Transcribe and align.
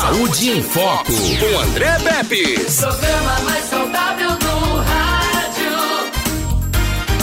Saúde 0.00 0.50
em 0.50 0.62
Foco, 0.62 1.12
com 1.12 1.58
André 1.58 1.98
Pepe. 1.98 2.54
Programa 2.54 3.40
mais 3.40 3.64
saudável 3.64 4.30
do 4.30 4.76
rádio. 4.76 5.72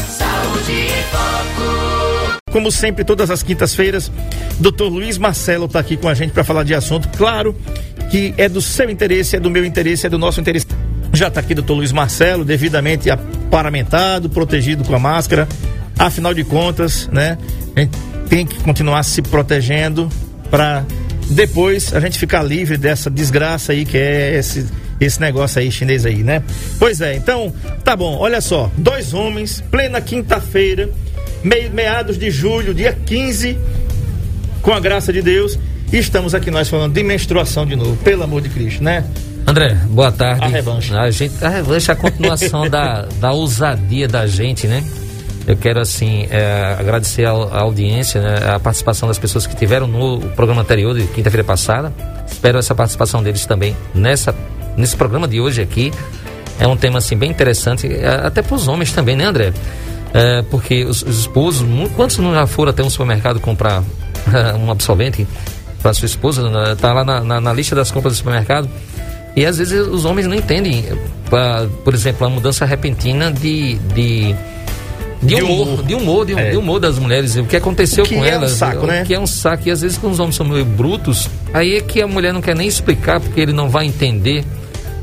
Saúde 0.10 0.72
em 0.74 1.04
Foco. 1.10 2.42
Como 2.52 2.70
sempre, 2.70 3.06
todas 3.06 3.32
as 3.32 3.42
quintas-feiras, 3.42 4.12
Dr. 4.60 4.84
Luiz 4.90 5.18
Marcelo 5.18 5.68
está 5.68 5.80
aqui 5.80 5.96
com 5.96 6.10
a 6.10 6.14
gente 6.14 6.34
para 6.34 6.44
falar 6.44 6.64
de 6.64 6.76
assunto, 6.76 7.08
claro, 7.18 7.56
que 8.12 8.34
é 8.38 8.50
do 8.50 8.62
seu 8.62 8.90
interesse, 8.90 9.38
é 9.38 9.40
do 9.40 9.50
meu 9.50 9.64
interesse, 9.64 10.06
é 10.08 10.10
do 10.10 10.20
nosso 10.20 10.42
interesse. 10.42 10.68
Já 11.14 11.30
está 11.30 11.40
aqui 11.40 11.56
Dr. 11.56 11.72
Luiz 11.72 11.94
Marcelo, 11.94 12.44
devidamente 12.44 13.08
paramentado, 13.50 14.30
protegido 14.30 14.84
com 14.84 14.94
a 14.94 15.00
máscara. 15.00 15.48
Afinal 15.98 16.34
de 16.34 16.44
contas, 16.44 17.08
né? 17.08 17.38
A 17.74 17.80
gente 17.80 17.98
tem 18.28 18.46
que 18.46 18.60
continuar 18.60 19.02
se 19.04 19.22
protegendo 19.22 20.10
para 20.52 20.84
depois 21.30 21.94
a 21.94 22.00
gente 22.00 22.20
ficar 22.20 22.44
livre 22.44 22.78
dessa 22.78 23.10
desgraça 23.10 23.72
aí 23.72 23.86
que 23.86 23.98
é 23.98 24.36
esse, 24.38 24.66
esse 25.00 25.20
negócio 25.20 25.60
aí 25.60 25.72
chinês 25.72 26.06
aí, 26.06 26.24
né? 26.24 26.44
Pois 26.80 27.02
é, 27.02 27.16
então, 27.16 27.54
tá 27.84 27.96
bom, 27.96 28.18
olha 28.18 28.42
só, 28.42 28.72
dois 28.78 29.14
homens, 29.14 29.64
plena 29.72 30.00
quinta-feira, 30.02 30.90
meados 31.74 32.18
de 32.18 32.30
julho, 32.30 32.74
dia 32.74 32.98
15, 33.06 33.58
com 34.62 34.72
a 34.72 34.80
graça 34.80 35.12
de 35.12 35.22
Deus, 35.22 35.60
e 35.92 35.98
estamos 35.98 36.34
aqui 36.34 36.50
nós 36.50 36.70
falando 36.70 36.94
de 36.94 37.04
menstruação 37.04 37.66
de 37.66 37.76
novo, 37.76 37.96
pelo 37.98 38.24
amor 38.24 38.42
de 38.42 38.50
Cristo, 38.50 38.84
né? 38.84 39.04
André, 39.48 39.76
boa 39.90 40.12
tarde. 40.12 40.44
A 40.44 40.48
revanche. 40.48 40.96
A, 40.96 41.12
gente, 41.12 41.44
a 41.44 41.50
revanche 41.50 41.92
é 41.92 41.94
a 41.94 41.96
continuação 41.96 42.68
da, 42.68 43.08
da 43.20 43.32
ousadia 43.32 44.08
da 44.08 44.26
gente, 44.26 44.66
né? 44.66 44.84
Eu 45.48 45.56
quero, 45.56 45.80
assim, 45.80 46.28
é, 46.32 46.76
agradecer 46.80 47.26
a, 47.26 47.32
a 47.32 47.62
audiência, 47.62 48.20
né, 48.20 48.54
a 48.56 48.60
participação 48.60 49.08
das 49.08 49.20
pessoas 49.20 49.46
que 49.46 49.56
tiveram 49.56 49.88
no 49.88 50.20
programa 50.30 50.62
anterior, 50.62 50.96
de 50.96 51.06
quinta-feira 51.08 51.44
passada. 51.44 51.94
Espero 52.28 52.58
essa 52.58 52.74
participação 52.74 53.22
deles 53.22 53.46
também 53.46 53.76
nessa, 53.94 54.34
nesse 54.76 54.96
programa 54.96 55.28
de 55.28 55.40
hoje 55.40 55.62
aqui. 55.62 55.92
É 56.60 56.68
um 56.68 56.76
tema, 56.76 56.98
assim, 56.98 57.16
bem 57.16 57.30
interessante, 57.30 57.88
é, 57.88 58.26
até 58.26 58.42
para 58.42 58.56
os 58.56 58.68
homens 58.68 58.92
também, 58.92 59.16
né, 59.16 59.26
André? 59.26 59.54
É, 60.14 60.42
porque 60.44 60.84
os, 60.86 61.04
os 61.04 61.20
esposos, 61.20 61.68
quantos 61.96 62.18
não 62.18 62.34
já 62.34 62.48
foram 62.48 62.72
até 62.72 62.82
um 62.82 62.90
supermercado 62.90 63.40
comprar 63.40 63.84
um 64.60 64.72
absorvente 64.72 65.28
para 65.82 65.94
sua 65.94 66.06
esposa? 66.08 66.50
Né? 66.50 66.76
Tá 66.80 66.92
lá 66.92 67.04
na, 67.04 67.22
na, 67.24 67.42
na 67.42 67.54
lista 67.54 67.76
das 67.76 67.92
compras 67.92 68.14
do 68.14 68.18
supermercado. 68.18 68.68
E 69.36 69.46
às 69.46 69.58
vezes 69.58 69.86
os 69.88 70.06
homens 70.06 70.26
não 70.26 70.36
entendem, 70.36 70.86
pra, 71.30 71.68
por 71.84 71.94
exemplo, 71.94 72.26
a 72.26 72.30
mudança 72.30 72.66
repentina 72.66 73.30
de, 73.30 73.76
de 73.94 74.34
de, 75.26 75.36
humor, 75.36 75.84
de 75.84 75.96
humor, 75.96 76.26
de, 76.26 76.34
é. 76.34 76.52
de, 76.52 76.58
humor 76.58 76.80
das 76.80 77.00
mulheres, 77.00 77.36
o 77.36 77.44
que 77.44 77.56
aconteceu 77.56 78.04
o 78.04 78.08
que 78.08 78.16
com 78.16 78.24
é 78.24 78.30
elas. 78.30 78.54
Um 78.54 78.56
saco, 78.56 78.86
né? 78.86 79.04
O 79.04 79.06
que 79.06 79.14
é 79.14 79.20
um 79.20 79.28
saco. 79.28 79.68
E 79.68 79.72
às 79.72 79.82
vezes, 79.82 79.98
quando 79.98 80.14
os 80.14 80.20
homens 80.20 80.36
são 80.36 80.46
meio 80.46 80.66
brutos, 80.66 81.30
aí 81.54 81.76
é 81.76 81.82
que 81.82 82.02
a 82.02 82.08
mulher 82.08 82.34
não 82.34 82.42
quer 82.42 82.56
nem 82.56 82.68
explicar, 82.68 83.20
porque 83.20 83.40
ele 83.40 83.54
não 83.54 83.70
vai 83.70 83.86
entender. 83.86 84.44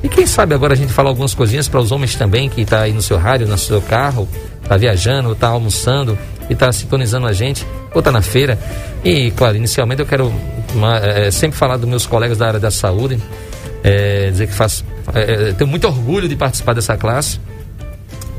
E 0.03 0.09
quem 0.09 0.27
sabe 0.27 0.55
agora 0.55 0.75
a 0.75 0.77
gente 0.77 0.93
fala 0.93 1.09
algumas 1.09 1.35
coisinhas 1.35 1.69
para 1.69 1.81
os 1.81 1.93
homens 1.93 2.15
também, 2.15 2.49
que 2.49 2.63
está 2.63 2.83
aí 2.83 2.93
no 2.93 3.03
seu 3.03 3.17
rádio, 3.19 3.47
no 3.47 3.57
seu 3.57 3.81
carro, 3.81 4.29
está 4.63 4.77
viajando, 4.77 5.33
está 5.33 5.49
almoçando 5.49 6.19
e 6.51 6.53
está 6.53 6.73
sintonizando 6.73 7.27
a 7.27 7.33
gente, 7.33 7.65
ou 7.95 8.01
está 8.01 8.11
na 8.11 8.23
feira. 8.23 8.59
E, 9.05 9.31
claro, 9.33 9.57
inicialmente 9.57 10.01
eu 10.01 10.07
quero 10.07 10.33
uma, 10.75 10.99
é, 10.99 11.31
sempre 11.31 11.57
falar 11.57 11.77
dos 11.77 11.89
meus 11.89 12.07
colegas 12.07 12.39
da 12.39 12.49
área 12.49 12.61
da 12.61 12.71
saúde, 12.71 13.19
é, 13.85 14.31
dizer 14.31 14.49
que 14.49 14.55
faço, 14.55 14.85
é, 15.15 15.53
tenho 15.53 15.71
muito 15.71 15.87
orgulho 15.87 16.29
de 16.29 16.35
participar 16.35 16.75
dessa 16.75 16.97
classe 16.97 17.39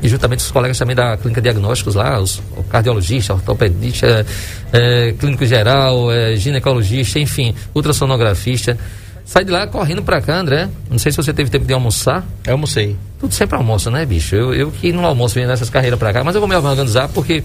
e 0.04 0.08
juntamente 0.08 0.40
os 0.40 0.50
colegas 0.50 0.78
também 0.78 0.94
da 0.94 1.16
clínica 1.16 1.40
diagnósticos 1.40 1.94
lá, 1.94 2.20
os, 2.20 2.38
o 2.54 2.62
cardiologista, 2.64 3.32
ortopedista, 3.32 4.26
é, 4.70 5.14
clínico 5.18 5.46
geral, 5.46 6.12
é, 6.12 6.36
ginecologista, 6.36 7.18
enfim, 7.18 7.54
ultrassonografista. 7.74 8.78
Sai 9.24 9.46
de 9.46 9.50
lá 9.50 9.66
correndo 9.66 10.02
pra 10.02 10.20
cá, 10.20 10.38
André. 10.38 10.68
Não 10.90 10.98
sei 10.98 11.10
se 11.10 11.16
você 11.16 11.32
teve 11.32 11.48
tempo 11.48 11.64
de 11.64 11.72
almoçar. 11.72 12.22
Eu 12.46 12.52
almocei. 12.52 12.94
Tudo 13.18 13.32
sempre 13.32 13.56
almoço, 13.56 13.90
né, 13.90 14.04
bicho? 14.04 14.36
Eu, 14.36 14.52
eu 14.52 14.70
que 14.70 14.92
não 14.92 15.06
almoço 15.06 15.36
vendo 15.36 15.50
essas 15.50 15.70
carreiras 15.70 15.98
pra 15.98 16.12
cá, 16.12 16.22
mas 16.22 16.34
eu 16.34 16.40
vou 16.42 16.48
me 16.48 16.54
organizar 16.54 17.08
porque 17.08 17.42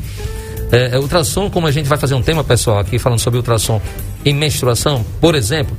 é, 0.70 0.98
é, 0.98 1.00
ultrassom, 1.00 1.50
como 1.50 1.66
a 1.66 1.72
gente 1.72 1.88
vai 1.88 1.98
fazer 1.98 2.14
um 2.14 2.22
tema, 2.22 2.44
pessoal, 2.44 2.80
aqui 2.80 3.00
falando 3.00 3.20
sobre 3.20 3.38
ultrassom 3.38 3.82
em 4.26 4.34
menstruação, 4.34 5.06
por 5.22 5.34
exemplo. 5.34 5.78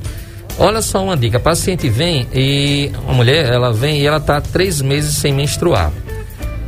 Olha 0.57 0.81
só 0.81 1.03
uma 1.03 1.15
dica: 1.15 1.37
a 1.37 1.39
paciente 1.39 1.87
vem 1.87 2.27
e 2.33 2.91
a 3.07 3.13
mulher, 3.13 3.53
ela 3.53 3.71
vem 3.71 4.01
e 4.01 4.07
ela 4.07 4.19
tá 4.19 4.41
três 4.41 4.81
meses 4.81 5.15
sem 5.15 5.31
menstruar. 5.31 5.91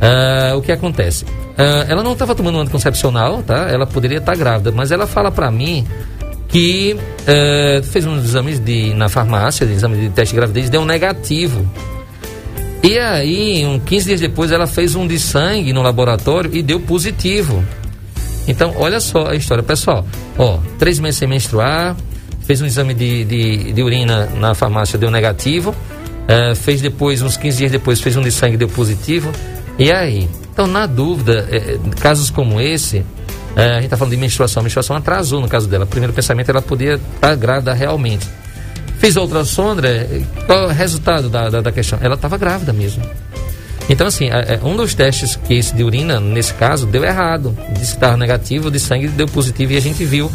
Uh, 0.04 0.58
o 0.58 0.60
que 0.60 0.70
acontece? 0.70 1.24
Uh, 1.24 1.88
ela 1.88 2.02
não 2.02 2.12
estava 2.12 2.34
tomando 2.34 2.58
um 2.58 2.60
anticoncepcional, 2.60 3.42
tá? 3.42 3.70
Ela 3.70 3.86
poderia 3.86 4.18
estar 4.18 4.32
tá 4.32 4.38
grávida, 4.38 4.70
mas 4.70 4.92
ela 4.92 5.06
fala 5.06 5.32
para 5.32 5.50
mim 5.50 5.86
que 6.46 6.94
uh, 6.94 7.82
fez 7.82 8.04
uns 8.04 8.22
exames 8.22 8.60
de, 8.60 8.92
na 8.92 9.08
farmácia, 9.08 9.66
de 9.66 9.72
exame 9.72 9.96
de 9.96 10.10
teste 10.10 10.34
de 10.34 10.40
gravidez, 10.40 10.68
deu 10.68 10.82
um 10.82 10.84
negativo. 10.84 11.66
E 12.82 12.98
aí, 12.98 13.64
um 13.64 13.80
15 13.80 14.06
dias 14.06 14.20
depois, 14.20 14.52
ela 14.52 14.66
fez 14.66 14.94
um 14.94 15.06
de 15.06 15.18
sangue 15.18 15.72
no 15.72 15.80
laboratório 15.80 16.54
e 16.54 16.62
deu 16.62 16.78
positivo. 16.80 17.64
Então, 18.46 18.74
olha 18.76 19.00
só 19.00 19.28
a 19.28 19.34
história. 19.34 19.62
Pessoal, 19.62 20.06
ó, 20.36 20.58
três 20.78 20.98
meses 20.98 21.18
sem 21.18 21.26
menstruar, 21.26 21.96
fez 22.42 22.60
um 22.60 22.66
exame 22.66 22.92
de, 22.92 23.24
de, 23.24 23.72
de 23.72 23.82
urina 23.82 24.26
na 24.38 24.54
farmácia, 24.54 24.98
deu 24.98 25.10
negativo. 25.10 25.74
Fez 26.56 26.82
depois, 26.82 27.22
uns 27.22 27.38
15 27.38 27.58
dias 27.58 27.72
depois, 27.72 28.00
fez 28.00 28.16
um 28.16 28.22
de 28.22 28.30
sangue, 28.30 28.58
deu 28.58 28.68
positivo. 28.68 29.32
E 29.78 29.90
aí? 29.90 30.28
Então, 30.52 30.66
na 30.66 30.86
dúvida, 30.86 31.48
é, 31.50 31.56
é, 31.56 31.78
casos 32.00 32.30
como 32.30 32.60
esse, 32.60 33.04
é, 33.56 33.70
a 33.70 33.74
gente 33.74 33.84
está 33.84 33.96
falando 33.96 34.12
de 34.12 34.18
menstruação, 34.18 34.60
a 34.60 34.62
menstruação 34.62 34.96
atrasou 34.96 35.40
no 35.40 35.48
caso 35.48 35.68
dela. 35.68 35.84
Primeiro 35.84 36.12
pensamento, 36.12 36.50
ela 36.50 36.62
podia 36.62 36.94
estar 36.94 37.08
tá 37.20 37.34
grávida 37.34 37.72
realmente. 37.74 38.26
Fiz 38.98 39.16
a 39.16 39.20
ultrassom, 39.20 39.70
André, 39.70 40.22
qual 40.46 40.60
é 40.60 40.66
o 40.66 40.68
resultado 40.68 41.28
da, 41.28 41.50
da, 41.50 41.60
da 41.60 41.72
questão? 41.72 41.98
Ela 42.00 42.14
estava 42.14 42.38
grávida 42.38 42.72
mesmo. 42.72 43.02
Então, 43.88 44.06
assim, 44.06 44.30
é, 44.30 44.54
é, 44.54 44.60
um 44.64 44.76
dos 44.76 44.94
testes 44.94 45.36
que 45.36 45.54
esse 45.54 45.74
de 45.74 45.82
urina, 45.84 46.18
nesse 46.18 46.54
caso, 46.54 46.86
deu 46.86 47.04
errado. 47.04 47.56
Disse 47.70 47.92
que 47.92 47.96
estava 47.96 48.16
negativo, 48.16 48.70
de 48.70 48.80
sangue 48.80 49.08
deu 49.08 49.26
positivo 49.26 49.72
e 49.72 49.76
a 49.76 49.80
gente 49.80 50.04
viu. 50.04 50.30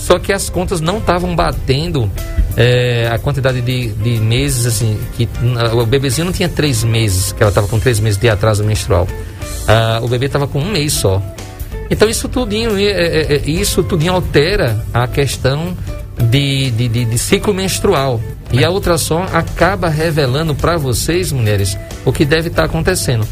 Só 0.00 0.18
que 0.18 0.32
as 0.32 0.48
contas 0.48 0.80
não 0.80 0.96
estavam 0.96 1.36
batendo 1.36 2.10
é, 2.56 3.06
a 3.12 3.18
quantidade 3.18 3.60
de, 3.60 3.88
de, 3.88 4.18
meses, 4.18 4.64
assim, 4.64 4.98
que 5.14 5.28
o 5.74 5.84
bebezinho 5.84 6.24
não 6.24 6.32
tinha 6.32 6.48
três 6.48 6.82
meses, 6.82 7.32
que 7.32 7.42
ela 7.42 7.50
estava 7.50 7.68
com 7.68 7.78
três 7.78 8.00
meses 8.00 8.18
de 8.18 8.28
atraso 8.28 8.64
menstrual. 8.64 9.06
Ah, 9.68 10.00
o 10.02 10.08
bebê 10.08 10.24
estava 10.26 10.48
com 10.48 10.58
um 10.58 10.70
mês 10.70 10.94
só. 10.94 11.22
Então 11.90 12.08
isso 12.08 12.28
tudinho, 12.28 12.78
é, 12.78 12.84
é, 12.84 13.34
é, 13.34 13.50
isso 13.50 13.82
tudinho 13.82 14.14
altera 14.14 14.82
a 14.92 15.06
questão 15.06 15.76
de, 16.30 16.70
de, 16.70 16.88
de, 16.88 17.04
de 17.04 17.18
ciclo 17.18 17.52
menstrual. 17.52 18.20
E 18.50 18.64
a 18.64 18.70
ultrassom 18.70 19.22
acaba 19.32 19.88
revelando 19.88 20.54
para 20.54 20.78
vocês, 20.78 21.30
mulheres, 21.30 21.76
o 22.06 22.12
que 22.12 22.24
deve 22.24 22.48
estar 22.48 22.62
tá 22.62 22.66
acontecendo. 22.66 23.28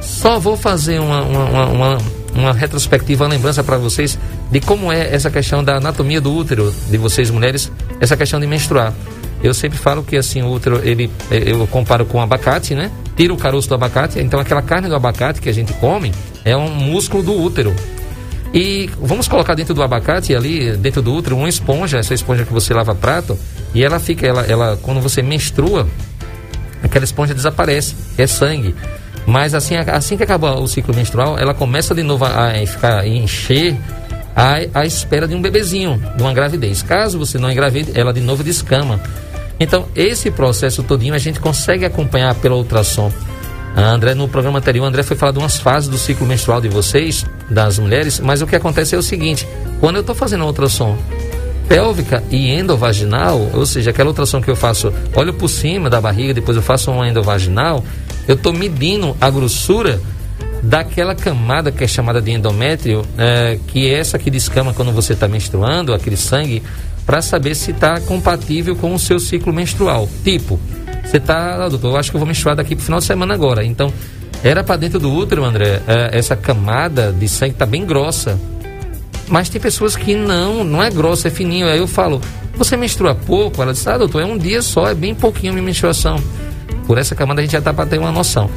Só 0.00 0.38
vou 0.38 0.56
fazer 0.56 1.00
uma, 1.00 1.22
uma, 1.22 1.66
uma, 1.66 1.98
uma 2.34 2.52
retrospectiva, 2.52 3.24
uma 3.24 3.30
lembrança 3.30 3.64
para 3.64 3.76
vocês 3.76 4.16
de 4.54 4.60
como 4.60 4.92
é 4.92 5.12
essa 5.12 5.32
questão 5.32 5.64
da 5.64 5.78
anatomia 5.78 6.20
do 6.20 6.32
útero 6.32 6.72
de 6.88 6.96
vocês 6.96 7.28
mulheres, 7.28 7.72
essa 7.98 8.16
questão 8.16 8.38
de 8.38 8.46
menstruar. 8.46 8.94
Eu 9.42 9.52
sempre 9.52 9.76
falo 9.76 10.04
que 10.04 10.16
assim 10.16 10.42
o 10.42 10.48
útero, 10.48 10.80
ele, 10.84 11.10
eu 11.28 11.66
comparo 11.66 12.06
com 12.06 12.18
o 12.18 12.20
abacate, 12.20 12.72
né? 12.72 12.88
Tira 13.16 13.34
o 13.34 13.36
caroço 13.36 13.68
do 13.68 13.74
abacate, 13.74 14.20
então 14.20 14.38
aquela 14.38 14.62
carne 14.62 14.86
do 14.88 14.94
abacate 14.94 15.40
que 15.40 15.48
a 15.48 15.52
gente 15.52 15.72
come 15.72 16.12
é 16.44 16.56
um 16.56 16.68
músculo 16.68 17.24
do 17.24 17.32
útero. 17.32 17.74
E 18.54 18.88
vamos 18.96 19.26
colocar 19.26 19.56
dentro 19.56 19.74
do 19.74 19.82
abacate 19.82 20.32
ali, 20.32 20.76
dentro 20.76 21.02
do 21.02 21.12
útero, 21.12 21.36
uma 21.36 21.48
esponja, 21.48 21.98
essa 21.98 22.14
esponja 22.14 22.44
que 22.44 22.52
você 22.52 22.72
lava 22.72 22.94
prato, 22.94 23.36
e 23.74 23.82
ela 23.82 23.98
fica, 23.98 24.24
ela, 24.24 24.42
ela 24.42 24.78
quando 24.80 25.00
você 25.00 25.20
menstrua, 25.20 25.88
aquela 26.80 27.04
esponja 27.04 27.34
desaparece, 27.34 27.96
é 28.16 28.24
sangue. 28.24 28.72
Mas 29.26 29.52
assim, 29.52 29.74
assim 29.74 30.16
que 30.16 30.22
acaba 30.22 30.60
o 30.60 30.68
ciclo 30.68 30.94
menstrual, 30.94 31.36
ela 31.36 31.54
começa 31.54 31.92
de 31.92 32.04
novo 32.04 32.24
a, 32.24 32.52
a 32.52 32.66
ficar 32.66 33.00
a 33.00 33.08
encher 33.08 33.76
à, 34.34 34.56
à 34.74 34.84
espera 34.84 35.28
de 35.28 35.34
um 35.34 35.42
bebezinho, 35.42 36.02
de 36.16 36.22
uma 36.22 36.32
gravidez. 36.32 36.82
Caso 36.82 37.18
você 37.18 37.38
não 37.38 37.50
engravide, 37.50 37.92
ela 37.94 38.12
de 38.12 38.20
novo 38.20 38.42
descama. 38.42 39.00
Então, 39.58 39.86
esse 39.94 40.30
processo 40.30 40.82
todinho 40.82 41.14
a 41.14 41.18
gente 41.18 41.40
consegue 41.40 41.84
acompanhar 41.84 42.34
pela 42.34 42.56
ultrassom. 42.56 43.12
A 43.76 43.82
André, 43.82 44.14
no 44.14 44.28
programa 44.28 44.58
anterior, 44.58 44.84
André 44.84 45.02
foi 45.02 45.16
falar 45.16 45.32
de 45.32 45.38
umas 45.38 45.58
fases 45.58 45.88
do 45.88 45.98
ciclo 45.98 46.26
menstrual 46.26 46.60
de 46.60 46.68
vocês, 46.68 47.26
das 47.50 47.78
mulheres, 47.78 48.20
mas 48.20 48.40
o 48.40 48.46
que 48.46 48.54
acontece 48.54 48.94
é 48.94 48.98
o 48.98 49.02
seguinte: 49.02 49.46
quando 49.80 49.96
eu 49.96 50.00
estou 50.00 50.14
fazendo 50.14 50.44
a 50.44 50.46
ultrassom 50.46 50.96
pélvica 51.68 52.22
e 52.30 52.50
endovaginal, 52.50 53.50
ou 53.52 53.64
seja, 53.66 53.90
aquela 53.90 54.10
ultrassom 54.10 54.40
que 54.40 54.50
eu 54.50 54.56
faço, 54.56 54.92
olho 55.14 55.32
por 55.32 55.48
cima 55.48 55.88
da 55.88 56.00
barriga, 56.00 56.34
depois 56.34 56.56
eu 56.56 56.62
faço 56.62 56.90
uma 56.90 57.08
endovaginal, 57.08 57.82
eu 58.28 58.34
estou 58.34 58.52
medindo 58.52 59.16
a 59.20 59.30
grossura 59.30 60.00
daquela 60.64 61.14
camada 61.14 61.70
que 61.70 61.84
é 61.84 61.86
chamada 61.86 62.20
de 62.20 62.30
endométrio, 62.30 63.04
é, 63.18 63.58
que 63.66 63.86
é 63.86 63.98
essa 63.98 64.18
que 64.18 64.30
descama 64.30 64.72
quando 64.72 64.92
você 64.92 65.12
está 65.12 65.28
menstruando, 65.28 65.92
aquele 65.92 66.16
sangue, 66.16 66.62
para 67.04 67.20
saber 67.20 67.54
se 67.54 67.70
está 67.70 68.00
compatível 68.00 68.74
com 68.74 68.94
o 68.94 68.98
seu 68.98 69.18
ciclo 69.18 69.52
menstrual. 69.52 70.08
Tipo, 70.22 70.58
você 71.04 71.18
está, 71.18 71.64
ah, 71.64 71.68
doutor, 71.68 71.92
eu 71.92 71.96
acho 71.96 72.10
que 72.10 72.16
eu 72.16 72.20
vou 72.20 72.26
menstruar 72.26 72.56
daqui 72.56 72.74
para 72.74 72.82
o 72.82 72.84
final 72.84 72.98
de 72.98 73.04
semana 73.04 73.34
agora. 73.34 73.64
Então, 73.64 73.92
era 74.42 74.64
para 74.64 74.76
dentro 74.76 74.98
do 74.98 75.12
útero, 75.12 75.44
André, 75.44 75.82
é, 75.86 76.10
essa 76.12 76.34
camada 76.34 77.12
de 77.12 77.28
sangue 77.28 77.52
está 77.52 77.66
bem 77.66 77.84
grossa. 77.84 78.38
Mas 79.28 79.48
tem 79.48 79.60
pessoas 79.60 79.96
que 79.96 80.14
não, 80.14 80.64
não 80.64 80.82
é 80.82 80.90
grossa, 80.90 81.28
é 81.28 81.30
fininho. 81.30 81.66
Aí 81.66 81.78
eu 81.78 81.86
falo, 81.86 82.20
Você 82.56 82.76
menstrua 82.76 83.14
pouco? 83.14 83.60
Ela 83.60 83.72
disse, 83.72 83.88
ah, 83.88 83.98
doutor, 83.98 84.22
é 84.22 84.24
um 84.24 84.38
dia 84.38 84.62
só, 84.62 84.88
é 84.88 84.94
bem 84.94 85.14
pouquinho 85.14 85.52
a 85.52 85.54
minha 85.54 85.64
menstruação. 85.64 86.22
Por 86.86 86.98
essa 86.98 87.14
camada 87.14 87.40
a 87.40 87.44
gente 87.44 87.52
já 87.52 87.60
dá 87.60 87.72
para 87.72 87.86
ter 87.86 87.98
uma 87.98 88.12
noção. 88.12 88.48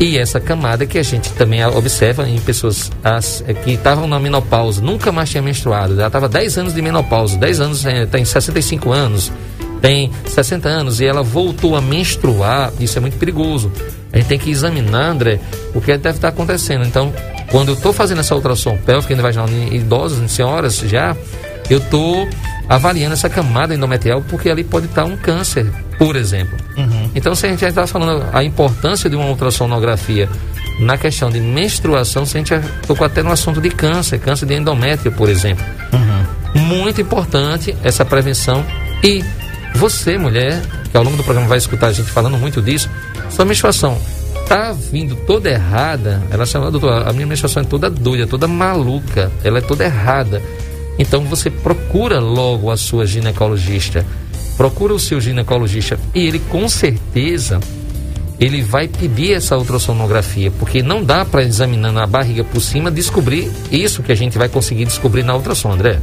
E 0.00 0.16
essa 0.16 0.38
camada 0.38 0.86
que 0.86 0.96
a 0.96 1.02
gente 1.02 1.32
também 1.32 1.64
observa 1.64 2.28
em 2.28 2.38
pessoas 2.38 2.90
as, 3.02 3.42
é, 3.46 3.52
que 3.52 3.72
estavam 3.72 4.06
na 4.06 4.20
menopausa, 4.20 4.80
nunca 4.80 5.10
mais 5.10 5.28
tinha 5.28 5.42
menstruado. 5.42 5.94
Ela 5.94 6.06
estava 6.06 6.28
10 6.28 6.58
anos 6.58 6.74
de 6.74 6.80
menopausa, 6.80 7.36
10 7.36 7.60
anos, 7.60 7.84
é, 7.84 8.06
tem 8.06 8.24
65 8.24 8.92
anos, 8.92 9.32
tem 9.80 10.10
60 10.24 10.68
anos 10.68 11.00
e 11.00 11.04
ela 11.04 11.22
voltou 11.22 11.74
a 11.74 11.80
menstruar, 11.80 12.72
isso 12.78 12.96
é 12.96 13.00
muito 13.00 13.18
perigoso. 13.18 13.72
A 14.12 14.18
gente 14.18 14.28
tem 14.28 14.38
que 14.38 14.50
examinar, 14.50 15.10
André, 15.10 15.40
o 15.74 15.80
que 15.80 15.96
deve 15.96 16.16
estar 16.16 16.28
acontecendo. 16.28 16.84
Então, 16.84 17.12
quando 17.50 17.68
eu 17.70 17.74
estou 17.74 17.92
fazendo 17.92 18.20
essa 18.20 18.36
ultrassom 18.36 18.76
pélvica 18.78 19.14
vaginal 19.16 19.48
em 19.48 19.74
idosos, 19.74 20.20
em 20.20 20.28
senhoras 20.28 20.78
já, 20.78 21.16
eu 21.68 21.78
estou 21.78 22.28
avaliando 22.68 23.14
essa 23.14 23.28
camada 23.28 23.74
endometrial 23.74 24.22
porque 24.28 24.50
ali 24.50 24.62
pode 24.62 24.86
estar 24.86 25.04
um 25.04 25.16
câncer, 25.16 25.66
por 25.96 26.16
exemplo. 26.16 26.56
Uhum. 26.76 27.10
Então, 27.14 27.34
se 27.34 27.46
a 27.46 27.50
gente 27.50 27.60
já 27.60 27.68
está 27.68 27.86
falando 27.86 28.26
a 28.32 28.44
importância 28.44 29.08
de 29.08 29.16
uma 29.16 29.26
ultrassonografia 29.26 30.28
na 30.78 30.96
questão 30.96 31.30
de 31.30 31.40
menstruação, 31.40 32.24
se 32.24 32.36
a 32.36 32.40
gente 32.40 32.50
já 32.50 32.60
tocou 32.86 33.06
até 33.06 33.22
no 33.22 33.32
assunto 33.32 33.60
de 33.60 33.70
câncer, 33.70 34.18
câncer 34.18 34.46
de 34.46 34.54
endométrio, 34.54 35.10
por 35.12 35.28
exemplo. 35.28 35.64
Uhum. 35.92 36.60
Muito 36.62 37.00
importante 37.00 37.74
essa 37.82 38.04
prevenção 38.04 38.64
e 39.02 39.24
você, 39.74 40.18
mulher, 40.18 40.60
que 40.90 40.96
ao 40.96 41.02
longo 41.02 41.16
do 41.16 41.24
programa 41.24 41.48
vai 41.48 41.58
escutar 41.58 41.88
a 41.88 41.92
gente 41.92 42.10
falando 42.10 42.36
muito 42.36 42.60
disso, 42.60 42.88
sua 43.30 43.44
menstruação 43.44 43.98
tá 44.48 44.72
vindo 44.72 45.14
toda 45.14 45.50
errada, 45.50 46.22
ela 46.30 46.46
chama, 46.46 46.70
doutor, 46.70 47.06
a 47.06 47.12
minha 47.12 47.26
menstruação 47.26 47.62
é 47.62 47.66
toda 47.66 47.90
doida, 47.90 48.26
toda 48.26 48.48
maluca, 48.48 49.30
ela 49.44 49.58
é 49.58 49.60
toda 49.60 49.84
errada. 49.84 50.42
Então 50.98 51.24
você 51.24 51.50
procura 51.50 52.18
logo 52.18 52.70
a 52.70 52.76
sua 52.76 53.06
ginecologista, 53.06 54.04
procura 54.56 54.92
o 54.92 54.98
seu 54.98 55.20
ginecologista 55.20 55.98
e 56.14 56.26
ele 56.26 56.38
com 56.38 56.68
certeza 56.68 57.60
ele 58.40 58.62
vai 58.62 58.86
pedir 58.86 59.32
essa 59.32 59.56
ultrassonografia, 59.56 60.50
porque 60.50 60.82
não 60.82 61.02
dá 61.02 61.24
para 61.24 61.42
examinando 61.42 61.98
a 61.98 62.06
barriga 62.06 62.44
por 62.44 62.60
cima 62.60 62.90
descobrir 62.90 63.50
isso 63.70 64.02
que 64.02 64.12
a 64.12 64.14
gente 64.14 64.38
vai 64.38 64.48
conseguir 64.48 64.84
descobrir 64.84 65.24
na 65.24 65.34
ultrassom, 65.34 65.72
André. 65.72 65.98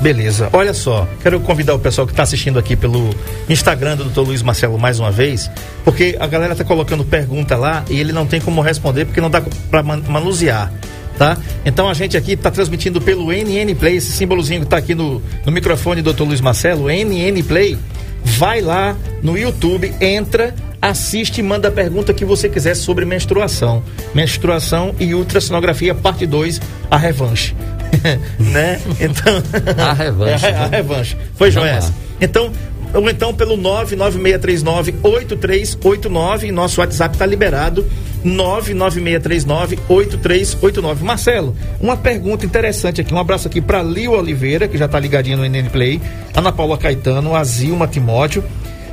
Beleza. 0.00 0.50
Olha 0.52 0.74
só, 0.74 1.08
quero 1.22 1.40
convidar 1.40 1.74
o 1.74 1.78
pessoal 1.78 2.06
que 2.06 2.12
está 2.12 2.22
assistindo 2.22 2.58
aqui 2.58 2.76
pelo 2.76 3.10
Instagram 3.48 3.96
do 3.96 4.04
Dr. 4.04 4.20
Luiz 4.20 4.42
Marcelo 4.42 4.78
mais 4.78 4.98
uma 4.98 5.10
vez, 5.10 5.50
porque 5.84 6.16
a 6.20 6.26
galera 6.26 6.52
está 6.52 6.64
colocando 6.64 7.04
pergunta 7.04 7.56
lá 7.56 7.84
e 7.88 7.98
ele 7.98 8.12
não 8.12 8.26
tem 8.26 8.40
como 8.40 8.60
responder 8.60 9.06
porque 9.06 9.20
não 9.20 9.30
dá 9.30 9.42
para 9.70 9.82
manusear. 9.82 10.72
Tá? 11.16 11.36
Então 11.64 11.88
a 11.88 11.94
gente 11.94 12.16
aqui 12.16 12.32
está 12.32 12.50
transmitindo 12.50 13.00
pelo 13.00 13.32
NN 13.32 13.74
Play, 13.74 13.96
esse 13.96 14.12
símbolozinho 14.12 14.60
que 14.60 14.66
está 14.66 14.76
aqui 14.76 14.94
no, 14.94 15.22
no 15.44 15.52
microfone 15.52 16.02
do 16.02 16.12
Dr. 16.12 16.24
Luiz 16.24 16.40
Marcelo, 16.40 16.88
NN 16.88 17.42
Play. 17.42 17.78
Vai 18.22 18.60
lá 18.60 18.96
no 19.22 19.38
YouTube, 19.38 19.94
entra, 20.00 20.54
assiste 20.82 21.38
e 21.38 21.42
manda 21.42 21.68
a 21.68 21.72
pergunta 21.72 22.12
que 22.12 22.24
você 22.24 22.48
quiser 22.48 22.74
sobre 22.74 23.04
menstruação. 23.04 23.82
Menstruação 24.14 24.94
e 24.98 25.14
ultrassonografia, 25.14 25.94
parte 25.94 26.26
2, 26.26 26.60
a 26.90 26.96
revanche. 26.96 27.54
né? 28.38 28.80
Então. 29.00 29.42
A 29.78 29.92
revanche. 29.92 30.46
É, 30.46 30.50
a, 30.54 30.64
a 30.64 30.68
né? 30.68 30.76
revanche. 30.78 31.16
Foi, 31.36 31.50
Joés. 31.50 31.92
Então, 32.20 32.52
ou 32.92 33.08
então 33.10 33.34
pelo 33.34 33.56
99639-8389. 33.58 36.50
Nosso 36.50 36.80
WhatsApp 36.80 37.14
está 37.14 37.26
liberado. 37.26 37.86
99639-8389. 38.26 41.02
Marcelo, 41.02 41.54
uma 41.80 41.96
pergunta 41.96 42.44
interessante 42.44 43.00
aqui. 43.00 43.14
Um 43.14 43.18
abraço 43.18 43.48
aqui 43.48 43.60
para 43.60 43.82
Lio 43.82 44.12
Oliveira, 44.12 44.68
que 44.68 44.76
já 44.76 44.86
está 44.86 44.98
ligadinho 44.98 45.36
no 45.38 45.44
NN 45.44 45.70
Play. 45.70 46.00
Ana 46.34 46.50
Paula 46.52 46.76
Caetano, 46.76 47.34
a 47.34 47.44
Zilma 47.44 47.86
Timóteo. 47.86 48.42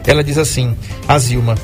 Ela 0.06 0.24
diz 0.24 0.38
assim: 0.38 0.76
A 1.08 1.18
Zilma, 1.18 1.56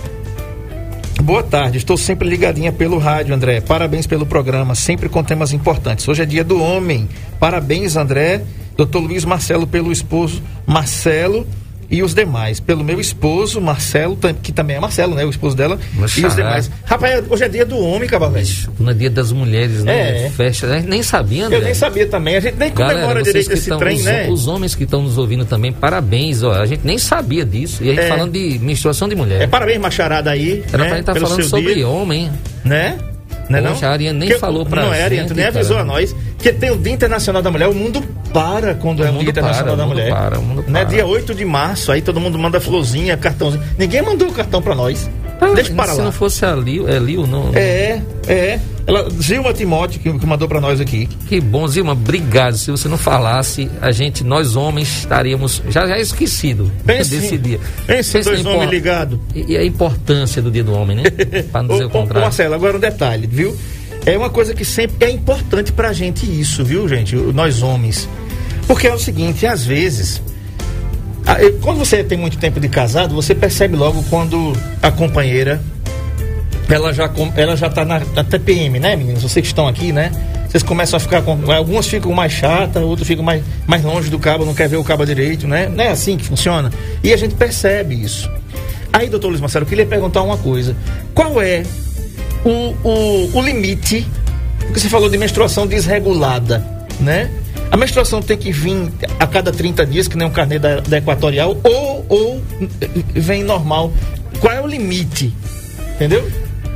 Boa 1.21 1.43
tarde, 1.43 1.77
estou 1.77 1.97
sempre 1.97 2.29
ligadinha 2.29 2.71
pelo 2.71 2.97
rádio, 2.97 3.35
André. 3.35 3.59
Parabéns 3.59 4.07
pelo 4.07 4.25
programa, 4.25 4.73
sempre 4.73 5.09
com 5.09 5.21
temas 5.21 5.51
importantes. 5.51 6.07
Hoje 6.07 6.23
é 6.23 6.25
dia 6.25 6.45
do 6.45 6.63
homem. 6.63 7.09
Parabéns, 7.39 7.97
André. 7.97 8.41
Doutor 8.77 9.01
Luiz 9.01 9.25
Marcelo 9.25 9.67
pelo 9.67 9.91
esposo 9.91 10.41
Marcelo 10.65 11.45
e 11.89 12.03
os 12.03 12.13
demais. 12.13 12.59
Pelo 12.59 12.83
meu 12.83 12.99
esposo, 12.99 13.59
Marcelo, 13.59 14.17
que 14.41 14.51
também 14.51 14.77
é 14.77 14.79
Marcelo, 14.79 15.15
né? 15.15 15.25
O 15.25 15.29
esposo 15.29 15.55
dela. 15.55 15.79
e 16.17 16.25
os 16.25 16.35
demais. 16.35 16.69
Rapaz, 16.85 17.23
hoje 17.29 17.43
é 17.43 17.49
dia 17.49 17.65
do 17.65 17.77
homem, 17.77 18.07
Cabalmente. 18.07 18.69
Não 18.79 18.91
é 18.91 18.93
dia 18.93 19.09
das 19.09 19.31
mulheres, 19.31 19.83
né? 19.83 20.25
É. 20.25 20.29
Festa. 20.29 20.67
Né? 20.67 20.83
Nem 20.87 21.01
sabia, 21.01 21.45
André. 21.45 21.57
Eu 21.57 21.63
nem 21.63 21.73
sabia 21.73 22.07
também. 22.07 22.35
A 22.35 22.39
gente 22.39 22.55
nem 22.55 22.71
Galera, 22.71 22.99
comemora 22.99 23.23
direito 23.23 23.51
esse 23.51 23.75
trem, 23.77 23.97
os, 23.97 24.05
né? 24.05 24.29
Os 24.29 24.47
homens 24.47 24.75
que 24.75 24.83
estão 24.83 25.01
nos 25.01 25.17
ouvindo 25.17 25.45
também, 25.45 25.71
parabéns. 25.71 26.43
Ó, 26.43 26.51
a 26.51 26.65
gente 26.65 26.81
nem 26.85 26.97
sabia 26.97 27.45
disso. 27.45 27.83
E 27.83 27.89
a 27.89 27.93
gente 27.93 28.03
é. 28.03 28.07
falando 28.07 28.33
de 28.33 28.59
menstruação 28.59 29.07
de 29.07 29.15
mulher. 29.15 29.41
É, 29.41 29.47
parabéns, 29.47 29.79
macharada 29.79 30.31
aí. 30.31 30.63
Era 30.71 30.83
né? 30.83 30.89
pra 30.89 30.89
gente 30.89 30.99
estar 30.99 31.13
tá 31.13 31.19
falando 31.19 31.43
sobre 31.43 31.75
dia. 31.75 31.87
homem. 31.87 32.29
Né? 32.63 32.97
Né, 33.49 33.59
não? 33.59 33.71
Poxa, 33.71 33.87
a 33.87 33.91
Ariane 33.91 34.19
nem 34.19 34.29
que, 34.29 34.37
falou 34.37 34.65
pra 34.65 34.83
não, 34.83 34.93
é, 34.93 34.97
gente. 34.97 34.99
Não 34.99 35.01
é, 35.01 35.05
Ariane, 35.05 35.27
tu 35.27 35.33
nem 35.33 35.45
avisou 35.45 35.77
a 35.77 35.83
nós 35.83 36.15
que 36.37 36.53
tem 36.53 36.71
o 36.71 36.77
Dia 36.77 36.93
Internacional 36.93 37.41
da 37.41 37.51
Mulher, 37.51 37.67
o 37.67 37.73
mundo 37.73 38.01
para 38.31 38.75
quando 38.75 38.99
o 38.99 39.03
é 39.03 39.09
o 39.09 39.17
Dia 39.17 39.29
Internacional 39.29 39.75
para, 39.75 39.83
da 39.83 39.87
Mulher. 39.87 40.09
Para, 40.09 40.39
o 40.39 40.41
mundo 40.43 40.63
né? 40.67 40.85
Dia 40.85 41.05
8 41.05 41.33
de 41.33 41.43
março, 41.43 41.91
aí 41.91 42.01
todo 42.01 42.19
mundo 42.19 42.37
manda 42.37 42.61
florzinha, 42.61 43.17
cartãozinho. 43.17 43.63
Ninguém 43.77 44.01
mandou 44.01 44.29
o 44.29 44.31
cartão 44.31 44.61
para 44.61 44.75
nós. 44.75 45.09
Ah, 45.41 45.53
Deixa 45.55 45.73
para 45.73 45.93
se 45.93 45.97
lá. 45.97 46.03
não 46.05 46.11
fosse 46.11 46.45
a 46.45 46.53
Lil, 46.53 46.87
é 46.87 46.99
Lil, 46.99 47.25
não. 47.25 47.51
É, 47.53 48.01
é. 48.27 48.59
Ela, 48.85 49.07
Zilma 49.21 49.53
Timóteo, 49.53 49.99
que, 49.99 50.11
que 50.11 50.25
mandou 50.25 50.47
para 50.47 50.59
nós 50.59 50.81
aqui. 50.81 51.07
Que 51.27 51.39
bom, 51.39 51.67
Zilma, 51.67 51.93
obrigado. 51.93 52.57
Se 52.57 52.71
você 52.71 52.87
não 52.89 52.97
falasse, 52.97 53.69
a 53.81 53.91
gente, 53.91 54.23
nós 54.23 54.55
homens, 54.55 54.99
estaríamos 54.99 55.61
já, 55.69 55.87
já 55.87 55.97
esquecido 55.97 56.71
Pense, 56.85 57.11
desse 57.11 57.37
dia. 57.37 57.59
Pense, 57.87 58.13
Pense 58.13 58.29
dois 58.29 58.45
homens 58.45 58.69
ligados. 58.69 59.19
E, 59.33 59.53
e, 59.53 59.57
a 59.57 59.63
importância 59.63 60.41
do 60.41 60.51
dia 60.51 60.63
do 60.63 60.73
homem, 60.73 60.97
né? 60.97 61.03
Para 61.51 61.63
não 61.63 61.69
dizer 61.69 61.85
o, 61.85 61.87
o 61.87 61.91
contrário. 61.91 62.21
Marcelo, 62.21 62.55
agora 62.55 62.77
um 62.77 62.79
detalhe, 62.79 63.27
viu? 63.27 63.55
É 64.05 64.17
uma 64.17 64.29
coisa 64.29 64.53
que 64.53 64.65
sempre 64.65 65.07
é 65.07 65.11
importante 65.11 65.71
pra 65.71 65.93
gente 65.93 66.25
isso, 66.25 66.63
viu, 66.65 66.87
gente? 66.87 67.15
Nós 67.15 67.61
homens. 67.61 68.09
Porque 68.65 68.87
é 68.87 68.93
o 68.93 68.99
seguinte, 68.99 69.45
às 69.45 69.65
vezes, 69.65 70.21
quando 71.61 71.77
você 71.77 72.03
tem 72.03 72.17
muito 72.17 72.37
tempo 72.37 72.59
de 72.59 72.69
casado, 72.69 73.13
você 73.13 73.35
percebe 73.35 73.75
logo 73.75 74.03
quando 74.09 74.53
a 74.81 74.91
companheira 74.91 75.61
ela 76.69 76.93
já 76.93 77.11
ela 77.35 77.55
já 77.55 77.69
tá 77.69 77.83
na, 77.83 77.99
na 77.99 78.23
TPM, 78.23 78.79
né, 78.79 78.95
meninos? 78.95 79.23
Vocês 79.23 79.43
que 79.43 79.47
estão 79.47 79.67
aqui, 79.67 79.91
né? 79.91 80.11
Vocês 80.47 80.63
começam 80.63 80.97
a 80.97 80.99
ficar 80.99 81.21
com. 81.21 81.51
Algumas 81.51 81.87
ficam 81.87 82.11
mais 82.11 82.31
chatas, 82.31 82.81
outros 82.81 83.07
ficam 83.07 83.23
mais, 83.23 83.43
mais 83.67 83.83
longe 83.83 84.09
do 84.09 84.17
cabo, 84.17 84.45
não 84.45 84.53
quer 84.53 84.67
ver 84.67 84.77
o 84.77 84.83
cabo 84.83 85.05
direito, 85.05 85.47
né? 85.47 85.67
Não 85.67 85.83
é 85.83 85.89
assim 85.89 86.17
que 86.17 86.25
funciona. 86.25 86.71
E 87.03 87.13
a 87.13 87.17
gente 87.17 87.35
percebe 87.35 87.95
isso. 87.95 88.29
Aí, 88.91 89.09
doutor 89.09 89.29
Luiz 89.29 89.41
Marcelo, 89.41 89.65
eu 89.65 89.69
queria 89.69 89.85
perguntar 89.85 90.23
uma 90.23 90.37
coisa. 90.37 90.75
Qual 91.13 91.41
é 91.41 91.63
o, 92.43 92.73
o, 92.83 93.31
o 93.33 93.41
limite, 93.41 94.07
porque 94.59 94.79
você 94.79 94.89
falou 94.89 95.09
de 95.09 95.17
menstruação 95.17 95.67
desregulada, 95.67 96.65
né? 96.99 97.29
A 97.71 97.77
menstruação 97.77 98.21
tem 98.21 98.37
que 98.37 98.51
vir 98.51 98.91
a 99.19 99.27
cada 99.27 99.51
30 99.51 99.85
dias, 99.85 100.07
que 100.07 100.17
nem 100.17 100.27
um 100.27 100.31
carnê 100.31 100.57
da, 100.57 100.79
da 100.79 100.97
Equatorial, 100.97 101.57
ou, 101.63 102.05
ou 102.09 102.41
vem 103.13 103.43
normal. 103.43 103.93
Qual 104.39 104.51
é 104.51 104.61
o 104.61 104.67
limite? 104.67 105.33
Entendeu? 105.95 106.29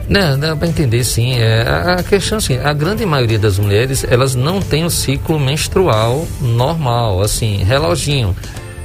Não, 0.07 0.37
dá 0.37 0.55
para 0.55 0.67
entender 0.67 1.03
sim. 1.03 1.33
É, 1.39 1.61
a, 1.61 1.93
a 1.95 2.03
questão 2.03 2.37
assim, 2.37 2.57
a 2.57 2.73
grande 2.73 3.05
maioria 3.05 3.39
das 3.39 3.57
mulheres, 3.57 4.05
elas 4.07 4.35
não 4.35 4.61
têm 4.61 4.83
o 4.83 4.89
ciclo 4.89 5.39
menstrual 5.39 6.27
normal, 6.41 7.21
assim, 7.21 7.63
reloginho. 7.63 8.35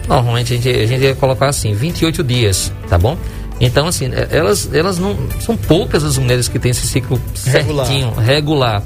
Normalmente 0.08 0.54
a 0.54 0.56
gente, 0.56 0.68
a 0.70 0.86
gente 0.86 1.02
ia 1.02 1.14
colocar 1.14 1.48
assim, 1.48 1.74
28 1.74 2.22
dias, 2.24 2.72
tá 2.88 2.96
bom? 2.96 3.18
Então, 3.60 3.88
assim, 3.88 4.06
é, 4.06 4.28
elas, 4.30 4.72
elas 4.72 4.98
não. 4.98 5.16
São 5.40 5.56
poucas 5.56 6.04
as 6.04 6.16
mulheres 6.16 6.48
que 6.48 6.58
têm 6.58 6.70
esse 6.70 6.86
ciclo 6.86 7.20
regular. 7.44 7.86
certinho, 7.86 8.14
regular. 8.14 8.82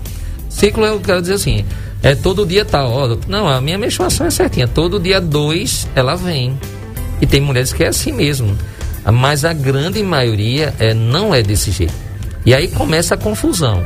Ciclo 0.48 0.84
eu 0.84 1.00
quero 1.00 1.20
dizer 1.20 1.34
assim, 1.34 1.64
é 2.02 2.14
todo 2.14 2.44
dia 2.44 2.64
tal. 2.64 2.90
Ó, 2.90 3.16
não, 3.28 3.48
a 3.48 3.60
minha 3.60 3.78
menstruação 3.78 4.26
é 4.26 4.30
certinha. 4.30 4.66
Todo 4.66 4.98
dia 4.98 5.20
dois 5.20 5.88
ela 5.94 6.16
vem. 6.16 6.58
E 7.20 7.26
tem 7.26 7.40
mulheres 7.40 7.72
que 7.72 7.84
é 7.84 7.88
assim 7.88 8.12
mesmo. 8.12 8.56
Mas 9.12 9.44
a 9.44 9.52
grande 9.52 10.02
maioria 10.02 10.74
é, 10.78 10.92
não 10.92 11.34
é 11.34 11.42
desse 11.42 11.70
jeito. 11.70 11.94
E 12.44 12.54
aí 12.54 12.68
começa 12.68 13.14
a 13.14 13.18
confusão. 13.18 13.84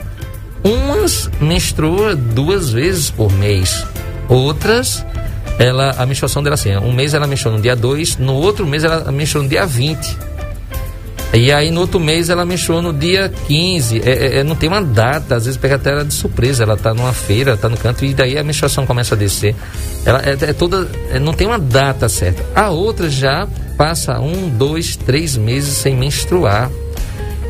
Umas 0.65 1.31
menstruam 1.41 2.17
duas 2.17 2.71
vezes 2.71 3.11
por 3.11 3.31
mês. 3.33 3.85
Outras, 4.29 5.05
ela, 5.59 5.91
a 5.99 6.07
menstruação 6.07 6.43
dela 6.43 6.55
assim, 6.55 6.75
um 6.77 6.93
mês 6.93 7.15
ela 7.15 7.27
menstrua 7.27 7.55
no 7.55 7.63
dia 7.63 7.77
2, 7.77 8.17
no 8.17 8.35
outro 8.35 8.67
mês 8.67 8.83
ela 8.83 9.13
menstrua 9.13 9.45
no 9.45 9.49
dia 9.49 9.65
20. 9.67 10.17
E 11.37 11.53
aí 11.53 11.71
no 11.71 11.83
outro 11.83 12.01
mês 12.01 12.31
ela 12.31 12.47
mexeu 12.47 12.81
no 12.81 12.95
dia 12.95 13.31
15. 13.47 14.01
É, 14.01 14.11
é, 14.11 14.39
é, 14.39 14.45
não 14.45 14.57
tem 14.57 14.71
uma 14.71 14.81
data, 14.81 15.37
às 15.37 15.45
vezes 15.45 15.61
pega 15.61 15.75
até 15.75 15.91
ela 15.91 16.03
de 16.03 16.15
surpresa. 16.15 16.63
Ela 16.63 16.79
tá 16.79 16.95
numa 16.95 17.13
feira, 17.13 17.59
tá 17.59 17.69
no 17.69 17.77
canto, 17.77 18.07
e 18.07 18.15
daí 18.15 18.39
a 18.39 18.43
menstruação 18.43 18.87
começa 18.87 19.15
a 19.15 19.19
descer. 19.19 19.55
Ela 20.07 20.23
é, 20.25 20.31
é 20.33 20.53
toda. 20.55 20.89
É, 21.11 21.19
não 21.19 21.35
tem 21.35 21.47
uma 21.47 21.59
data 21.59 22.09
certa. 22.09 22.43
A 22.55 22.71
outra 22.71 23.11
já 23.11 23.47
passa 23.77 24.19
um, 24.19 24.49
dois, 24.49 24.97
três 24.97 25.37
meses 25.37 25.77
sem 25.77 25.95
menstruar. 25.95 26.71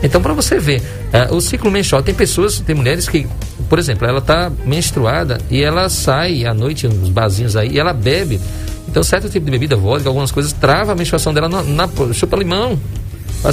Então, 0.03 0.21
para 0.21 0.33
você 0.35 0.59
ver, 0.59 0.83
é, 1.13 1.33
o 1.33 1.41
ciclo 1.41 1.71
menstrual, 1.71 2.03
tem 2.03 2.15
pessoas, 2.15 2.59
tem 2.59 2.75
mulheres 2.75 3.09
que, 3.09 3.27
por 3.69 3.79
exemplo, 3.79 4.07
ela 4.07 4.21
tá 4.21 4.51
menstruada 4.65 5.39
e 5.49 5.63
ela 5.63 5.89
sai 5.89 6.45
à 6.45 6.53
noite 6.53 6.89
nos 6.89 7.09
barzinhos 7.09 7.57
aí 7.57 7.71
e 7.71 7.79
ela 7.79 7.93
bebe 7.93 8.41
Então, 8.89 9.03
certo 9.03 9.29
tipo 9.29 9.47
de 9.47 9.51
bebida, 9.53 9.77
vodka, 9.77 10.09
algumas 10.09 10.33
coisas, 10.33 10.53
trava 10.53 10.93
a 10.93 10.95
menstruação 10.95 11.33
dela 11.33 11.49
na, 11.49 11.63
na 11.63 11.89
chupa 12.13 12.37
limão. 12.37 12.79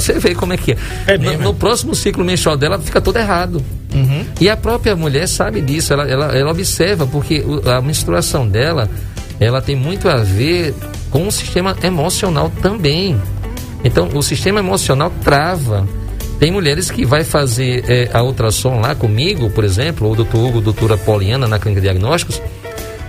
Você 0.00 0.18
ver 0.18 0.34
como 0.34 0.52
é 0.52 0.56
que 0.56 0.72
é. 0.72 0.76
É 1.06 1.18
no, 1.18 1.38
no 1.38 1.50
é? 1.50 1.52
próximo 1.52 1.94
ciclo 1.94 2.24
menstrual 2.24 2.56
dela 2.56 2.78
fica 2.78 3.00
todo 3.00 3.16
errado. 3.16 3.62
Uhum. 3.94 4.24
E 4.40 4.48
a 4.48 4.56
própria 4.56 4.96
mulher 4.96 5.28
sabe 5.28 5.60
disso, 5.60 5.92
ela, 5.92 6.08
ela, 6.08 6.26
ela 6.36 6.50
observa, 6.50 7.06
porque 7.06 7.44
a 7.66 7.80
menstruação 7.80 8.46
dela, 8.46 8.88
ela 9.38 9.62
tem 9.62 9.76
muito 9.76 10.08
a 10.08 10.16
ver 10.16 10.74
com 11.10 11.26
o 11.26 11.32
sistema 11.32 11.76
emocional 11.82 12.50
também. 12.60 13.16
Então, 13.84 14.08
o 14.14 14.22
sistema 14.22 14.60
emocional 14.60 15.12
trava. 15.22 15.86
Tem 16.40 16.50
mulheres 16.50 16.90
que 16.90 17.06
vai 17.06 17.22
fazer 17.22 17.84
eh, 17.88 18.10
a 18.12 18.22
ultrassom 18.22 18.80
lá 18.80 18.94
comigo, 18.94 19.50
por 19.50 19.62
exemplo, 19.62 20.08
ou 20.08 20.14
o 20.14 20.16
doutor 20.16 20.44
Hugo, 20.44 20.60
doutora 20.60 20.96
Poliana, 20.96 21.46
na 21.46 21.60
clínica 21.60 21.80
de 21.80 21.86
diagnósticos, 21.86 22.42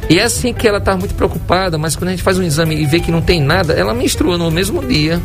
e 0.10 0.20
é 0.20 0.24
assim 0.24 0.54
que 0.54 0.68
ela 0.68 0.77
está 0.77 0.96
muito 0.96 1.15
preocupada, 1.15 1.77
mas 1.77 1.96
quando 1.96 2.10
a 2.10 2.12
gente 2.12 2.22
faz 2.22 2.38
um 2.38 2.44
exame 2.44 2.75
e 2.75 2.86
vê 2.86 3.00
que 3.00 3.12
não 3.12 3.22
tem 3.22 3.42
nada, 3.42 3.74
ela 3.74 3.94
menstrua 3.94 4.38
no 4.38 4.51
mesmo 4.51 4.86
dia. 4.86 5.20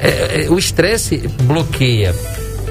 É, 0.00 0.44
é, 0.44 0.50
o 0.50 0.58
estresse 0.58 1.28
bloqueia. 1.42 2.14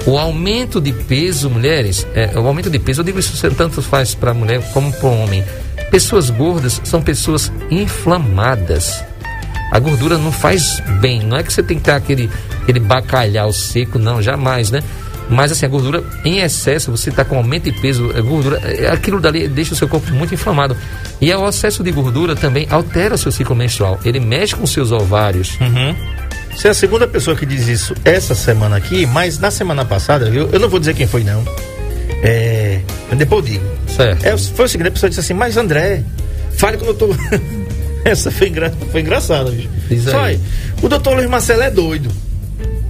O 0.06 0.18
aumento 0.18 0.80
de 0.80 0.92
peso, 0.92 1.50
mulheres, 1.50 2.06
é, 2.14 2.38
o 2.38 2.46
aumento 2.46 2.70
de 2.70 2.78
peso, 2.78 3.00
eu 3.00 3.04
digo 3.04 3.18
isso 3.18 3.50
tanto 3.50 3.82
faz 3.82 4.14
para 4.14 4.32
mulher 4.32 4.62
como 4.72 4.92
para 4.92 5.08
homem. 5.08 5.44
Pessoas 5.90 6.30
gordas 6.30 6.80
são 6.84 7.02
pessoas 7.02 7.50
inflamadas. 7.70 9.02
A 9.72 9.78
gordura 9.80 10.16
não 10.16 10.30
faz 10.30 10.80
bem. 11.00 11.22
Não 11.22 11.36
é 11.36 11.42
que 11.42 11.52
você 11.52 11.62
tem 11.62 11.78
que 11.78 11.84
ter 11.84 11.92
aquele, 11.92 12.30
aquele 12.62 12.78
bacalhau 12.78 13.52
seco, 13.52 13.98
não, 13.98 14.22
jamais, 14.22 14.70
né? 14.70 14.80
Mas 15.28 15.50
assim, 15.50 15.66
a 15.66 15.68
gordura 15.68 16.04
em 16.24 16.38
excesso, 16.38 16.90
você 16.90 17.10
está 17.10 17.24
com 17.24 17.36
aumento 17.36 17.64
de 17.64 17.72
peso, 17.80 18.08
gordura, 18.22 18.58
é, 18.58 18.88
aquilo 18.88 19.20
dali 19.20 19.48
deixa 19.48 19.72
o 19.72 19.76
seu 19.76 19.88
corpo 19.88 20.12
muito 20.12 20.32
inflamado. 20.32 20.76
E 21.20 21.32
o 21.34 21.48
excesso 21.48 21.82
de 21.82 21.90
gordura 21.90 22.36
também 22.36 22.66
altera 22.70 23.14
o 23.14 23.18
seu 23.18 23.32
ciclo 23.32 23.56
menstrual. 23.56 23.98
Ele 24.04 24.20
mexe 24.20 24.54
com 24.54 24.66
seus 24.66 24.92
ovários. 24.92 25.56
Você 26.56 26.68
é 26.68 26.70
a 26.70 26.74
segunda 26.74 27.06
pessoa 27.06 27.36
que 27.36 27.44
diz 27.44 27.68
isso 27.68 27.94
essa 28.02 28.34
semana 28.34 28.76
aqui, 28.76 29.04
mas 29.04 29.38
na 29.38 29.50
semana 29.50 29.84
passada, 29.84 30.30
viu? 30.30 30.48
Eu 30.50 30.58
não 30.58 30.70
vou 30.70 30.80
dizer 30.80 30.94
quem 30.94 31.06
foi, 31.06 31.22
não. 31.22 31.44
É. 32.22 32.80
Depois 33.14 33.44
eu 33.44 33.52
digo. 33.52 33.64
Certo. 33.94 34.24
É, 34.24 34.36
foi 34.38 34.64
o 34.64 34.68
seguinte, 34.68 34.88
a 34.88 34.90
pessoa 34.90 35.10
disse 35.10 35.20
assim, 35.20 35.34
mas 35.34 35.58
André, 35.58 36.02
fale 36.56 36.78
com 36.78 36.84
o 36.84 36.94
doutor. 36.94 37.14
Essa 38.06 38.30
foi, 38.30 38.48
engra... 38.48 38.72
foi 38.90 39.02
engraçada, 39.02 39.50
bicho. 39.50 39.68
Aí, 40.18 40.40
o 40.80 40.88
doutor 40.88 41.16
Luiz 41.16 41.28
Marcelo 41.28 41.62
é 41.62 41.70
doido. 41.70 42.10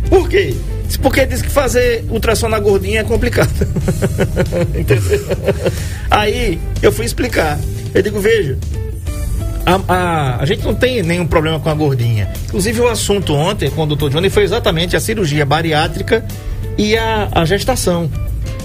Por 0.09 0.29
quê? 0.29 0.55
Porque 1.03 1.27
diz 1.27 1.43
que 1.43 1.51
fazer 1.51 2.05
ultrassom 2.09 2.49
na 2.49 2.61
gordinha 2.61 3.01
é 3.01 3.05
complicado. 3.05 3.51
Entendeu? 4.79 5.21
Aí 6.09 6.61
eu 6.81 6.93
fui 6.93 7.05
explicar. 7.05 7.59
Eu 7.93 8.01
digo, 8.01 8.21
veja, 8.21 8.57
a, 9.67 9.81
a, 9.89 10.43
a 10.43 10.47
gente 10.47 10.65
não 10.65 10.75
tem 10.75 11.03
nenhum 11.03 11.27
problema 11.27 11.59
com 11.59 11.69
a 11.69 11.75
gordinha. 11.75 12.33
Inclusive, 12.47 12.81
o 12.81 12.89
assunto 12.89 13.35
ontem 13.35 13.69
com 13.69 13.83
o 13.83 13.87
doutor 13.87 14.11
Johnny 14.11 14.31
foi 14.31 14.45
exatamente 14.45 14.97
a 14.97 15.01
cirurgia 15.01 15.45
bariátrica 15.45 16.25
e 16.79 16.97
a, 16.97 17.29
a 17.33 17.45
gestação, 17.45 18.09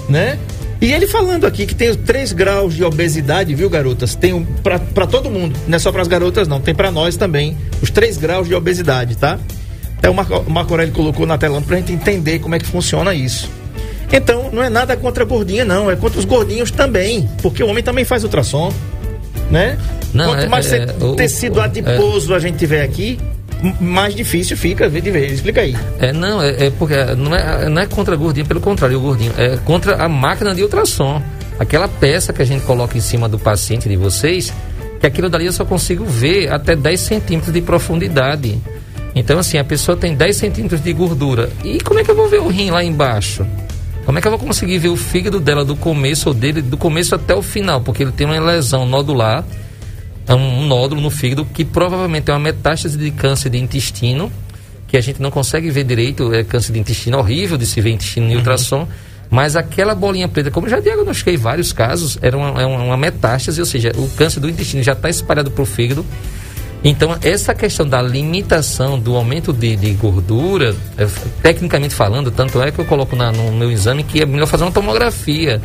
né? 0.08 0.38
E 0.80 0.92
ele 0.92 1.06
falando 1.06 1.46
aqui 1.46 1.66
que 1.66 1.74
tem 1.74 1.94
três 1.94 2.32
graus 2.32 2.74
de 2.74 2.82
obesidade, 2.84 3.54
viu, 3.54 3.68
garotas? 3.68 4.14
Tem 4.14 4.32
um, 4.32 4.44
pra 4.44 5.06
todo 5.06 5.30
mundo, 5.30 5.58
não 5.66 5.76
é 5.76 5.78
só 5.78 5.92
pras 5.92 6.08
garotas, 6.08 6.46
não. 6.46 6.60
Tem 6.60 6.74
pra 6.74 6.90
nós 6.90 7.16
também, 7.16 7.56
os 7.80 7.90
três 7.90 8.16
graus 8.16 8.48
de 8.48 8.54
obesidade, 8.54 9.16
tá? 9.16 9.38
Até 9.98 10.10
o 10.10 10.14
Marco, 10.14 10.50
Marco 10.50 10.72
Aurélio 10.72 10.92
colocou 10.92 11.26
na 11.26 11.38
tela 11.38 11.60
pra 11.60 11.76
gente 11.76 11.92
entender 11.92 12.40
como 12.40 12.56
é 12.56 12.58
que 12.58 12.66
funciona 12.66 13.14
isso. 13.14 13.48
Então, 14.12 14.50
não 14.52 14.62
é 14.62 14.68
nada 14.68 14.96
contra 14.96 15.22
a 15.22 15.26
gordinha, 15.26 15.64
não. 15.64 15.88
É 15.88 15.94
contra 15.94 16.18
os 16.18 16.24
gordinhos 16.24 16.70
também. 16.72 17.28
Porque 17.40 17.62
o 17.62 17.68
homem 17.68 17.82
também 17.82 18.04
faz 18.04 18.24
ultrassom, 18.24 18.72
né? 19.50 19.78
Não, 20.14 20.26
Quanto 20.26 20.44
é- 20.44 20.48
mais 20.48 20.72
é- 20.72 20.86
o- 21.00 21.14
tecido 21.14 21.56
o- 21.58 21.60
adiposo 21.62 22.34
a 22.34 22.38
gente 22.38 22.58
tiver 22.58 22.82
aqui, 22.82 23.18
mais 23.80 24.14
difícil 24.14 24.56
fica 24.56 24.88
de 24.90 25.00
ver. 25.10 25.30
Explica 25.32 25.60
aí. 25.62 25.76
É, 25.98 26.12
não, 26.12 26.42
é, 26.42 26.66
é 26.66 26.70
porque 26.70 26.94
não 27.16 27.34
é, 27.34 27.68
não 27.68 27.80
é 27.82 27.86
contra 27.86 28.14
a 28.14 28.16
gordinha, 28.16 28.44
pelo 28.44 28.60
contrário, 28.60 28.98
o 28.98 29.00
gordinho. 29.00 29.32
É 29.38 29.56
contra 29.64 29.96
a 30.02 30.08
máquina 30.08 30.54
de 30.54 30.62
ultrassom. 30.62 31.22
Aquela 31.58 31.86
peça 31.88 32.32
que 32.32 32.42
a 32.42 32.44
gente 32.44 32.64
coloca 32.64 32.96
em 32.98 33.00
cima 33.00 33.28
do 33.28 33.38
paciente 33.38 33.88
de 33.88 33.96
vocês, 33.96 34.52
que 35.00 35.06
aquilo 35.06 35.28
dali 35.28 35.46
eu 35.46 35.52
só 35.52 35.64
consigo 35.64 36.04
ver 36.04 36.50
até 36.52 36.74
10 36.74 37.00
centímetros 37.00 37.52
de 37.52 37.60
profundidade. 37.60 38.58
Então, 39.14 39.38
assim, 39.38 39.58
a 39.58 39.64
pessoa 39.64 39.96
tem 39.96 40.14
10 40.14 40.36
centímetros 40.36 40.82
de 40.82 40.92
gordura. 40.92 41.50
E 41.62 41.78
como 41.80 42.00
é 42.00 42.04
que 42.04 42.10
eu 42.10 42.16
vou 42.16 42.28
ver 42.28 42.40
o 42.40 42.48
rim 42.48 42.70
lá 42.70 42.82
embaixo? 42.82 43.46
Como 44.04 44.18
é 44.18 44.20
que 44.20 44.26
eu 44.26 44.32
vou 44.32 44.40
conseguir 44.40 44.78
ver 44.78 44.88
o 44.88 44.96
fígado 44.96 45.38
dela 45.38 45.64
do 45.64 45.76
começo 45.76 46.28
ou 46.30 46.34
dele, 46.34 46.60
do 46.62 46.76
começo 46.76 47.14
até 47.14 47.34
o 47.34 47.42
final? 47.42 47.80
Porque 47.82 48.02
ele 48.02 48.10
tem 48.10 48.26
uma 48.26 48.40
lesão 48.40 48.84
nodular, 48.86 49.44
é 50.26 50.34
um 50.34 50.66
nódulo 50.66 51.00
no 51.00 51.10
fígado 51.10 51.44
que 51.44 51.64
provavelmente 51.64 52.30
é 52.30 52.34
uma 52.34 52.40
metástase 52.40 52.96
de 52.96 53.10
câncer 53.10 53.50
de 53.50 53.58
intestino, 53.58 54.30
que 54.86 54.96
a 54.96 55.00
gente 55.00 55.20
não 55.20 55.30
consegue 55.30 55.70
ver 55.70 55.84
direito, 55.84 56.32
é 56.34 56.44
câncer 56.44 56.72
de 56.72 56.78
intestino 56.78 57.18
horrível 57.18 57.56
de 57.56 57.66
se 57.66 57.80
ver 57.80 57.90
intestino 57.90 58.30
em 58.30 58.36
ultrassom, 58.36 58.86
mas 59.30 59.56
aquela 59.56 59.94
bolinha 59.94 60.28
preta, 60.28 60.50
como 60.50 60.68
já 60.68 60.78
diagnostiquei 60.78 61.38
vários 61.38 61.72
casos, 61.72 62.18
era 62.20 62.36
uma, 62.36 62.60
é 62.60 62.66
uma, 62.66 62.82
uma 62.82 62.96
metástase, 62.98 63.58
ou 63.58 63.66
seja, 63.66 63.90
o 63.96 64.06
câncer 64.10 64.40
do 64.40 64.48
intestino 64.50 64.82
já 64.82 64.92
está 64.92 65.08
espalhado 65.08 65.50
para 65.50 65.62
o 65.62 65.66
fígado. 65.66 66.04
Então, 66.84 67.16
essa 67.22 67.54
questão 67.54 67.86
da 67.88 68.02
limitação 68.02 68.98
do 68.98 69.14
aumento 69.14 69.52
de, 69.52 69.76
de 69.76 69.92
gordura, 69.92 70.74
é, 70.98 71.06
tecnicamente 71.40 71.94
falando, 71.94 72.30
tanto 72.30 72.60
é 72.60 72.72
que 72.72 72.78
eu 72.80 72.84
coloco 72.84 73.14
na- 73.14 73.30
no 73.30 73.52
meu 73.52 73.70
exame 73.70 74.02
que 74.02 74.20
é 74.20 74.26
melhor 74.26 74.46
fazer 74.46 74.64
uma 74.64 74.72
tomografia. 74.72 75.60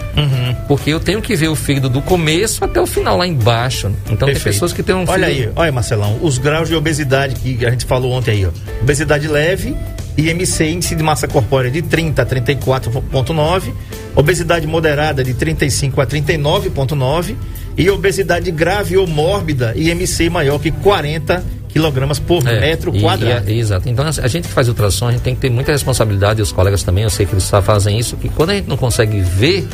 Porque 0.68 0.92
eu 0.92 1.00
tenho 1.00 1.22
que 1.22 1.36
ver 1.36 1.48
o 1.48 1.56
fígado 1.56 1.90
do 1.90 2.02
começo 2.02 2.64
até 2.64 2.80
o 2.80 2.86
final, 2.86 3.18
lá 3.18 3.26
embaixo. 3.26 3.88
Então, 4.06 4.18
tem 4.28 4.28
Perfeito. 4.36 4.44
pessoas 4.56 4.74
que 4.74 4.84
têm 4.84 4.94
um 4.96 5.06
Olha 5.08 5.28
fígado- 5.28 5.50
aí, 5.50 5.50
olha 5.56 5.72
Marcelão, 5.72 6.20
os 6.22 6.38
graus 6.38 6.68
de 6.70 6.76
obesidade 6.76 7.36
que 7.36 7.66
a 7.66 7.72
gente 7.72 7.86
falou 7.86 8.12
ontem 8.12 8.32
aí, 8.32 8.46
ó. 8.46 8.50
Obesidade 8.82 9.28
leve, 9.28 9.76
IMC, 10.18 10.64
índice 10.72 10.96
de 10.96 11.04
massa 11.04 11.28
corpórea 11.28 11.70
de 11.70 11.82
30 11.82 12.22
a 12.22 12.26
34,9, 12.26 13.74
obesidade 14.16 14.66
moderada 14.66 15.24
de 15.24 15.34
35 15.34 16.02
a 16.02 16.08
39,9 16.08 17.36
e 17.78 17.90
obesidade 17.90 18.50
grave 18.52 18.98
ou 18.98 19.06
mórbida, 19.06 19.74
IMC 19.76 20.30
maior 20.30 20.60
que 20.60 20.72
40 20.72 21.44
quilogramas 21.70 22.18
por 22.18 22.46
É, 22.48 22.60
metro 22.60 22.96
e- 22.96 23.02
quadrado. 23.02 23.50
e- 23.52 23.60
exato. 23.60 23.88
Então, 23.88 24.04
a 24.08 24.28
gente 24.28 24.48
que 24.48 24.54
faz 24.54 24.68
ultrassom, 24.68 25.10
a 25.10 25.12
gente 25.12 25.22
tem 25.22 25.36
que 25.36 25.42
ter 25.42 25.52
muita 25.52 25.72
responsabilidade, 25.72 26.40
e 26.40 26.42
os 26.44 26.52
colegas 26.52 26.82
também, 26.82 27.04
eu 27.04 27.10
sei 27.12 27.26
que 27.28 27.34
eles 27.36 27.48
fazem 27.64 28.00
isso, 28.00 28.18
que 28.18 28.30
quando 28.30 28.50
a 28.50 28.56
gente 28.56 28.68
não 28.68 28.78
consegue 28.78 29.20
ver 29.22 29.68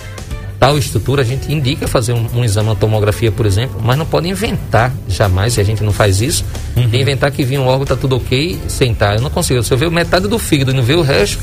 tal 0.64 0.78
estrutura, 0.78 1.24
a 1.24 1.26
gente 1.26 1.52
indica 1.52 1.90
fazer 1.90 2.14
um, 2.14 2.26
um 2.36 2.42
exame, 2.42 2.70
uma 2.70 2.76
tomografia, 2.76 3.30
por 3.30 3.46
exemplo, 3.46 3.82
mas 3.84 3.98
não 3.98 4.06
pode 4.06 4.30
inventar 4.30 4.94
jamais, 5.10 5.58
e 5.58 5.60
a 5.60 5.64
gente 5.64 5.84
não 5.84 5.92
faz 5.92 6.22
isso, 6.22 6.46
Uhum. 6.78 6.90
inventar 6.94 7.32
que 7.32 7.44
vinha 7.44 7.60
um 7.60 7.68
órgão, 7.68 7.86
tá 7.86 7.98
tudo 7.98 8.16
ok, 8.16 8.58
sentar. 8.70 9.16
Eu 9.16 9.22
não 9.22 9.30
consigo. 9.30 9.62
Se 9.62 9.74
eu 9.74 9.78
ver 9.78 9.92
metade 9.92 10.26
do 10.26 10.40
fígado 10.40 10.72
e 10.72 10.74
não 10.74 10.82
ver 10.82 10.96
o 10.96 11.02
resto, 11.02 11.38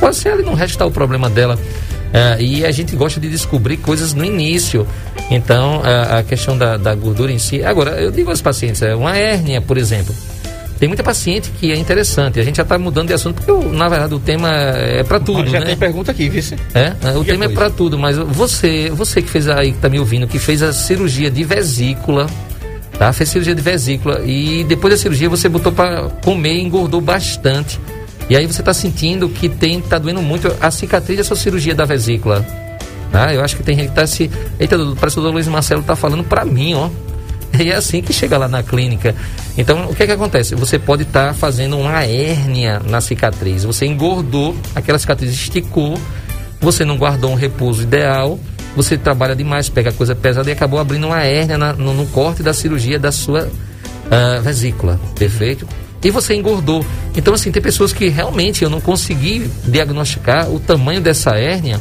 pode 0.00 0.16
ser 0.16 0.30
ali 0.30 0.42
no 0.42 0.54
resto 0.54 0.72
está 0.72 0.84
o 0.84 0.90
problema 0.90 1.30
dela. 1.30 1.56
É, 2.12 2.42
e 2.42 2.64
a 2.66 2.72
gente 2.72 2.96
gosta 2.96 3.20
de 3.20 3.28
descobrir 3.30 3.76
coisas 3.76 4.12
no 4.12 4.24
início. 4.24 4.84
Então, 5.30 5.80
a, 5.84 6.18
a 6.18 6.22
questão 6.24 6.58
da, 6.58 6.76
da 6.76 6.96
gordura 6.96 7.30
em 7.30 7.38
si. 7.38 7.62
Agora, 7.62 7.92
eu 7.92 8.10
digo 8.10 8.28
aos 8.30 8.42
pacientes, 8.42 8.82
é, 8.82 8.92
uma 8.94 9.16
hérnia, 9.16 9.60
por 9.60 9.78
exemplo. 9.78 10.12
Tem 10.84 10.88
muita 10.90 11.02
paciente 11.02 11.50
que 11.58 11.72
é 11.72 11.76
interessante. 11.78 12.38
A 12.38 12.42
gente 12.44 12.56
já 12.56 12.62
está 12.62 12.78
mudando 12.78 13.08
de 13.08 13.14
assunto, 13.14 13.36
porque, 13.36 13.50
o- 13.50 13.72
na 13.72 13.88
verdade, 13.88 14.12
o 14.12 14.18
tema 14.18 14.50
é 14.50 15.02
para 15.02 15.18
tudo, 15.18 15.48
Já 15.48 15.60
né? 15.60 15.64
tem 15.64 15.76
pergunta 15.78 16.10
aqui, 16.10 16.28
vice. 16.28 16.56
É, 16.74 16.92
o 17.16 17.20
Que 17.24 17.30
tema 17.30 17.46
é 17.46 17.48
para 17.48 17.70
tudo, 17.70 17.98
mas 17.98 18.18
você, 18.18 18.90
você 18.90 19.22
que 19.22 19.30
fez 19.30 19.48
aí, 19.48 19.72
que 19.72 19.78
tá 19.78 19.88
me 19.88 19.98
ouvindo, 19.98 20.26
que 20.26 20.38
fez 20.38 20.62
a 20.62 20.74
cirurgia 20.74 21.30
de 21.30 21.42
vesícula, 21.42 22.26
tá? 22.98 23.10
Fez 23.14 23.30
cirurgia 23.30 23.54
de 23.54 23.62
vesícula 23.62 24.20
e 24.26 24.62
depois 24.64 24.92
da 24.92 24.98
cirurgia 24.98 25.26
você 25.30 25.48
botou 25.48 25.72
para 25.72 26.02
comer 26.22 26.52
e 26.52 26.60
engordou 26.60 27.00
bastante. 27.00 27.80
E 28.28 28.36
aí 28.36 28.46
você 28.46 28.62
tá 28.62 28.74
sentindo 28.74 29.26
que 29.30 29.48
tem, 29.48 29.80
tá 29.80 29.96
doendo 29.96 30.20
muito 30.20 30.54
a 30.60 30.70
cicatriz 30.70 31.16
dessa 31.16 31.34
cirurgia 31.34 31.74
da 31.74 31.86
vesícula. 31.86 32.44
Tá? 33.10 33.32
Eu 33.32 33.42
acho 33.42 33.56
que 33.56 33.62
tem 33.62 33.74
gente 33.74 33.88
que 33.88 33.94
tá 33.94 34.06
se. 34.06 34.30
Eita, 34.60 34.76
parece 35.00 35.16
que 35.18 35.22
o 35.26 35.30
Luiz 35.30 35.48
Marcelo 35.48 35.82
tá 35.82 35.96
falando 35.96 36.24
para 36.24 36.44
mim, 36.44 36.74
ó. 36.74 36.90
E 37.62 37.70
é 37.70 37.76
assim 37.76 38.02
que 38.02 38.12
chega 38.12 38.36
lá 38.36 38.48
na 38.48 38.62
clínica. 38.62 39.14
Então, 39.56 39.90
o 39.90 39.94
que 39.94 40.02
é 40.02 40.06
que 40.06 40.12
acontece? 40.12 40.54
Você 40.54 40.78
pode 40.78 41.02
estar 41.04 41.34
fazendo 41.34 41.78
uma 41.78 42.04
hérnia 42.04 42.80
na 42.86 43.00
cicatriz. 43.00 43.64
Você 43.64 43.86
engordou, 43.86 44.56
aquela 44.74 44.98
cicatriz 44.98 45.30
esticou, 45.32 45.98
você 46.60 46.84
não 46.84 46.96
guardou 46.96 47.30
um 47.30 47.34
repouso 47.34 47.82
ideal, 47.82 48.38
você 48.76 48.96
trabalha 48.96 49.36
demais, 49.36 49.68
pega 49.68 49.92
coisa 49.92 50.14
pesada 50.14 50.48
e 50.48 50.52
acabou 50.52 50.80
abrindo 50.80 51.06
uma 51.06 51.22
hérnia 51.22 51.56
na- 51.56 51.72
no, 51.72 51.94
no 51.94 52.06
corte 52.06 52.42
da 52.42 52.52
cirurgia 52.52 52.98
da 52.98 53.12
sua 53.12 53.48
ah, 54.10 54.40
vesícula. 54.40 55.00
Perfeito? 55.16 55.66
E 56.02 56.10
você 56.10 56.34
engordou. 56.34 56.84
Então, 57.16 57.32
assim, 57.32 57.50
tem 57.50 57.62
pessoas 57.62 57.92
que 57.92 58.08
realmente 58.08 58.62
eu 58.62 58.68
não 58.68 58.80
consegui 58.80 59.50
diagnosticar 59.64 60.50
o 60.50 60.60
tamanho 60.60 61.00
dessa 61.00 61.30
hérnia 61.30 61.80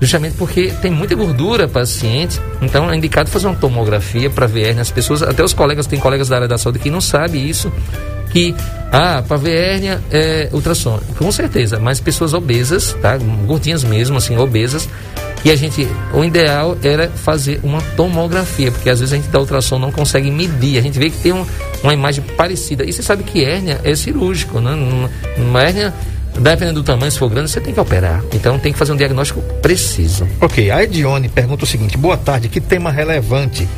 justamente 0.00 0.34
porque 0.36 0.72
tem 0.80 0.90
muita 0.90 1.14
gordura 1.14 1.68
paciente, 1.68 2.40
então 2.62 2.90
é 2.90 2.96
indicado 2.96 3.30
fazer 3.30 3.46
uma 3.46 3.56
tomografia 3.56 4.30
para 4.30 4.46
ver 4.46 4.68
hérnia. 4.68 4.82
As 4.82 4.90
pessoas, 4.90 5.22
até 5.22 5.42
os 5.42 5.52
colegas, 5.52 5.86
tem 5.86 5.98
colegas 5.98 6.28
da 6.28 6.36
área 6.36 6.48
da 6.48 6.58
saúde 6.58 6.78
que 6.78 6.90
não 6.90 7.00
sabem 7.00 7.46
isso, 7.46 7.72
que, 8.30 8.54
ah, 8.92 9.22
para 9.26 9.36
ver 9.36 9.56
hérnia 9.56 10.00
é 10.10 10.48
ultrassom. 10.52 11.00
Com 11.16 11.32
certeza, 11.32 11.78
mas 11.78 12.00
pessoas 12.00 12.34
obesas, 12.34 12.94
tá? 13.00 13.16
Gordinhas 13.46 13.82
mesmo, 13.82 14.16
assim, 14.16 14.36
obesas, 14.36 14.88
e 15.44 15.50
a 15.50 15.56
gente, 15.56 15.86
o 16.12 16.24
ideal 16.24 16.76
era 16.82 17.08
fazer 17.08 17.60
uma 17.62 17.80
tomografia, 17.96 18.72
porque 18.72 18.90
às 18.90 19.00
vezes 19.00 19.12
a 19.12 19.16
gente 19.16 19.28
dá 19.28 19.38
ultrassom 19.38 19.78
não 19.78 19.92
consegue 19.92 20.30
medir, 20.30 20.78
a 20.78 20.82
gente 20.82 20.98
vê 20.98 21.10
que 21.10 21.18
tem 21.18 21.32
um, 21.32 21.46
uma 21.82 21.94
imagem 21.94 22.24
parecida. 22.36 22.84
E 22.84 22.92
você 22.92 23.02
sabe 23.02 23.22
que 23.22 23.44
hérnia 23.44 23.80
é 23.84 23.94
cirúrgico, 23.94 24.60
né? 24.60 24.72
Uma 25.36 25.62
hérnia 25.62 25.94
Dependendo 26.38 26.80
do 26.80 26.84
tamanho, 26.84 27.10
se 27.10 27.18
for 27.18 27.28
grande, 27.28 27.50
você 27.50 27.60
tem 27.60 27.74
que 27.74 27.80
operar. 27.80 28.22
Então 28.32 28.58
tem 28.58 28.72
que 28.72 28.78
fazer 28.78 28.92
um 28.92 28.96
diagnóstico 28.96 29.42
preciso. 29.60 30.26
Ok, 30.40 30.70
a 30.70 30.82
Edione 30.82 31.28
pergunta 31.28 31.64
o 31.64 31.66
seguinte: 31.66 31.96
boa 31.96 32.16
tarde, 32.16 32.48
que 32.48 32.60
tema 32.60 32.90
relevante. 32.90 33.68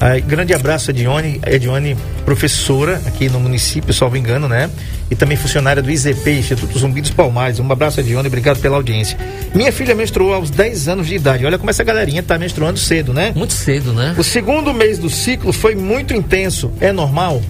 Aí, 0.00 0.20
grande 0.20 0.52
abraço, 0.52 0.90
Edione. 0.90 1.40
Edione, 1.46 1.96
professora 2.24 3.00
aqui 3.06 3.28
no 3.28 3.38
município, 3.38 3.94
salvo 3.94 4.16
engano, 4.16 4.48
né? 4.48 4.68
E 5.10 5.14
também 5.14 5.36
funcionária 5.36 5.82
do 5.82 5.90
IZP, 5.90 6.30
Instituto 6.30 6.78
Zumbi 6.78 7.00
dos 7.00 7.10
Palmares. 7.10 7.58
Um 7.60 7.70
abraço, 7.70 8.00
Edione, 8.00 8.26
obrigado 8.26 8.60
pela 8.60 8.76
audiência. 8.76 9.16
Minha 9.54 9.72
filha 9.72 9.94
menstruou 9.94 10.34
aos 10.34 10.50
10 10.50 10.88
anos 10.88 11.06
de 11.06 11.14
idade. 11.14 11.46
Olha 11.46 11.58
como 11.58 11.70
essa 11.70 11.84
galerinha 11.84 12.22
tá 12.22 12.36
menstruando 12.38 12.78
cedo, 12.78 13.12
né? 13.14 13.32
Muito 13.34 13.54
cedo, 13.54 13.92
né? 13.92 14.14
O 14.18 14.24
segundo 14.24 14.74
mês 14.74 14.98
do 14.98 15.08
ciclo 15.08 15.52
foi 15.52 15.74
muito 15.74 16.12
intenso. 16.12 16.72
É 16.80 16.92
normal? 16.92 17.40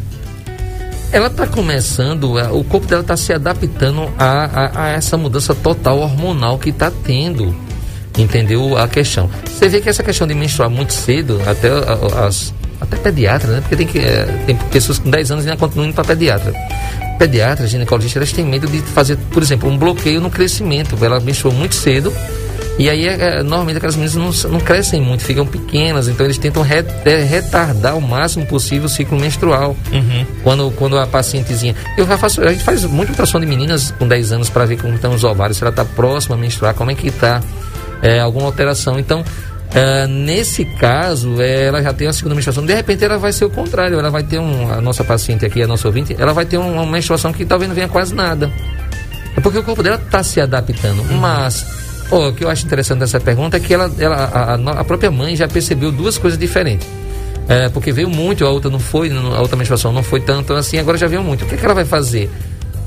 Ela 1.14 1.28
está 1.28 1.46
começando, 1.46 2.34
o 2.34 2.64
corpo 2.64 2.88
dela 2.88 3.02
está 3.02 3.16
se 3.16 3.32
adaptando 3.32 4.12
a, 4.18 4.24
a, 4.44 4.84
a, 4.84 4.88
essa 4.88 5.16
mudança 5.16 5.54
total 5.54 6.00
hormonal 6.00 6.58
que 6.58 6.70
está 6.70 6.90
tendo. 6.90 7.54
Entendeu 8.18 8.76
a 8.76 8.88
questão? 8.88 9.30
Você 9.44 9.68
vê 9.68 9.80
que 9.80 9.88
essa 9.88 10.02
questão 10.02 10.26
de 10.26 10.34
menstruar 10.34 10.68
muito 10.68 10.92
cedo, 10.92 11.40
até 11.46 11.68
as. 12.18 12.52
Até 12.80 12.96
pediatra, 12.96 13.52
né? 13.52 13.60
Porque 13.60 13.76
tem, 13.76 13.86
que, 13.86 13.98
é, 14.00 14.24
tem 14.44 14.56
pessoas 14.56 14.98
com 14.98 15.08
10 15.08 15.30
anos 15.30 15.46
ainda 15.46 15.56
continuam 15.56 15.86
indo 15.86 15.94
para 15.94 16.04
pediatra. 16.04 16.52
Pediatra, 17.16 17.68
ginecologista, 17.68 18.18
elas 18.18 18.32
têm 18.32 18.44
medo 18.44 18.66
de 18.66 18.78
fazer, 18.80 19.16
por 19.30 19.42
exemplo, 19.42 19.70
um 19.70 19.78
bloqueio 19.78 20.20
no 20.20 20.28
crescimento. 20.28 20.98
Ela 21.00 21.20
menstruou 21.20 21.54
muito 21.54 21.76
cedo, 21.76 22.12
e 22.76 22.90
aí, 22.90 23.06
é, 23.06 23.38
é, 23.38 23.42
normalmente, 23.42 23.76
aquelas 23.76 23.94
meninas 23.94 24.44
não, 24.44 24.50
não 24.50 24.60
crescem 24.60 25.00
muito, 25.00 25.22
ficam 25.22 25.46
pequenas, 25.46 26.08
então 26.08 26.26
eles 26.26 26.38
tentam 26.38 26.62
re, 26.62 26.84
é, 27.04 27.22
retardar 27.22 27.96
o 27.96 28.00
máximo 28.00 28.44
possível 28.46 28.86
o 28.86 28.88
ciclo 28.88 29.18
menstrual. 29.18 29.76
Uhum. 29.92 30.26
Quando, 30.42 30.70
quando 30.72 30.98
a 30.98 31.06
pacientezinha. 31.06 31.74
Eu 31.96 32.06
já 32.06 32.18
faço, 32.18 32.40
a 32.42 32.52
gente 32.52 32.64
faz 32.64 32.84
muito 32.84 33.10
ultrassom 33.10 33.38
de 33.38 33.46
meninas 33.46 33.92
com 33.92 34.08
10 34.08 34.32
anos 34.32 34.50
para 34.50 34.64
ver 34.64 34.76
como 34.80 34.94
estão 34.94 35.14
os 35.14 35.22
ovários, 35.22 35.56
se 35.58 35.62
ela 35.62 35.70
está 35.70 35.84
próxima 35.84 36.34
a 36.34 36.38
menstruar, 36.38 36.74
como 36.74 36.90
é 36.90 36.94
que 36.94 37.08
está, 37.08 37.40
é, 38.02 38.18
alguma 38.20 38.46
alteração. 38.46 38.98
Então, 38.98 39.24
Uh, 39.74 40.06
nesse 40.06 40.64
caso, 40.64 41.42
é, 41.42 41.64
ela 41.64 41.82
já 41.82 41.92
tem 41.92 42.06
a 42.06 42.12
segunda 42.12 42.36
menstruação. 42.36 42.64
De 42.64 42.72
repente, 42.72 43.04
ela 43.04 43.18
vai 43.18 43.32
ser 43.32 43.44
o 43.44 43.50
contrário. 43.50 43.98
Ela 43.98 44.08
vai 44.08 44.22
ter 44.22 44.38
um. 44.38 44.70
A 44.70 44.80
nossa 44.80 45.02
paciente 45.02 45.44
aqui, 45.44 45.60
a 45.60 45.66
nossa 45.66 45.88
ouvinte, 45.88 46.14
ela 46.16 46.32
vai 46.32 46.44
ter 46.44 46.58
um, 46.58 46.74
uma 46.74 46.86
menstruação 46.86 47.32
que 47.32 47.44
talvez 47.44 47.68
não 47.68 47.74
venha 47.74 47.88
quase 47.88 48.14
nada. 48.14 48.52
É 49.36 49.40
porque 49.40 49.58
o 49.58 49.64
corpo 49.64 49.82
dela 49.82 49.96
está 49.96 50.22
se 50.22 50.40
adaptando. 50.40 51.00
Uhum. 51.00 51.18
Mas 51.18 51.66
Oh, 52.10 52.28
o 52.28 52.32
que 52.32 52.44
eu 52.44 52.50
acho 52.50 52.64
interessante 52.64 53.00
dessa 53.00 53.18
pergunta 53.18 53.56
é 53.56 53.60
que 53.60 53.72
ela, 53.72 53.90
ela 53.98 54.16
a, 54.16 54.54
a, 54.80 54.84
própria 54.84 55.10
mãe 55.10 55.34
já 55.34 55.48
percebeu 55.48 55.90
duas 55.90 56.18
coisas 56.18 56.38
diferentes. 56.38 56.86
É, 57.48 57.68
porque 57.68 57.92
veio 57.92 58.08
muito, 58.08 58.44
a 58.44 58.50
outra 58.50 58.70
não 58.70 58.78
foi, 58.78 59.10
a 59.10 59.40
outra 59.40 59.56
menstruação 59.56 59.92
não 59.92 60.02
foi 60.02 60.20
tanto 60.20 60.54
assim, 60.54 60.78
agora 60.78 60.96
já 60.96 61.06
veio 61.06 61.22
muito. 61.22 61.44
O 61.44 61.48
que, 61.48 61.54
é 61.54 61.58
que 61.58 61.64
ela 61.64 61.74
vai 61.74 61.84
fazer? 61.84 62.30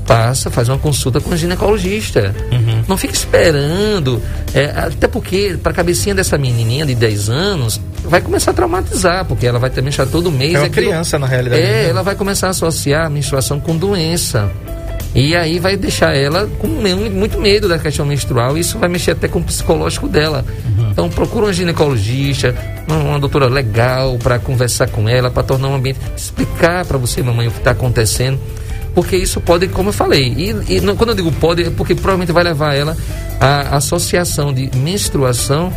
Passa, 0.08 0.50
faz 0.50 0.70
uma 0.70 0.78
consulta 0.78 1.20
com 1.20 1.30
o 1.30 1.36
ginecologista. 1.36 2.34
Uhum. 2.50 2.82
Não 2.88 2.96
fica 2.96 3.12
esperando. 3.12 4.22
É, 4.54 4.64
até 4.74 5.06
porque, 5.06 5.58
para 5.62 5.70
a 5.70 5.74
cabecinha 5.74 6.14
dessa 6.14 6.38
menininha 6.38 6.86
de 6.86 6.94
10 6.94 7.28
anos, 7.28 7.78
vai 8.04 8.22
começar 8.22 8.52
a 8.52 8.54
traumatizar, 8.54 9.26
porque 9.26 9.46
ela 9.46 9.58
vai 9.58 9.68
ter 9.68 9.82
menstruar 9.82 10.08
todo 10.08 10.32
mês. 10.32 10.54
É 10.54 10.58
uma 10.60 10.66
aquilo, 10.66 10.86
criança, 10.86 11.18
na 11.18 11.26
realidade. 11.26 11.60
É, 11.60 11.66
né? 11.66 11.90
ela 11.90 12.02
vai 12.02 12.14
começar 12.14 12.46
a 12.46 12.50
associar 12.50 13.04
a 13.04 13.10
menstruação 13.10 13.60
com 13.60 13.76
doença. 13.76 14.50
E 15.14 15.34
aí 15.34 15.58
vai 15.58 15.76
deixar 15.76 16.14
ela 16.14 16.48
com 16.58 16.68
muito 16.68 17.40
medo 17.40 17.68
da 17.68 17.78
questão 17.78 18.04
menstrual 18.04 18.56
e 18.56 18.60
isso 18.60 18.78
vai 18.78 18.88
mexer 18.88 19.12
até 19.12 19.26
com 19.26 19.38
o 19.38 19.42
psicológico 19.44 20.08
dela. 20.08 20.44
Uhum. 20.64 20.90
Então 20.90 21.08
procura 21.08 21.46
um 21.46 21.52
ginecologista, 21.52 22.54
uma, 22.86 22.98
uma 22.98 23.18
doutora 23.18 23.46
legal 23.48 24.18
para 24.18 24.38
conversar 24.38 24.88
com 24.88 25.08
ela, 25.08 25.30
para 25.30 25.42
tornar 25.42 25.68
um 25.68 25.74
ambiente, 25.74 25.98
explicar 26.16 26.84
para 26.84 26.98
você, 26.98 27.22
mamãe, 27.22 27.48
o 27.48 27.50
que 27.50 27.58
está 27.58 27.70
acontecendo. 27.70 28.38
Porque 28.94 29.16
isso 29.16 29.40
pode, 29.40 29.68
como 29.68 29.90
eu 29.90 29.92
falei, 29.92 30.34
e, 30.36 30.76
e 30.76 30.80
quando 30.96 31.10
eu 31.10 31.14
digo 31.14 31.30
pode, 31.32 31.62
é 31.62 31.70
porque 31.70 31.94
provavelmente 31.94 32.32
vai 32.32 32.42
levar 32.42 32.74
ela 32.74 32.96
à 33.40 33.76
associação 33.76 34.52
de 34.52 34.70
menstruação 34.76 35.72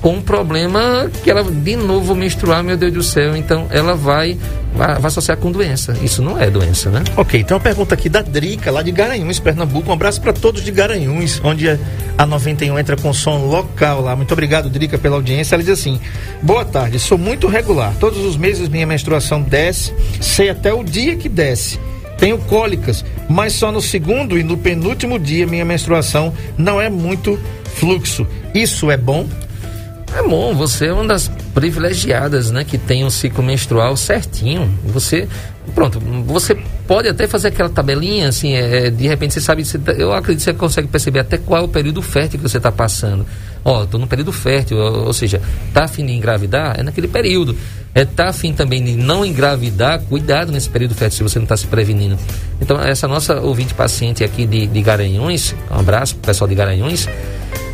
com 0.00 0.14
um 0.14 0.22
problema 0.22 1.10
que 1.22 1.30
ela 1.30 1.42
de 1.42 1.76
novo 1.76 2.14
menstruar, 2.14 2.62
meu 2.62 2.76
Deus 2.76 2.92
do 2.92 3.02
céu, 3.02 3.36
então 3.36 3.66
ela 3.70 3.94
vai, 3.94 4.38
vai, 4.74 4.94
vai 4.94 5.06
associar 5.06 5.36
com 5.38 5.50
doença. 5.50 5.96
Isso 6.02 6.22
não 6.22 6.40
é 6.40 6.50
doença, 6.50 6.90
né? 6.90 7.02
Ok, 7.16 7.40
então 7.40 7.56
a 7.56 7.60
pergunta 7.60 7.94
aqui 7.94 8.08
da 8.08 8.22
Drica, 8.22 8.70
lá 8.70 8.82
de 8.82 8.92
Garanhuns, 8.92 9.38
Pernambuco. 9.38 9.90
Um 9.90 9.92
abraço 9.92 10.20
para 10.20 10.32
todos 10.32 10.62
de 10.62 10.70
Garanhuns, 10.70 11.40
onde 11.42 11.68
a 12.16 12.26
91 12.26 12.78
entra 12.78 12.96
com 12.96 13.12
som 13.12 13.46
local 13.46 14.00
lá. 14.00 14.14
Muito 14.14 14.32
obrigado, 14.32 14.68
Drica, 14.68 14.98
pela 14.98 15.16
audiência. 15.16 15.54
Ela 15.54 15.62
diz 15.62 15.72
assim: 15.72 16.00
Boa 16.42 16.64
tarde, 16.64 16.98
sou 16.98 17.18
muito 17.18 17.46
regular. 17.46 17.94
Todos 17.98 18.24
os 18.24 18.36
meses 18.36 18.68
minha 18.68 18.86
menstruação 18.86 19.42
desce, 19.42 19.92
sei 20.20 20.50
até 20.50 20.72
o 20.72 20.84
dia 20.84 21.16
que 21.16 21.28
desce. 21.28 21.78
Tenho 22.18 22.38
cólicas, 22.38 23.04
mas 23.28 23.52
só 23.52 23.70
no 23.70 23.80
segundo 23.80 24.38
e 24.38 24.42
no 24.42 24.56
penúltimo 24.56 25.18
dia 25.18 25.46
minha 25.46 25.64
menstruação 25.64 26.32
não 26.56 26.80
é 26.80 26.88
muito 26.88 27.38
fluxo. 27.74 28.26
Isso 28.54 28.90
é 28.90 28.96
bom? 28.96 29.26
É 30.16 30.22
bom, 30.22 30.54
você 30.54 30.86
é 30.86 30.92
uma 30.94 31.04
das 31.04 31.28
privilegiadas, 31.52 32.50
né, 32.50 32.64
que 32.64 32.78
tem 32.78 33.04
um 33.04 33.10
ciclo 33.10 33.44
menstrual 33.44 33.94
certinho. 33.98 34.66
Você, 34.86 35.28
pronto, 35.74 36.00
você 36.24 36.56
pode 36.88 37.06
até 37.06 37.26
fazer 37.26 37.48
aquela 37.48 37.68
tabelinha, 37.68 38.30
assim, 38.30 38.54
é, 38.54 38.88
de 38.88 39.06
repente 39.06 39.34
você 39.34 39.42
sabe, 39.42 39.62
você, 39.62 39.78
tá, 39.78 39.92
eu 39.92 40.14
acredito 40.14 40.38
que 40.38 40.52
você 40.52 40.54
consegue 40.54 40.88
perceber 40.88 41.18
até 41.18 41.36
qual 41.36 41.60
é 41.60 41.64
o 41.64 41.68
período 41.68 42.00
fértil 42.00 42.38
que 42.38 42.48
você 42.48 42.56
está 42.56 42.72
passando. 42.72 43.26
Ó, 43.62 43.84
estou 43.84 44.00
no 44.00 44.06
período 44.06 44.32
fértil, 44.32 44.78
ou, 44.78 45.06
ou, 45.08 45.12
seja, 45.12 45.38
tá 45.74 45.84
afim 45.84 46.06
de 46.06 46.14
engravidar, 46.14 46.80
é 46.80 46.82
naquele 46.82 47.08
período. 47.08 47.54
É, 47.96 48.04
tá 48.04 48.28
afim 48.28 48.52
também 48.52 48.84
de 48.84 48.94
não 48.94 49.24
engravidar, 49.24 50.02
cuidado 50.02 50.52
nesse 50.52 50.68
período 50.68 50.94
fértil 50.94 51.16
se 51.16 51.22
você 51.22 51.38
não 51.38 51.44
está 51.44 51.56
se 51.56 51.66
prevenindo. 51.66 52.18
Então, 52.60 52.78
essa 52.78 53.08
nossa 53.08 53.40
ouvinte 53.40 53.72
paciente 53.72 54.22
aqui 54.22 54.44
de, 54.44 54.66
de 54.66 54.82
Garanhuns, 54.82 55.54
um 55.70 55.78
abraço 55.78 56.14
pro 56.16 56.26
pessoal 56.26 56.46
de 56.46 56.54
Garanhuns, 56.54 57.08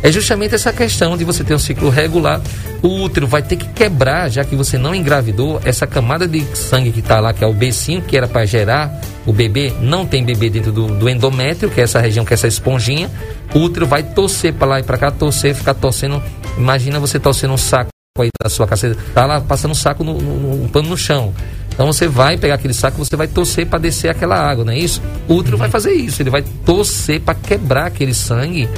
é 0.01 0.09
justamente 0.09 0.55
essa 0.55 0.71
questão 0.71 1.17
de 1.17 1.25
você 1.25 1.43
ter 1.43 1.53
um 1.53 1.59
ciclo 1.59 1.89
regular. 1.89 2.41
O 2.81 3.01
útero 3.03 3.27
vai 3.27 3.41
ter 3.41 3.57
que 3.57 3.67
quebrar, 3.67 4.29
já 4.29 4.45
que 4.45 4.55
você 4.55 4.77
não 4.77 4.95
engravidou, 4.95 5.59
essa 5.65 5.85
camada 5.85 6.25
de 6.25 6.41
sangue 6.55 6.93
que 6.93 7.01
está 7.01 7.19
lá, 7.19 7.33
que 7.33 7.43
é 7.43 7.47
o 7.47 7.53
B5, 7.53 8.05
que 8.05 8.15
era 8.15 8.27
para 8.27 8.45
gerar 8.45 9.01
o 9.25 9.33
bebê, 9.33 9.73
não 9.81 10.05
tem 10.05 10.23
bebê 10.23 10.49
dentro 10.49 10.71
do, 10.71 10.87
do, 10.87 11.09
endométrio, 11.09 11.69
que 11.69 11.81
é 11.81 11.83
essa 11.83 11.99
região, 11.99 12.23
que 12.23 12.33
é 12.33 12.35
essa 12.35 12.47
esponjinha. 12.47 13.11
O 13.53 13.59
útero 13.59 13.85
vai 13.85 14.03
torcer 14.03 14.53
para 14.53 14.67
lá 14.67 14.79
e 14.79 14.83
para 14.83 14.97
cá, 14.97 15.11
torcer, 15.11 15.53
ficar 15.53 15.73
torcendo. 15.73 16.23
Imagina 16.57 16.97
você 16.97 17.19
torcendo 17.19 17.53
um 17.53 17.57
saco 17.57 17.92
aí 18.21 18.29
da 18.43 18.47
sua 18.47 18.67
casa, 18.67 18.95
tá 19.11 19.25
lá 19.25 19.41
passando 19.41 19.71
um 19.71 19.75
saco 19.75 20.03
no, 20.03 20.13
no, 20.13 20.65
um 20.65 20.67
pano 20.67 20.87
no 20.87 20.95
chão. 20.95 21.33
Então 21.69 21.87
você 21.87 22.07
vai 22.07 22.37
pegar 22.37 22.53
aquele 22.53 22.73
saco, 22.73 23.03
você 23.03 23.15
vai 23.15 23.27
torcer 23.27 23.65
para 23.65 23.79
descer 23.79 24.09
aquela 24.09 24.37
água, 24.37 24.63
não 24.63 24.71
é 24.71 24.77
isso? 24.77 25.01
O 25.27 25.33
útero 25.33 25.57
vai 25.57 25.67
fazer 25.67 25.93
isso, 25.93 26.21
ele 26.21 26.29
vai 26.29 26.43
torcer 26.63 27.21
para 27.21 27.33
quebrar 27.33 27.87
aquele 27.87 28.13
sangue 28.13 28.69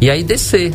e 0.00 0.08
aí 0.08 0.22
descer. 0.22 0.72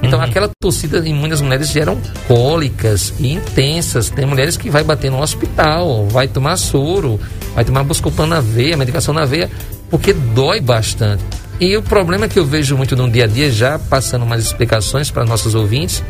Então 0.00 0.20
uhum. 0.20 0.24
aquela 0.24 0.48
torcida 0.62 1.00
em 1.00 1.12
muitas 1.12 1.40
mulheres 1.40 1.72
geram 1.72 2.00
cólicas 2.28 3.12
e 3.18 3.32
intensas. 3.32 4.10
Tem 4.10 4.24
mulheres 4.24 4.56
que 4.56 4.70
vai 4.70 4.84
bater 4.84 5.10
no 5.10 5.20
hospital, 5.20 6.06
vai 6.06 6.28
tomar 6.28 6.56
soro, 6.56 7.18
vai 7.52 7.64
tomar 7.64 7.82
buscopan 7.82 8.28
na 8.28 8.40
veia, 8.40 8.76
medicação 8.76 9.12
na 9.12 9.24
veia, 9.24 9.50
porque 9.90 10.12
dói 10.12 10.60
bastante. 10.60 11.24
E 11.58 11.76
o 11.76 11.82
problema 11.82 12.28
que 12.28 12.38
eu 12.38 12.44
vejo 12.46 12.76
muito 12.76 12.94
no 12.94 13.10
dia 13.10 13.24
a 13.24 13.26
dia, 13.26 13.50
já 13.50 13.76
passando 13.76 14.24
mais 14.24 14.44
explicações 14.44 15.10
para 15.10 15.24
nossos 15.24 15.56
ouvintes, 15.56 16.00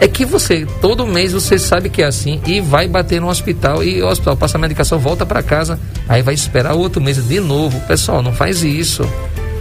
é 0.00 0.08
que 0.08 0.24
você, 0.24 0.66
todo 0.80 1.06
mês 1.06 1.32
você 1.32 1.58
sabe 1.58 1.88
que 1.88 2.02
é 2.02 2.06
assim 2.06 2.40
e 2.46 2.60
vai 2.60 2.88
bater 2.88 3.20
no 3.20 3.28
hospital 3.28 3.82
e 3.82 4.02
o 4.02 4.08
hospital 4.08 4.36
passa 4.36 4.58
a 4.58 4.60
medicação, 4.60 4.98
volta 4.98 5.24
para 5.24 5.42
casa, 5.42 5.78
aí 6.08 6.22
vai 6.22 6.34
esperar 6.34 6.74
outro 6.74 7.00
mês 7.00 7.16
de 7.16 7.40
novo. 7.40 7.80
Pessoal, 7.82 8.22
não 8.22 8.32
faz 8.32 8.62
isso. 8.62 9.08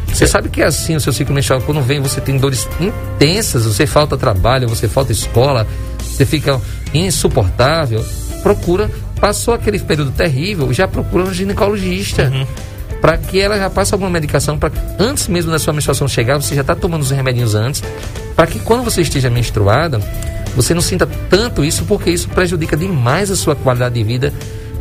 Você 0.07 0.27
sabe 0.27 0.49
que 0.49 0.61
é 0.61 0.65
assim 0.65 0.95
o 0.95 0.99
seu 0.99 1.11
ciclo 1.11 1.33
menstrual, 1.33 1.61
quando 1.61 1.81
vem 1.81 1.99
você 1.99 2.21
tem 2.21 2.37
dores 2.37 2.67
intensas, 2.79 3.65
você 3.65 3.87
falta 3.87 4.15
trabalho, 4.15 4.69
você 4.69 4.87
falta 4.87 5.11
escola, 5.11 5.65
você 5.99 6.25
fica 6.25 6.61
insuportável, 6.93 8.05
procura, 8.43 8.91
passou 9.19 9.53
aquele 9.53 9.79
período 9.79 10.11
terrível, 10.11 10.71
já 10.71 10.87
procura 10.87 11.23
um 11.23 11.33
ginecologista. 11.33 12.29
Uhum. 12.31 12.45
Para 13.03 13.17
que 13.17 13.37
ela 13.37 13.57
já 13.57 13.69
passe 13.69 13.93
alguma 13.93 14.09
medicação, 14.09 14.57
para 14.57 14.71
antes 14.97 15.27
mesmo 15.27 15.51
da 15.51 15.59
sua 15.59 15.73
menstruação 15.73 16.07
chegar, 16.07 16.41
você 16.41 16.55
já 16.55 16.61
está 16.61 16.73
tomando 16.73 17.01
os 17.01 17.11
remedinhos 17.11 17.53
antes, 17.53 17.83
para 18.33 18.47
que 18.47 18.59
quando 18.59 18.81
você 18.81 19.01
esteja 19.01 19.29
menstruada, 19.29 19.99
você 20.55 20.73
não 20.73 20.79
sinta 20.79 21.05
tanto 21.29 21.65
isso, 21.65 21.83
porque 21.83 22.09
isso 22.09 22.29
prejudica 22.29 22.77
demais 22.77 23.29
a 23.29 23.35
sua 23.35 23.57
qualidade 23.57 23.95
de 23.95 24.03
vida. 24.05 24.33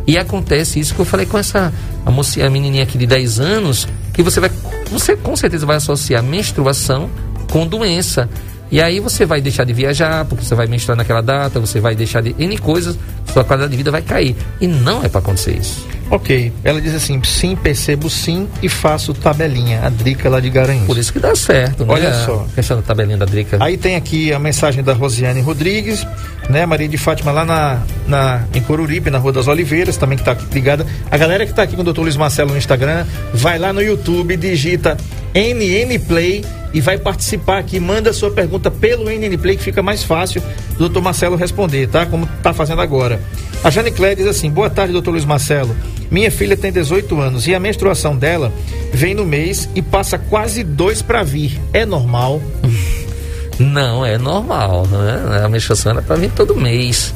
E 0.07 0.17
acontece 0.17 0.79
isso 0.79 0.95
que 0.95 1.01
eu 1.01 1.05
falei 1.05 1.27
com 1.27 1.37
essa 1.37 1.73
a, 2.07 2.11
mocinha, 2.13 2.47
a 2.47 2.51
menininha 2.51 2.85
aqui 2.85 2.97
de 2.97 3.09
10 3.09 3.41
anos, 3.41 3.89
que 4.15 4.23
você 4.23 4.39
vai 4.39 4.53
você 4.89 5.17
com 5.17 5.35
certeza 5.35 5.67
vai 5.67 5.79
associar 5.79 6.23
menstruação 6.23 7.11
com 7.51 7.67
doença. 7.67 8.31
E 8.73 8.81
aí 8.81 9.01
você 9.01 9.27
vai 9.27 9.43
deixar 9.43 9.65
de 9.65 9.75
viajar, 9.75 10.25
porque 10.25 10.43
você 10.43 10.55
vai 10.55 10.67
menstruar 10.67 10.97
naquela 10.97 11.21
data, 11.21 11.61
você 11.61 11.79
vai 11.79 11.95
deixar 11.95 12.23
de 12.23 12.35
N 12.39 12.57
coisas, 12.57 12.99
sua 13.31 13.45
qualidade 13.45 13.71
de 13.71 13.77
vida 13.77 13.91
vai 13.91 14.01
cair. 14.01 14.35
E 14.63 14.67
não 14.67 15.05
é 15.05 15.11
para 15.11 15.21
acontecer 15.21 15.59
isso. 15.59 15.87
Ok. 16.11 16.51
Ela 16.65 16.81
diz 16.81 16.95
assim: 16.95 17.23
sim, 17.23 17.55
percebo 17.55 18.09
sim 18.09 18.49
e 18.63 18.71
faço 18.71 19.13
tabelinha. 19.13 19.83
A 19.85 19.91
Drica 19.91 20.31
lá 20.31 20.41
de 20.41 20.49
Garanhuns. 20.49 20.87
Por 20.87 20.97
isso 20.97 21.13
que 21.13 21.19
dá 21.19 21.35
certo, 21.37 21.85
né? 21.85 21.93
Olha 21.93 22.15
só. 22.25 22.47
A 22.51 22.55
questão 22.55 22.79
da 22.79 22.83
tabelinha 22.83 23.19
da 23.19 23.27
Drica. 23.27 23.59
Aí 23.61 23.77
tem 23.77 23.95
aqui 23.95 24.33
a 24.33 24.39
mensagem 24.39 24.83
da 24.83 24.95
Rosiane 24.95 25.43
Rodrigues, 25.43 26.07
né? 26.49 26.65
Maria 26.65 26.89
de 26.89 26.97
Fátima 26.97 27.31
lá 27.31 27.45
na, 27.45 27.83
na, 28.07 28.45
em 28.55 28.63
Coruripe, 28.63 29.11
na 29.11 29.19
Rua 29.19 29.33
das 29.33 29.49
Oliveiras, 29.49 29.99
também 29.99 30.17
que 30.17 30.29
está 30.29 30.35
ligada. 30.51 30.87
A 31.11 31.19
galera 31.19 31.45
que 31.45 31.53
está 31.53 31.63
aqui 31.63 31.77
com 31.77 31.83
o 31.83 31.93
Dr. 31.93 32.01
Luiz 32.01 32.17
Marcelo 32.17 32.53
no 32.53 32.57
Instagram, 32.57 33.05
vai 33.35 33.59
lá 33.59 33.71
no 33.71 33.83
YouTube, 33.83 34.35
digita 34.39 34.97
NN 35.35 35.99
Play 36.09 36.43
e 36.73 36.81
vai 36.81 36.99
participar 36.99 37.59
aqui. 37.59 37.79
Manda 37.79 38.13
sua 38.13 38.31
pergunta 38.31 38.71
pelo 38.71 39.11
NN 39.11 39.37
Play, 39.39 39.57
que 39.57 39.63
fica 39.63 39.83
mais 39.83 40.03
fácil 40.03 40.43
do 40.79 40.89
Dr. 40.89 41.01
Marcelo 41.01 41.37
responder, 41.37 41.89
tá? 41.89 42.07
Como 42.07 42.27
tá 42.43 42.53
fazendo 42.53 42.81
agora. 42.81 43.21
A 43.63 43.71
Jane 43.71 43.91
Clé 43.91 44.15
diz 44.15 44.27
assim: 44.27 44.51
Boa 44.51 44.69
tarde, 44.69 44.93
Dr. 44.93 45.11
Luiz 45.11 45.25
Marcelo. 45.25 45.75
Minha 46.11 46.31
filha 46.31 46.57
tem 46.57 46.73
18 46.73 47.19
anos 47.21 47.47
e 47.47 47.55
a 47.55 47.61
menstruação 47.61 48.17
dela 48.17 48.53
vem 48.93 49.15
no 49.15 49.25
mês 49.25 49.69
e 49.75 49.81
passa 49.81 50.19
quase 50.19 50.63
dois 50.63 51.01
para 51.01 51.23
vir. 51.23 51.59
É 51.73 51.87
normal? 51.87 52.41
Não, 53.59 54.05
é 54.05 54.19
normal, 54.19 54.87
né? 54.87 55.43
A 55.45 55.49
menstruação 55.49 55.99
é 55.99 56.03
para 56.03 56.17
vir 56.17 56.31
todo 56.33 56.57
mês. 56.57 57.15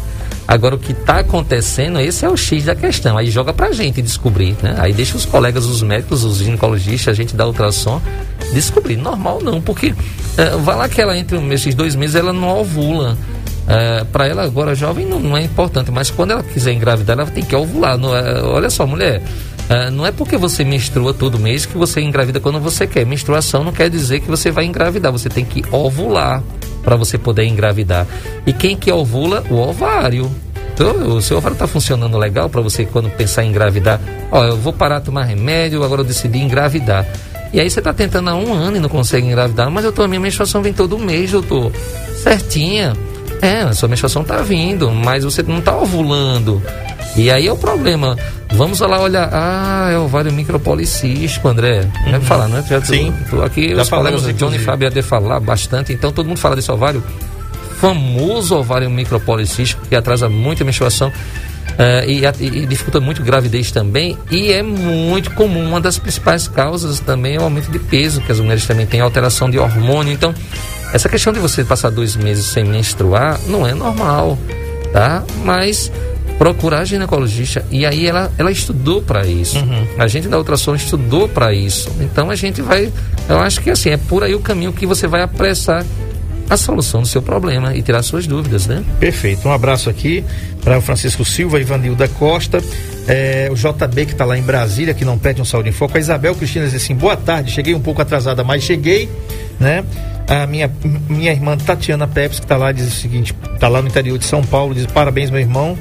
Agora, 0.48 0.76
o 0.76 0.78
que 0.78 0.92
está 0.92 1.18
acontecendo, 1.18 1.98
esse 1.98 2.24
é 2.24 2.28
o 2.28 2.36
X 2.36 2.64
da 2.64 2.74
questão. 2.74 3.18
Aí 3.18 3.30
joga 3.30 3.52
pra 3.52 3.72
gente 3.72 4.00
descobrir, 4.00 4.56
né? 4.62 4.76
Aí 4.78 4.92
deixa 4.92 5.16
os 5.16 5.24
colegas, 5.24 5.64
os 5.64 5.82
médicos, 5.82 6.22
os 6.22 6.38
ginecologistas, 6.38 7.08
a 7.08 7.16
gente 7.16 7.34
dá 7.34 7.46
ultrassom, 7.46 8.00
descobrir. 8.52 8.96
Normal 8.96 9.40
não, 9.42 9.60
porque 9.60 9.94
é, 10.36 10.50
vai 10.58 10.76
lá 10.76 10.88
que 10.88 11.00
ela 11.00 11.16
entre 11.16 11.36
esses 11.52 11.74
dois 11.74 11.96
meses, 11.96 12.14
ela 12.14 12.32
não 12.32 12.60
ovula. 12.60 13.16
É, 13.68 14.04
para 14.04 14.28
ela 14.28 14.44
agora 14.44 14.76
jovem 14.76 15.04
não, 15.04 15.18
não, 15.18 15.36
é 15.36 15.42
importante, 15.42 15.90
mas 15.90 16.08
quando 16.08 16.30
ela 16.30 16.42
quiser 16.44 16.72
engravidar, 16.72 17.18
ela 17.18 17.28
tem 17.28 17.44
que 17.44 17.56
ovular. 17.56 17.98
Não 17.98 18.16
é, 18.16 18.40
olha 18.42 18.70
só, 18.70 18.86
mulher, 18.86 19.20
é, 19.68 19.90
não 19.90 20.06
é 20.06 20.12
porque 20.12 20.36
você 20.36 20.64
menstrua 20.64 21.12
todo 21.12 21.38
mês 21.38 21.66
que 21.66 21.76
você 21.76 22.00
engravida 22.00 22.38
quando 22.38 22.60
você 22.60 22.86
quer. 22.86 23.04
Menstruação 23.04 23.64
não 23.64 23.72
quer 23.72 23.90
dizer 23.90 24.20
que 24.20 24.28
você 24.28 24.50
vai 24.50 24.64
engravidar, 24.64 25.10
você 25.10 25.28
tem 25.28 25.44
que 25.44 25.64
ovular 25.72 26.42
para 26.82 26.94
você 26.94 27.18
poder 27.18 27.44
engravidar. 27.44 28.06
E 28.46 28.52
quem 28.52 28.76
que 28.76 28.92
ovula? 28.92 29.42
O 29.50 29.56
ovário. 29.56 30.30
Então, 30.72 31.16
o 31.16 31.22
seu 31.22 31.38
ovário 31.38 31.54
está 31.54 31.66
funcionando 31.66 32.16
legal 32.18 32.48
para 32.48 32.60
você 32.60 32.84
quando 32.84 33.10
pensar 33.10 33.44
em 33.44 33.48
engravidar. 33.48 34.00
Ó, 34.30 34.44
eu 34.44 34.56
vou 34.56 34.72
parar 34.72 35.00
de 35.00 35.06
tomar 35.06 35.24
remédio, 35.24 35.82
agora 35.82 36.02
eu 36.02 36.04
decidi 36.04 36.38
engravidar. 36.38 37.06
E 37.52 37.58
aí 37.58 37.68
você 37.68 37.80
está 37.80 37.92
tentando 37.92 38.28
há 38.30 38.34
um 38.36 38.52
ano 38.52 38.76
e 38.76 38.80
não 38.80 38.88
consegue 38.88 39.26
engravidar, 39.26 39.70
mas 39.70 39.84
eu 39.84 39.92
tô, 39.92 40.06
minha 40.06 40.20
menstruação 40.20 40.62
vem 40.62 40.72
todo 40.72 40.98
mês, 40.98 41.32
doutor. 41.32 41.72
Certinha. 42.22 42.92
É, 43.40 43.60
a 43.62 43.72
sua 43.72 43.88
menstruação 43.88 44.22
está 44.22 44.38
vindo, 44.38 44.90
mas 44.90 45.24
você 45.24 45.42
não 45.42 45.58
está 45.58 45.76
ovulando. 45.76 46.62
E 47.16 47.30
aí 47.30 47.46
é 47.46 47.52
o 47.52 47.56
problema. 47.56 48.16
Vamos 48.52 48.80
lá 48.80 49.00
olhar. 49.00 49.28
Ah, 49.32 49.90
é 49.90 49.98
ovário 49.98 50.32
micropolicístico, 50.32 51.48
André. 51.48 51.88
Uhum. 52.04 52.12
Deve 52.12 52.26
falar, 52.26 52.48
né? 52.48 52.64
Já 52.68 52.80
Sim. 52.82 53.12
Aqui, 53.44 53.74
Já 53.74 53.82
os 53.82 53.88
colegas 53.88 54.20
falamos, 54.20 54.36
Johnny 54.36 54.56
e 54.56 54.58
Fábio 54.58 54.90
de 54.90 55.02
falar 55.02 55.40
bastante. 55.40 55.92
Então 55.92 56.12
todo 56.12 56.26
mundo 56.26 56.38
fala 56.38 56.54
desse 56.54 56.70
ovário. 56.70 57.02
Famoso 57.80 58.56
ovário 58.56 58.88
micropolicístico, 58.90 59.86
que 59.86 59.94
atrasa 59.94 60.28
muito 60.28 60.62
a 60.62 60.66
menstruação. 60.66 61.08
Uh, 61.08 62.08
e, 62.08 62.24
e, 62.44 62.66
dificulta 62.66 63.00
muito 63.00 63.22
gravidez 63.22 63.70
também 63.70 64.16
e 64.30 64.50
é 64.50 64.62
muito 64.62 65.32
comum 65.32 65.68
uma 65.68 65.80
das 65.80 65.98
principais 65.98 66.48
causas 66.48 67.00
também 67.00 67.34
é 67.34 67.38
o 67.38 67.42
aumento 67.42 67.70
de 67.70 67.78
peso 67.78 68.22
que 68.22 68.32
as 68.32 68.40
mulheres 68.40 68.64
também 68.64 68.86
têm 68.86 69.00
alteração 69.00 69.50
de 69.50 69.58
hormônio 69.58 70.10
então 70.10 70.34
essa 70.92 71.08
questão 71.08 71.32
de 71.32 71.38
você 71.38 71.64
passar 71.64 71.90
dois 71.90 72.16
meses 72.16 72.46
sem 72.46 72.64
menstruar 72.64 73.40
não 73.46 73.66
é 73.66 73.74
normal 73.74 74.38
tá 74.92 75.24
mas 75.44 75.90
procurar 76.38 76.84
ginecologista 76.84 77.64
e 77.70 77.86
aí 77.86 78.06
ela, 78.06 78.30
ela 78.38 78.52
estudou 78.52 79.02
para 79.02 79.26
isso. 79.26 79.58
Uhum. 79.58 79.86
A 79.98 80.06
gente 80.06 80.28
da 80.28 80.38
ultrassom 80.38 80.74
estudou 80.74 81.28
para 81.28 81.52
isso. 81.52 81.90
Então 82.00 82.30
a 82.30 82.34
gente 82.34 82.60
vai, 82.60 82.92
eu 83.28 83.38
acho 83.38 83.60
que 83.60 83.70
assim, 83.70 83.90
é 83.90 83.96
por 83.96 84.22
aí 84.22 84.34
o 84.34 84.40
caminho 84.40 84.72
que 84.72 84.86
você 84.86 85.06
vai 85.06 85.22
apressar 85.22 85.84
a 86.48 86.56
solução 86.56 87.02
do 87.02 87.08
seu 87.08 87.20
problema 87.20 87.74
e 87.74 87.82
tirar 87.82 88.02
suas 88.02 88.26
dúvidas, 88.26 88.66
né? 88.66 88.84
Perfeito. 89.00 89.48
Um 89.48 89.52
abraço 89.52 89.90
aqui 89.90 90.24
para 90.62 90.78
o 90.78 90.80
Francisco 90.80 91.24
Silva, 91.24 91.60
Ivanilda 91.60 92.08
Costa, 92.08 92.62
é, 93.08 93.48
o 93.50 93.54
JB 93.54 94.06
que 94.06 94.12
está 94.12 94.24
lá 94.24 94.36
em 94.38 94.42
Brasília, 94.42 94.94
que 94.94 95.04
não 95.04 95.18
pede 95.18 95.40
um 95.40 95.44
saúde 95.44 95.68
em 95.68 95.72
foco. 95.72 95.96
A 95.96 96.00
Isabel 96.00 96.34
Cristina 96.34 96.64
diz 96.64 96.74
assim: 96.74 96.94
boa 96.94 97.16
tarde, 97.16 97.50
cheguei 97.50 97.74
um 97.74 97.80
pouco 97.80 98.00
atrasada, 98.02 98.44
mas 98.44 98.62
cheguei, 98.62 99.08
né? 99.58 99.84
A 100.28 100.46
minha, 100.46 100.70
minha 101.08 101.32
irmã 101.32 101.56
Tatiana 101.56 102.06
Pepes, 102.08 102.40
que 102.40 102.44
está 102.44 102.56
lá, 102.56 102.72
diz 102.72 102.86
o 102.86 102.90
seguinte: 102.90 103.34
está 103.54 103.68
lá 103.68 103.80
no 103.80 103.88
interior 103.88 104.18
de 104.18 104.24
São 104.24 104.42
Paulo, 104.42 104.74
diz 104.74 104.86
parabéns, 104.86 105.30
meu 105.30 105.40
irmão. 105.40 105.76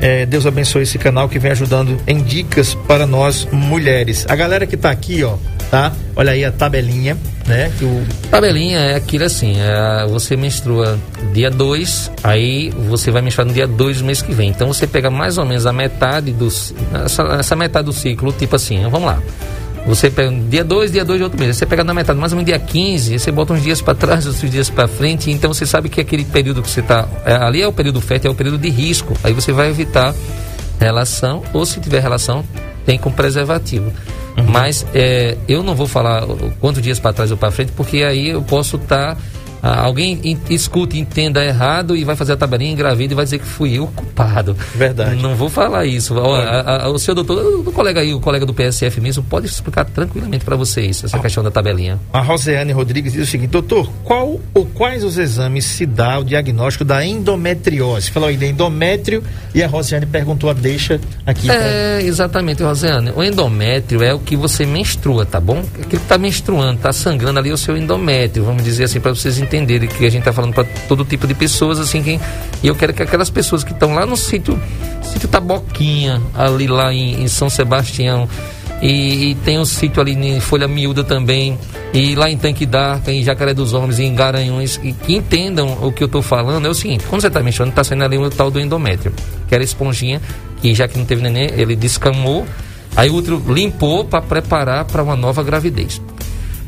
É, 0.00 0.26
Deus 0.26 0.44
abençoe 0.44 0.82
esse 0.82 0.98
canal 0.98 1.28
que 1.28 1.38
vem 1.38 1.52
ajudando 1.52 1.98
em 2.06 2.22
dicas 2.22 2.74
para 2.74 3.06
nós 3.06 3.46
mulheres. 3.52 4.26
A 4.28 4.34
galera 4.34 4.66
que 4.66 4.74
está 4.74 4.90
aqui, 4.90 5.22
ó, 5.22 5.36
tá? 5.70 5.92
Olha 6.16 6.32
aí 6.32 6.44
a 6.44 6.52
tabelinha, 6.52 7.16
né? 7.46 7.72
Que 7.78 7.84
o... 7.84 8.02
Tabelinha 8.30 8.78
é 8.78 8.94
aquilo 8.94 9.24
assim, 9.24 9.54
é, 9.58 10.06
você 10.06 10.36
menstrua 10.36 10.98
dia 11.32 11.50
2, 11.50 12.12
aí 12.22 12.70
você 12.88 13.10
vai 13.10 13.22
menstruar 13.22 13.46
no 13.46 13.52
dia 13.54 13.66
2 13.66 13.98
do 13.98 14.04
mês 14.04 14.22
que 14.22 14.32
vem. 14.32 14.50
Então 14.50 14.68
você 14.68 14.86
pega 14.86 15.10
mais 15.10 15.38
ou 15.38 15.44
menos 15.44 15.66
a 15.66 15.72
metade 15.72 16.32
do 16.32 16.48
essa, 17.04 17.22
essa 17.38 17.56
metade 17.56 17.86
do 17.86 17.92
ciclo, 17.92 18.32
tipo 18.32 18.56
assim, 18.56 18.82
vamos 18.88 19.06
lá. 19.06 19.22
Você 19.86 20.08
pega 20.08 20.30
dia 20.48 20.64
2, 20.64 20.92
dia 20.92 21.04
2 21.04 21.18
de 21.18 21.24
outro 21.24 21.38
mês. 21.38 21.56
Você 21.56 21.66
pega 21.66 21.84
na 21.84 21.92
metade, 21.92 22.18
mais 22.18 22.32
ou 22.32 22.36
menos 22.36 22.46
dia 22.46 22.58
15, 22.58 23.18
você 23.18 23.30
bota 23.30 23.52
uns 23.52 23.62
dias 23.62 23.82
para 23.82 23.94
trás, 23.94 24.26
outros 24.26 24.50
dias 24.50 24.70
para 24.70 24.88
frente. 24.88 25.30
Então 25.30 25.52
você 25.52 25.66
sabe 25.66 25.90
que 25.90 26.00
aquele 26.00 26.24
período 26.24 26.62
que 26.62 26.70
você 26.70 26.80
está. 26.80 27.06
É, 27.26 27.34
ali 27.34 27.60
é 27.60 27.68
o 27.68 27.72
período 27.72 28.00
fértil, 28.00 28.30
é 28.30 28.32
o 28.32 28.34
período 28.34 28.56
de 28.56 28.70
risco. 28.70 29.14
Aí 29.22 29.34
você 29.34 29.52
vai 29.52 29.68
evitar 29.68 30.14
relação, 30.80 31.42
ou 31.52 31.66
se 31.66 31.80
tiver 31.80 32.00
relação, 32.00 32.44
tem 32.86 32.98
com 32.98 33.10
preservativo. 33.10 33.92
Uhum. 34.36 34.44
Mas 34.48 34.86
é, 34.94 35.36
eu 35.48 35.62
não 35.62 35.74
vou 35.74 35.86
falar 35.86 36.22
quantos 36.60 36.82
dias 36.82 36.98
para 36.98 37.12
trás 37.12 37.30
ou 37.30 37.36
para 37.36 37.50
frente, 37.50 37.72
porque 37.72 38.02
aí 38.02 38.30
eu 38.30 38.42
posso 38.42 38.76
estar. 38.76 39.14
Tá 39.14 39.20
ah, 39.64 39.80
alguém 39.80 40.20
in, 40.22 40.38
escute, 40.50 40.98
entenda 40.98 41.42
errado 41.42 41.96
e 41.96 42.04
vai 42.04 42.14
fazer 42.14 42.34
a 42.34 42.36
tabelinha 42.36 42.70
engravida 42.70 43.14
e 43.14 43.16
vai 43.16 43.24
dizer 43.24 43.38
que 43.38 43.46
fui 43.46 43.78
eu 43.78 43.84
o 43.84 43.86
culpado. 43.86 44.54
Verdade. 44.74 45.22
Não 45.22 45.34
vou 45.34 45.48
falar 45.48 45.86
isso. 45.86 46.12
O, 46.14 46.34
a, 46.34 46.84
a, 46.84 46.88
o 46.90 46.98
seu 46.98 47.14
doutor, 47.14 47.66
o 47.66 47.72
colega 47.72 48.02
aí, 48.02 48.12
o 48.12 48.20
colega 48.20 48.44
do 48.44 48.52
PSF 48.52 49.00
mesmo, 49.00 49.22
pode 49.22 49.46
explicar 49.46 49.86
tranquilamente 49.86 50.44
para 50.44 50.54
vocês 50.54 51.02
essa 51.02 51.16
ah. 51.16 51.20
questão 51.20 51.42
da 51.42 51.50
tabelinha. 51.50 51.98
A 52.12 52.20
Roseane 52.20 52.72
Rodrigues 52.72 53.14
diz 53.14 53.26
o 53.26 53.30
seguinte, 53.30 53.52
doutor, 53.52 53.90
qual 54.04 54.38
ou 54.52 54.66
quais 54.66 55.02
os 55.02 55.16
exames 55.16 55.64
se 55.64 55.86
dá 55.86 56.18
o 56.18 56.24
diagnóstico 56.24 56.84
da 56.84 57.02
endometriose? 57.02 58.10
Falou 58.10 58.28
aí 58.28 58.36
de 58.36 58.44
endométrio 58.44 59.24
e 59.54 59.62
a 59.62 59.66
Roseane 59.66 60.04
perguntou 60.04 60.50
a 60.50 60.52
deixa 60.52 61.00
aqui. 61.24 61.50
É, 61.50 62.00
pra... 62.00 62.06
exatamente, 62.06 62.62
Roseane. 62.62 63.12
O 63.16 63.24
endométrio 63.24 64.02
é 64.02 64.12
o 64.12 64.18
que 64.18 64.36
você 64.36 64.66
menstrua, 64.66 65.24
tá 65.24 65.40
bom? 65.40 65.60
Aquilo 65.60 65.88
que 65.88 65.96
está 65.96 66.18
menstruando, 66.18 66.74
está 66.74 66.92
sangrando 66.92 67.38
ali 67.38 67.50
o 67.50 67.56
seu 67.56 67.78
endométrio, 67.78 68.44
vamos 68.44 68.62
dizer 68.62 68.84
assim, 68.84 69.00
para 69.00 69.14
vocês 69.14 69.38
entenderem 69.38 69.53
entenderem 69.54 69.88
que 69.88 70.04
a 70.04 70.10
gente 70.10 70.20
está 70.20 70.32
falando 70.32 70.52
para 70.52 70.64
todo 70.88 71.04
tipo 71.04 71.26
de 71.26 71.34
pessoas, 71.34 71.78
assim, 71.78 72.02
quem, 72.02 72.20
e 72.62 72.66
eu 72.66 72.74
quero 72.74 72.92
que 72.92 73.02
aquelas 73.02 73.30
pessoas 73.30 73.62
que 73.62 73.72
estão 73.72 73.94
lá 73.94 74.04
no 74.04 74.16
sítio, 74.16 74.60
sítio 75.02 75.28
Taboquinha, 75.28 76.20
ali 76.34 76.66
lá 76.66 76.92
em, 76.92 77.22
em 77.22 77.28
São 77.28 77.48
Sebastião, 77.48 78.28
e, 78.82 79.30
e, 79.30 79.34
tem 79.36 79.58
um 79.58 79.64
sítio 79.64 80.02
ali 80.02 80.12
em 80.12 80.40
Folha 80.40 80.66
Miúda 80.66 81.04
também, 81.04 81.58
e 81.92 82.14
lá 82.14 82.28
em 82.28 82.36
Tanque 82.36 82.66
d'Arca, 82.66 83.12
em 83.12 83.22
Jacaré 83.22 83.54
dos 83.54 83.72
Homens, 83.72 83.98
em 83.98 84.14
Garanhuns, 84.14 84.80
e 84.82 84.92
que 84.92 85.14
entendam 85.14 85.78
o 85.80 85.92
que 85.92 86.02
eu 86.02 86.06
estou 86.06 86.20
falando, 86.20 86.66
é 86.66 86.70
o 86.70 86.74
seguinte, 86.74 87.04
quando 87.08 87.22
você 87.22 87.28
está 87.28 87.40
mexendo, 87.40 87.68
está 87.68 87.84
saindo 87.84 88.04
ali 88.04 88.18
o 88.18 88.28
tal 88.28 88.50
do 88.50 88.60
endométrio, 88.60 89.12
que 89.48 89.54
era 89.54 89.62
esponjinha, 89.62 90.20
que 90.60 90.74
já 90.74 90.88
que 90.88 90.98
não 90.98 91.06
teve 91.06 91.22
neném, 91.22 91.50
ele 91.56 91.76
descamou, 91.76 92.44
aí 92.96 93.08
o 93.08 93.14
outro 93.14 93.42
limpou 93.48 94.04
para 94.04 94.20
preparar 94.20 94.84
para 94.84 95.02
uma 95.02 95.16
nova 95.16 95.42
gravidez. 95.42 96.00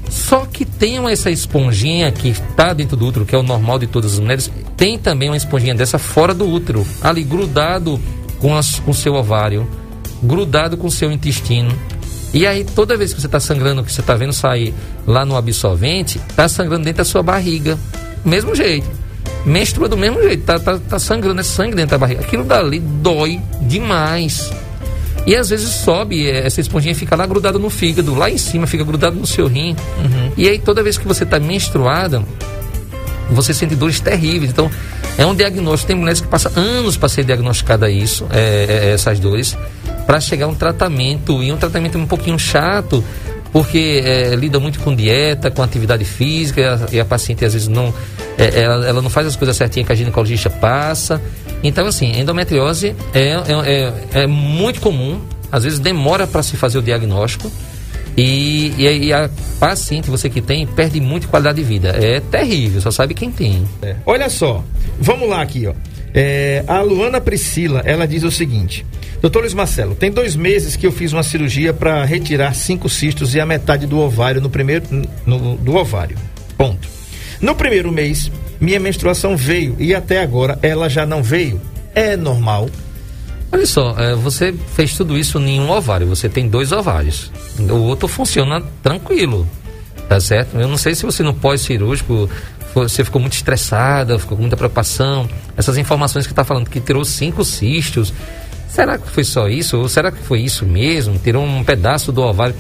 Só 0.09 0.47
que 0.47 0.65
tem 0.65 0.99
essa 1.11 1.31
esponjinha 1.31 2.11
que 2.13 2.29
está 2.29 2.73
dentro 2.73 2.97
do 2.97 3.07
útero, 3.07 3.25
que 3.25 3.35
é 3.35 3.39
o 3.39 3.43
normal 3.43 3.79
de 3.79 3.87
todas 3.87 4.15
as 4.15 4.19
mulheres, 4.19 4.51
tem 4.77 4.99
também 4.99 5.29
uma 5.29 5.37
esponjinha 5.37 5.75
dessa 5.75 5.99
fora 5.99 6.33
do 6.33 6.49
útero, 6.49 6.87
ali 7.03 7.23
grudado 7.23 8.01
com 8.39 8.57
o 8.87 8.95
seu 8.95 9.15
ovário, 9.15 9.69
grudado 10.23 10.77
com 10.77 10.87
o 10.87 10.91
seu 10.91 11.11
intestino. 11.11 11.71
E 12.33 12.47
aí, 12.47 12.65
toda 12.65 12.97
vez 12.97 13.15
que 13.15 13.21
você 13.21 13.27
está 13.27 13.41
sangrando, 13.41 13.83
que 13.83 13.93
você 13.93 14.01
está 14.01 14.15
vendo 14.15 14.33
sair 14.33 14.75
lá 15.07 15.25
no 15.25 15.37
absorvente, 15.37 16.21
está 16.29 16.49
sangrando 16.49 16.85
dentro 16.85 16.99
da 16.99 17.05
sua 17.05 17.23
barriga. 17.23 17.79
Mesmo 18.25 18.55
jeito. 18.55 18.87
Menstrua 19.45 19.89
do 19.89 19.97
mesmo 19.97 20.21
jeito, 20.21 20.45
tá, 20.45 20.59
tá, 20.59 20.79
tá 20.79 20.99
sangrando, 20.99 21.41
é 21.41 21.45
sangue 21.45 21.77
dentro 21.77 21.93
da 21.93 21.99
barriga. 21.99 22.21
Aquilo 22.21 22.45
dali 22.45 22.81
dói 22.81 23.41
demais. 23.63 24.51
E 25.27 25.35
às 25.35 25.49
vezes 25.51 25.69
sobe, 25.69 26.29
é, 26.29 26.47
essa 26.47 26.61
esponjinha 26.61 26.95
fica 26.95 27.17
lá 27.17 27.27
grudada 27.27 27.59
no 27.59 27.69
fígado, 27.69 28.15
lá 28.15 28.31
em 28.31 28.39
cima 28.39 28.67
fica 28.67 28.85
grudado 28.85 29.17
no 29.17 29.27
seu 29.27 29.47
rim. 29.47 29.77
Uhum. 29.99 30.33
E 30.37 30.49
aí 30.49 30.59
toda 30.59 30.83
vez 30.83 30.97
que 30.97 31.07
você 31.07 31.25
está 31.25 31.41
menstruada, 31.41 32.23
você 33.31 33.53
sente 33.53 33.75
dores 33.75 34.01
terríveis. 34.01 34.51
Então, 34.51 34.71
é 35.19 35.25
um 35.27 35.35
diagnóstico. 35.35 35.89
Tem 35.89 35.97
mulheres 35.97 36.21
que 36.21 36.29
passam 36.29 36.53
anos 36.55 36.97
para 36.97 37.09
ser 37.09 37.25
diagnosticada 37.25 37.91
isso, 37.91 38.27
é, 38.31 38.67
é, 38.69 38.93
essas 38.93 39.19
dores, 39.19 39.57
para 40.07 40.21
chegar 40.21 40.47
a 40.47 40.49
um 40.49 40.55
tratamento. 40.55 41.43
E 41.43 41.51
um 41.53 41.57
tratamento 41.57 41.99
um 41.99 42.07
pouquinho 42.07 42.39
chato, 42.39 43.03
porque 43.53 44.03
é, 44.05 44.35
lida 44.35 44.61
muito 44.61 44.79
com 44.81 44.95
dieta, 44.95 45.51
com 45.51 45.63
atividade 45.63 46.05
física, 46.05 46.61
e 46.61 46.65
a, 46.65 46.81
e 46.93 47.01
a 47.01 47.05
paciente 47.05 47.45
às 47.45 47.53
vezes 47.53 47.69
não. 47.69 47.93
É, 48.39 48.63
ela, 48.63 48.87
ela, 48.87 49.03
não 49.03 49.11
faz 49.11 49.27
as 49.27 49.37
coisas 49.37 49.57
certinhas 49.57 49.87
que 49.87 49.93
a 49.93 49.97
ginecologista 49.97 50.51
passa. 50.51 51.21
Então, 51.63 51.87
assim, 51.87 52.13
endometriose 52.19 52.95
é, 53.15 53.21
é, 53.21 53.43
é, 54.15 54.23
é 54.23 54.27
muito 54.27 54.81
comum, 54.81 55.21
às 55.51 55.65
vezes 55.65 55.79
demora 55.79 56.27
para 56.27 56.43
se 56.43 56.57
fazer 56.57 56.79
o 56.79 56.83
diagnóstico. 56.83 57.51
E, 58.17 58.73
e, 58.79 59.07
e, 59.07 59.13
a 59.13 59.29
paciente, 59.61 60.09
você 60.09 60.31
que 60.31 60.41
tem, 60.41 60.67
perde 60.67 61.01
muito 61.01 61.29
qualidade 61.29 61.59
de 61.59 61.65
vida. 61.65 61.91
É 61.91 62.21
terrível, 62.21 62.81
só 62.81 62.91
sabe 62.91 63.13
quem 63.13 63.31
tem. 63.31 63.67
É. 63.83 63.97
Olha 64.07 64.31
só, 64.31 64.65
vamos 64.99 65.29
lá 65.29 65.43
aqui, 65.43 65.67
ó. 65.67 65.75
É, 66.15 66.65
a 66.67 66.81
Luana 66.81 67.21
Priscila, 67.21 67.83
ela 67.85 68.07
diz 68.07 68.23
o 68.23 68.31
seguinte: 68.31 68.87
Doutor 69.21 69.41
Luiz 69.41 69.53
Marcelo, 69.53 69.95
tem 69.95 70.11
dois 70.11 70.35
meses 70.35 70.77
que 70.77 70.87
eu 70.87 70.93
fiz 70.93 71.13
uma 71.13 71.23
cirurgia 71.23 71.75
para 71.75 72.05
retirar 72.05 72.55
cinco 72.55 72.89
cistos 72.89 73.35
e 73.35 73.41
a 73.41 73.45
metade 73.45 73.87
do 73.87 73.99
ovário 73.99 74.41
no 74.41 74.49
primeiro 74.49 74.85
no, 75.27 75.57
do 75.57 75.75
ovário. 75.75 76.17
Ponto. 76.57 76.89
No 77.41 77.55
primeiro 77.55 77.93
mês, 77.93 78.31
minha 78.61 78.81
menstruação 78.81 79.37
veio 79.37 79.77
e 79.79 79.95
até 79.95 80.23
agora 80.23 80.59
ela 80.63 80.89
já 80.89 81.05
não 81.07 81.23
veio. 81.23 81.61
É 81.95 82.17
normal? 82.17 82.69
Olha 83.53 83.67
só, 83.67 83.95
é, 83.99 84.15
você 84.15 84.55
fez 84.75 84.97
tudo 84.97 85.17
isso 85.17 85.39
em 85.39 85.61
um 85.61 85.71
ovário, 85.71 86.07
você 86.07 86.29
tem 86.29 86.49
dois 86.49 86.73
ovários. 86.73 87.31
O 87.59 87.77
outro 87.83 88.09
funciona 88.09 88.63
tranquilo, 88.83 89.49
tá 90.09 90.21
certo? 90.21 90.57
Eu 90.57 90.69
não 90.69 90.77
sei 90.77 90.95
se 90.95 91.05
você 91.05 91.23
no 91.23 91.33
pós-cirúrgico 91.33 92.29
você 92.75 93.03
ficou 93.03 93.21
muito 93.21 93.33
estressada, 93.33 94.19
ficou 94.19 94.37
com 94.37 94.43
muita 94.43 94.57
preocupação. 94.57 95.29
Essas 95.57 95.79
informações 95.79 96.27
que 96.27 96.33
está 96.33 96.45
falando 96.45 96.69
que 96.69 96.79
tirou 96.79 97.05
cinco 97.05 97.43
cistos. 97.43 98.13
Será 98.69 98.99
que 98.99 99.09
foi 99.09 99.25
só 99.25 99.49
isso? 99.49 99.79
Ou 99.79 99.89
será 99.89 100.13
que 100.13 100.23
foi 100.23 100.41
isso 100.41 100.67
mesmo? 100.67 101.19
Tirou 101.19 101.43
um 101.43 101.65
pedaço 101.65 102.13
do 102.13 102.21
ovário? 102.21 102.55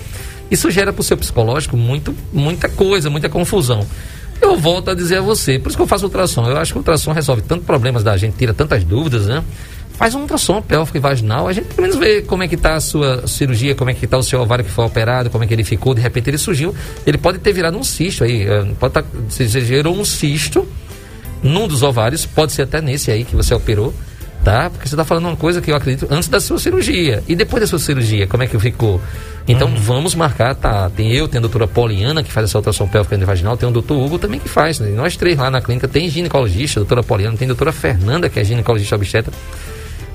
Isso 0.51 0.71
gera 0.71 0.93
para 0.93 1.01
o 1.01 1.05
seu 1.05 1.17
psicológico 1.19 1.77
muito, 1.77 2.15
muita 2.33 2.69
coisa, 2.69 3.11
muita 3.11 3.29
confusão. 3.29 3.87
Eu 4.47 4.57
volto 4.57 4.93
a 4.93 4.95
dizer 4.95 5.17
a 5.17 5.21
você, 5.21 5.59
por 5.59 5.69
isso 5.69 5.77
que 5.77 5.83
eu 5.83 5.89
faço 5.89 6.05
ultrassom. 6.05 6.49
Eu 6.49 6.57
acho 6.57 6.73
que 6.73 6.79
o 6.79 6.81
ultrassom 6.81 7.11
resolve 7.11 7.43
tantos 7.43 7.67
problemas 7.67 8.05
da 8.05 8.17
gente, 8.17 8.37
tira 8.37 8.55
tantas 8.55 8.85
dúvidas, 8.85 9.27
né? 9.27 9.43
Faz 9.95 10.15
um 10.15 10.21
ultrassom 10.21 10.63
pélvico 10.63 10.97
e 10.97 11.01
vaginal, 11.01 11.49
a 11.49 11.53
gente 11.53 11.67
pelo 11.67 11.83
menos 11.83 11.97
vê 11.97 12.23
como 12.23 12.45
é 12.45 12.49
que 12.49 12.55
está 12.55 12.77
a 12.77 12.81
sua 12.81 13.27
cirurgia, 13.27 13.75
como 13.75 13.91
é 13.91 13.95
que 13.95 14.05
está 14.05 14.17
o 14.17 14.23
seu 14.23 14.41
ovário 14.41 14.65
que 14.65 14.71
foi 14.71 14.85
operado, 14.85 15.31
como 15.31 15.43
é 15.43 15.49
que 15.49 15.55
ele 15.55 15.65
ficou, 15.65 15.95
de 15.95 16.01
repente 16.01 16.31
ele 16.31 16.39
surgiu, 16.39 16.73
ele 17.05 17.19
pode 17.19 17.39
ter 17.39 17.53
virado 17.53 17.77
um 17.77 17.83
cisto 17.83 18.23
aí, 18.23 18.43
eh, 18.43 18.67
pode 18.79 18.95
tá, 18.95 19.03
você 19.29 19.49
gerou 19.49 19.97
um 19.97 20.05
cisto 20.05 20.69
num 21.43 21.67
dos 21.67 21.83
ovários, 21.83 22.25
pode 22.25 22.53
ser 22.53 22.63
até 22.63 22.81
nesse 22.81 23.11
aí 23.11 23.25
que 23.25 23.35
você 23.35 23.53
operou, 23.53 23.93
tá? 24.45 24.71
Porque 24.71 24.87
você 24.87 24.95
está 24.95 25.05
falando 25.05 25.27
uma 25.27 25.37
coisa 25.37 25.61
que 25.61 25.73
eu 25.73 25.77
acredito 25.77 26.07
antes 26.09 26.29
da 26.29 26.41
sua 26.41 26.59
cirurgia. 26.59 27.25
E 27.27 27.35
depois 27.35 27.63
da 27.63 27.67
sua 27.67 27.79
cirurgia, 27.81 28.27
como 28.27 28.45
é 28.45 28.47
que 28.47 28.57
ficou? 28.59 29.01
Então 29.49 29.69
uhum. 29.69 29.77
vamos 29.77 30.15
marcar, 30.15 30.55
tá? 30.55 30.91
Tem 30.91 31.13
eu, 31.13 31.29
tem 31.29 31.39
a 31.39 31.41
doutora 31.41 31.69
Poliana 31.69 32.23
que 32.23 32.33
faz 32.33 32.49
essa 32.49 32.59
ultrassom 32.59 32.89
pélvica 32.89 33.17
vaginal, 33.25 33.57
tem 33.57 33.69
o 33.69 33.73
doutor 33.73 33.97
Hugo 33.97 34.19
também 34.19 34.41
que 34.41 34.49
faz. 34.49 34.81
Né? 34.81 34.91
Nós 34.91 35.17
três 35.17 35.39
lá 35.39 35.51
na 35.51 35.61
clínica 35.61 35.87
tem 35.87 36.09
ginecologista, 36.09 36.81
a 36.81 36.83
doutora 36.83 37.03
Poliana, 37.03 37.37
tem 37.37 37.47
a 37.47 37.49
doutora 37.49 37.73
Fernanda, 37.73 38.29
que 38.29 38.41
é 38.41 38.45
ginecologista 38.45 38.97
obstetra. 38.97 39.33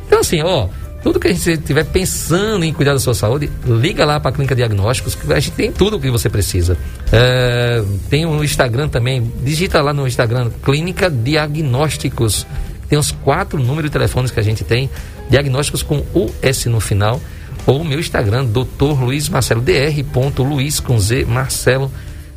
Então, 0.05 0.19
assim, 0.19 0.41
ó, 0.41 0.67
tudo 1.01 1.19
que 1.19 1.27
a 1.27 1.33
gente 1.33 1.49
estiver 1.49 1.85
pensando 1.85 2.63
em 2.63 2.71
cuidar 2.73 2.93
da 2.93 2.99
sua 2.99 3.13
saúde, 3.13 3.49
liga 3.65 4.05
lá 4.05 4.19
para 4.19 4.29
a 4.29 4.33
Clínica 4.33 4.53
Diagnósticos, 4.53 5.15
que 5.15 5.31
a 5.31 5.39
gente 5.39 5.55
tem 5.55 5.71
tudo 5.71 5.97
o 5.97 5.99
que 5.99 6.11
você 6.11 6.29
precisa. 6.29 6.77
É, 7.11 7.83
tem 8.09 8.25
o 8.25 8.43
Instagram 8.43 8.87
também, 8.87 9.31
digita 9.43 9.81
lá 9.81 9.93
no 9.93 10.05
Instagram, 10.05 10.51
Clínica 10.63 11.09
Diagnósticos. 11.09 12.45
Tem 12.87 12.99
os 12.99 13.11
quatro 13.11 13.57
números 13.57 13.89
de 13.89 13.93
telefones 13.93 14.31
que 14.31 14.39
a 14.39 14.43
gente 14.43 14.63
tem, 14.65 14.89
diagnósticos 15.29 15.81
com 15.81 16.03
US 16.13 16.65
no 16.65 16.81
final, 16.81 17.21
ou 17.65 17.81
o 17.81 17.85
meu 17.85 17.99
Instagram, 17.99 18.45
Dr. 18.45 19.03
Luiz 19.03 19.29
Marcelo, 19.29 19.61
dr. 19.61 20.41
Luiz 20.41 20.79
com 20.79 20.99
Z 20.99 21.25
Marcelo. 21.25 21.91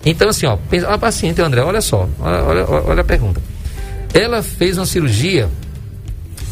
Então, 0.05 0.29
assim, 0.29 0.47
ó, 0.47 0.59
a 0.87 0.99
paciente, 0.99 1.41
André, 1.41 1.63
olha 1.63 1.81
só, 1.81 2.09
olha, 2.21 2.45
olha, 2.45 2.67
olha 2.87 3.01
a 3.01 3.05
pergunta. 3.05 3.41
Ela 4.13 4.43
fez 4.43 4.77
uma 4.77 4.87
cirurgia 4.87 5.49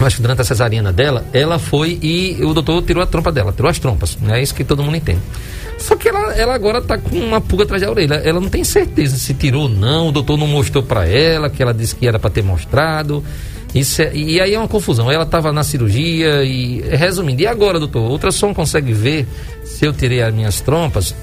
acho 0.07 0.17
que 0.17 0.23
durante 0.23 0.41
a 0.41 0.45
cesariana 0.45 0.93
dela, 0.93 1.25
ela 1.33 1.59
foi 1.59 1.99
e 2.03 2.39
o 2.43 2.53
doutor 2.53 2.83
tirou 2.83 3.03
a 3.03 3.07
trompa 3.07 3.31
dela, 3.31 3.53
tirou 3.53 3.71
as 3.71 3.79
trompas. 3.79 4.19
É 4.29 4.43
isso 4.43 4.55
que 4.55 4.65
todo 4.65 4.83
mundo 4.83 4.97
entende. 4.97 5.21
Só 5.79 5.97
que 5.97 6.09
ela, 6.09 6.33
ela 6.35 6.55
agora 6.55 6.79
está 6.79 6.99
com 6.99 7.17
uma 7.17 7.41
pulga 7.41 7.65
atrás 7.65 7.83
da 7.83 7.91
orelha. 7.91 8.15
Ela 8.15 8.41
não 8.41 8.49
tem 8.49 8.63
certeza 8.63 9.17
se 9.17 9.35
tirou 9.35 9.63
ou 9.63 9.69
não. 9.69 10.09
O 10.09 10.13
doutor 10.13 10.37
não 10.39 10.47
mostrou 10.47 10.83
para 10.83 11.07
ela, 11.07 11.51
que 11.51 11.63
ela 11.63 11.75
disse 11.75 11.95
que 11.95 12.07
era 12.07 12.19
para 12.19 12.31
ter 12.31 12.43
mostrado. 12.43 13.25
Isso 13.75 14.03
é, 14.03 14.15
e 14.15 14.41
aí 14.41 14.55
é 14.55 14.59
uma 14.59 14.69
confusão. 14.69 15.11
Ela 15.11 15.25
estava 15.25 15.53
na 15.53 15.63
cirurgia 15.63 16.45
e, 16.45 16.83
resumindo, 16.91 17.41
e 17.43 17.47
agora, 17.47 17.79
doutor? 17.79 18.03
O 18.03 18.11
ultrassom 18.11 18.53
consegue 18.53 18.93
ver 18.93 19.27
se 19.65 19.87
eu 19.87 19.93
tirei 19.93 20.23
as 20.23 20.35
minhas 20.35 20.61
trompas? 20.61 21.15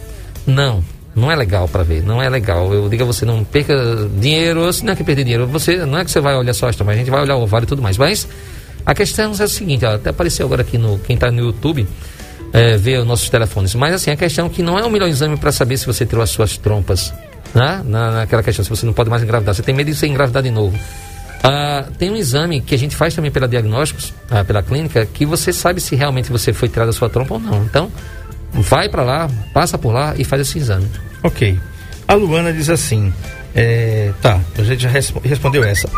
Não, 0.47 0.83
não 1.15 1.31
é 1.31 1.35
legal 1.35 1.67
para 1.67 1.83
ver, 1.83 2.03
não 2.03 2.21
é 2.21 2.29
legal. 2.29 2.73
Eu 2.73 2.89
digo 2.89 3.03
a 3.03 3.05
você, 3.05 3.25
não 3.25 3.43
perca 3.43 3.75
dinheiro, 4.19 4.61
não 4.83 4.93
é 4.93 4.95
que 4.95 5.03
perder 5.03 5.23
dinheiro, 5.23 5.47
você, 5.47 5.85
não 5.85 5.99
é 5.99 6.05
que 6.05 6.11
você 6.11 6.19
vai 6.19 6.35
olhar 6.35 6.53
só 6.53 6.67
as 6.67 6.75
trompas, 6.75 6.95
a 6.95 6.97
gente 6.97 7.11
vai 7.11 7.21
olhar 7.21 7.35
o 7.35 7.43
ovário 7.43 7.65
e 7.65 7.67
tudo 7.67 7.81
mais, 7.81 7.97
mas 7.97 8.27
a 8.85 8.93
questão 8.95 9.31
é 9.39 9.43
a 9.43 9.47
seguinte, 9.47 9.85
ó, 9.85 9.95
até 9.95 10.09
apareceu 10.09 10.45
agora 10.45 10.61
aqui 10.61 10.77
no 10.77 10.97
quem 10.99 11.13
está 11.13 11.29
no 11.31 11.39
YouTube, 11.39 11.87
é, 12.51 12.77
vê 12.77 12.97
os 12.97 13.05
nossos 13.05 13.29
telefones. 13.29 13.75
Mas 13.75 13.93
assim, 13.93 14.11
a 14.11 14.15
questão 14.15 14.47
é 14.47 14.49
que 14.49 14.63
não 14.63 14.79
é 14.79 14.83
o 14.83 14.89
melhor 14.89 15.07
exame 15.07 15.37
para 15.37 15.51
saber 15.51 15.77
se 15.77 15.85
você 15.85 16.05
tirou 16.05 16.23
as 16.23 16.29
suas 16.29 16.57
trompas. 16.57 17.13
Né? 17.53 17.81
Na, 17.85 18.11
naquela 18.11 18.43
questão, 18.43 18.63
se 18.63 18.69
você 18.69 18.85
não 18.85 18.93
pode 18.93 19.09
mais 19.09 19.23
engravidar. 19.23 19.53
Você 19.53 19.63
tem 19.63 19.73
medo 19.73 19.89
de 19.89 19.95
ser 19.95 20.07
engravidar 20.07 20.41
de 20.43 20.51
novo. 20.51 20.77
Ah, 21.43 21.85
tem 21.97 22.11
um 22.11 22.15
exame 22.15 22.61
que 22.61 22.75
a 22.75 22.77
gente 22.77 22.95
faz 22.95 23.15
também 23.15 23.31
pela 23.31 23.47
diagnósticos, 23.47 24.13
ah, 24.29 24.43
pela 24.43 24.61
clínica, 24.61 25.05
que 25.05 25.25
você 25.25 25.53
sabe 25.53 25.79
se 25.79 25.95
realmente 25.95 26.31
você 26.31 26.51
foi 26.51 26.67
tirada 26.67 26.89
a 26.89 26.93
sua 26.93 27.09
trompa 27.09 27.35
ou 27.35 27.39
não. 27.39 27.63
Então, 27.63 27.91
vai 28.51 28.89
para 28.89 29.03
lá, 29.03 29.29
passa 29.53 29.77
por 29.77 29.93
lá 29.93 30.15
e 30.17 30.23
faz 30.23 30.41
esse 30.41 30.57
exame. 30.57 30.87
Ok. 31.23 31.57
A 32.07 32.13
Luana 32.13 32.51
diz 32.51 32.69
assim, 32.69 33.13
é, 33.55 34.11
tá, 34.21 34.39
a 34.57 34.63
gente 34.63 34.83
já 34.83 34.89
respondeu 34.89 35.63
essa. 35.63 35.89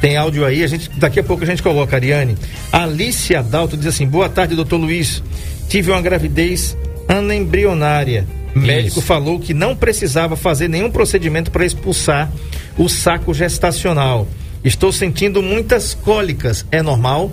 Tem 0.00 0.16
áudio 0.16 0.44
aí, 0.44 0.64
a 0.64 0.66
gente, 0.66 0.90
daqui 0.98 1.20
a 1.20 1.22
pouco 1.22 1.44
a 1.44 1.46
gente 1.46 1.62
coloca, 1.62 1.94
Ariane. 1.94 2.36
Alicia 2.72 3.40
Dalto 3.40 3.76
diz 3.76 3.86
assim: 3.86 4.04
Boa 4.04 4.28
tarde, 4.28 4.56
doutor 4.56 4.76
Luiz. 4.76 5.22
Tive 5.68 5.92
uma 5.92 6.02
gravidez 6.02 6.76
anembrionária. 7.06 8.26
Médico 8.52 9.00
falou 9.00 9.38
que 9.38 9.54
não 9.54 9.76
precisava 9.76 10.34
fazer 10.34 10.68
nenhum 10.68 10.90
procedimento 10.90 11.52
para 11.52 11.64
expulsar 11.64 12.30
o 12.76 12.88
saco 12.88 13.32
gestacional. 13.32 14.26
Estou 14.64 14.92
sentindo 14.92 15.42
muitas 15.42 15.94
cólicas. 15.94 16.64
É 16.70 16.82
normal? 16.82 17.30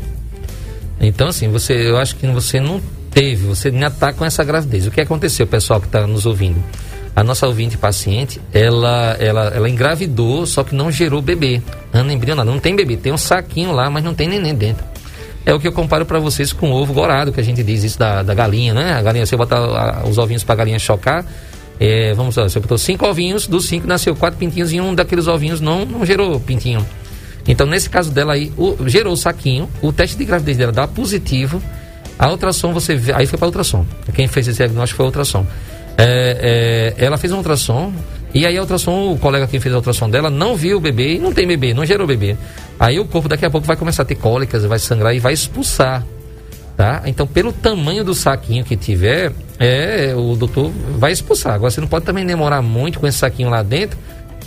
Então, 1.00 1.28
assim, 1.28 1.48
você, 1.50 1.74
eu 1.74 1.98
acho 1.98 2.16
que 2.16 2.28
você 2.28 2.60
não 2.60 2.82
teve, 3.12 3.46
você 3.46 3.70
ainda 3.70 3.88
está 3.88 4.12
com 4.12 4.26
essa 4.26 4.44
gravidez. 4.44 4.86
O 4.86 4.92
que 4.92 5.02
aconteceu, 5.02 5.48
pessoal 5.48 5.80
que 5.80 5.88
está 5.88 6.06
nos 6.06 6.26
ouvindo? 6.26 6.62
a 7.20 7.24
nossa 7.24 7.46
ouvinte 7.48 7.78
paciente, 7.78 8.40
ela, 8.54 9.18
ela, 9.20 9.48
ela 9.48 9.70
engravidou, 9.70 10.46
só 10.46 10.64
que 10.64 10.74
não 10.74 10.90
gerou 10.90 11.22
bebê. 11.22 11.62
Ana 11.92 12.14
embrionada, 12.14 12.50
não 12.50 12.60
tem 12.60 12.74
bebê, 12.76 12.96
tem 12.96 13.12
um 13.12 13.18
saquinho 13.18 13.74
lá, 13.74 13.90
mas 13.90 14.04
não 14.04 14.14
tem 14.14 14.28
neném 14.28 14.56
dentro. 14.56 14.86
É 15.46 15.54
o 15.54 15.60
que 15.60 15.68
eu 15.68 15.72
comparo 15.74 16.06
para 16.06 16.18
vocês 16.18 16.54
com 16.54 16.72
o 16.72 16.74
ovo 16.74 16.94
gorado, 16.94 17.34
que 17.34 17.40
a 17.40 17.44
gente 17.44 17.62
diz 17.62 17.84
isso 17.84 18.00
da, 18.00 18.24
da 18.24 18.34
galinha, 18.34 18.74
né? 18.74 18.94
A 18.94 19.02
galinha, 19.02 19.26
você 19.26 19.36
botar 19.36 20.08
os 20.08 20.18
ovinhos 20.18 20.46
para 20.46 20.54
a 20.54 20.58
galinha 20.58 20.80
chocar, 20.80 21.26
é, 21.80 22.14
vamos 22.14 22.38
lá, 22.38 22.44
você 22.44 22.60
botou 22.60 22.78
cinco 22.78 23.06
ovinhos, 23.06 23.48
dos 23.48 23.66
cinco 23.66 23.88
nasceu 23.88 24.16
quatro 24.16 24.38
pintinhos 24.38 24.72
e 24.72 24.80
um 24.80 24.96
daqueles 24.96 25.28
ovinhos 25.28 25.60
não, 25.60 25.86
não 25.86 26.06
gerou 26.06 26.40
pintinho. 26.40 26.86
Então, 27.50 27.66
nesse 27.66 27.90
caso 27.90 28.12
dela 28.12 28.34
aí, 28.34 28.54
o, 28.56 28.88
gerou 28.88 29.12
o 29.12 29.18
saquinho, 29.18 29.68
o 29.82 29.92
teste 29.92 30.16
de 30.16 30.24
gravidez 30.24 30.56
dela 30.56 30.72
dá 30.72 30.88
positivo, 30.88 31.60
a 32.18 32.30
ultrassom 32.30 32.72
você 32.72 32.96
vê, 32.96 33.12
aí 33.12 33.26
foi 33.26 33.40
para 33.40 33.48
ultrassom. 33.48 33.86
Quem 34.14 34.28
fez 34.28 34.48
esse 34.48 34.58
diagnóstico 34.58 34.98
foi 34.98 35.06
a 35.06 35.08
ultrassom. 35.08 35.48
É, 35.98 36.96
é, 36.98 37.06
ela 37.06 37.18
fez 37.18 37.34
um 37.34 37.38
ultrassom 37.38 37.92
e 38.34 38.46
aí 38.46 38.56
a 38.56 38.62
ultrassom, 38.62 39.12
o 39.12 39.18
colega 39.18 39.48
que 39.48 39.60
fez 39.60 39.74
a 39.74 39.78
ultrassom 39.78 40.08
dela 40.10 40.30
não 40.30 40.56
viu 40.56 40.78
o 40.78 40.80
bebê 40.80 41.16
e 41.16 41.20
não 41.20 41.34
tem 41.34 41.48
bebê, 41.48 41.74
não 41.74 41.84
gerou 41.84 42.06
bebê. 42.06 42.38
Aí 42.80 43.00
o 43.00 43.06
corpo 43.06 43.28
daqui 43.28 43.46
a 43.46 43.50
pouco 43.50 43.66
vai 43.66 43.76
começar 43.76 44.04
a 44.04 44.06
ter 44.06 44.16
cólicas, 44.16 44.64
vai 44.66 44.78
sangrar 44.78 45.16
e 45.16 45.20
vai 45.20 45.34
expulsar. 45.34 46.06
Tá? 46.78 47.02
Então, 47.08 47.28
pelo 47.28 47.52
tamanho 47.52 48.06
do 48.06 48.14
saquinho 48.14 48.64
que 48.64 48.78
tiver, 48.78 49.34
é, 49.58 50.14
o 50.16 50.36
doutor 50.36 50.72
vai 50.98 51.12
expulsar. 51.12 51.56
Agora, 51.56 51.72
você 51.72 51.82
não 51.82 51.88
pode 51.90 52.06
também 52.06 52.26
demorar 52.26 52.62
muito 52.62 53.00
com 53.00 53.08
esse 53.08 53.18
saquinho 53.18 53.50
lá 53.50 53.62
dentro, 53.64 53.98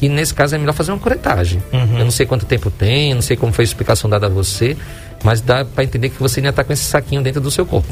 e 0.03 0.09
nesse 0.09 0.35
caso 0.35 0.57
é 0.57 0.59
melhor 0.59 0.73
fazer 0.75 0.91
uma 0.91 0.99
curetagem. 0.99 1.63
Uhum. 1.73 1.99
Eu 1.99 2.05
não 2.05 2.11
sei 2.11 2.27
quanto 2.27 2.45
tempo 2.45 2.73
tem, 2.73 3.15
não 3.15 3.23
sei 3.23 3.37
como 3.37 3.53
foi 3.53 3.63
a 3.63 3.67
explicação 3.67 4.11
dada 4.11 4.27
a 4.27 4.29
você, 4.29 4.77
mas 5.23 5.41
dá 5.41 5.65
para 5.65 5.85
entender 5.85 6.09
que 6.11 6.19
você 6.19 6.41
ainda 6.41 6.51
está 6.51 6.65
com 6.65 6.73
esse 6.73 6.83
saquinho 6.83 7.23
dentro 7.23 7.41
do 7.41 7.53
seu 7.53 7.65
corpo. 7.65 7.89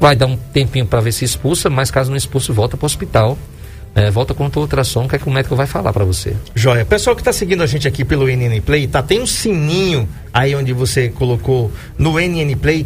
Vai 0.00 0.16
dar 0.16 0.26
um 0.26 0.36
tempinho 0.36 0.84
para 0.84 1.00
ver 1.00 1.12
se 1.12 1.24
expulsa, 1.24 1.70
mas 1.70 1.92
caso 1.92 2.10
não 2.10 2.16
expulse, 2.16 2.50
volta 2.50 2.76
para 2.76 2.84
o 2.84 2.86
hospital. 2.86 3.38
É, 3.94 4.10
volta 4.10 4.34
com 4.34 4.44
o 4.44 4.50
ultrassom, 4.56 5.06
que 5.06 5.14
é 5.14 5.18
que 5.20 5.28
o 5.28 5.30
médico 5.30 5.54
vai 5.54 5.68
falar 5.68 5.92
para 5.92 6.04
você. 6.04 6.34
Joia. 6.52 6.84
Pessoal 6.84 7.14
que 7.14 7.22
está 7.22 7.32
seguindo 7.32 7.62
a 7.62 7.66
gente 7.66 7.86
aqui 7.86 8.04
pelo 8.04 8.26
NN 8.26 8.60
Play, 8.60 8.88
tá? 8.88 9.00
Tem 9.00 9.20
um 9.22 9.26
sininho 9.26 10.08
aí 10.32 10.52
onde 10.56 10.72
você 10.72 11.10
colocou 11.10 11.70
no 11.96 12.18
NN 12.18 12.56
Play 12.56 12.84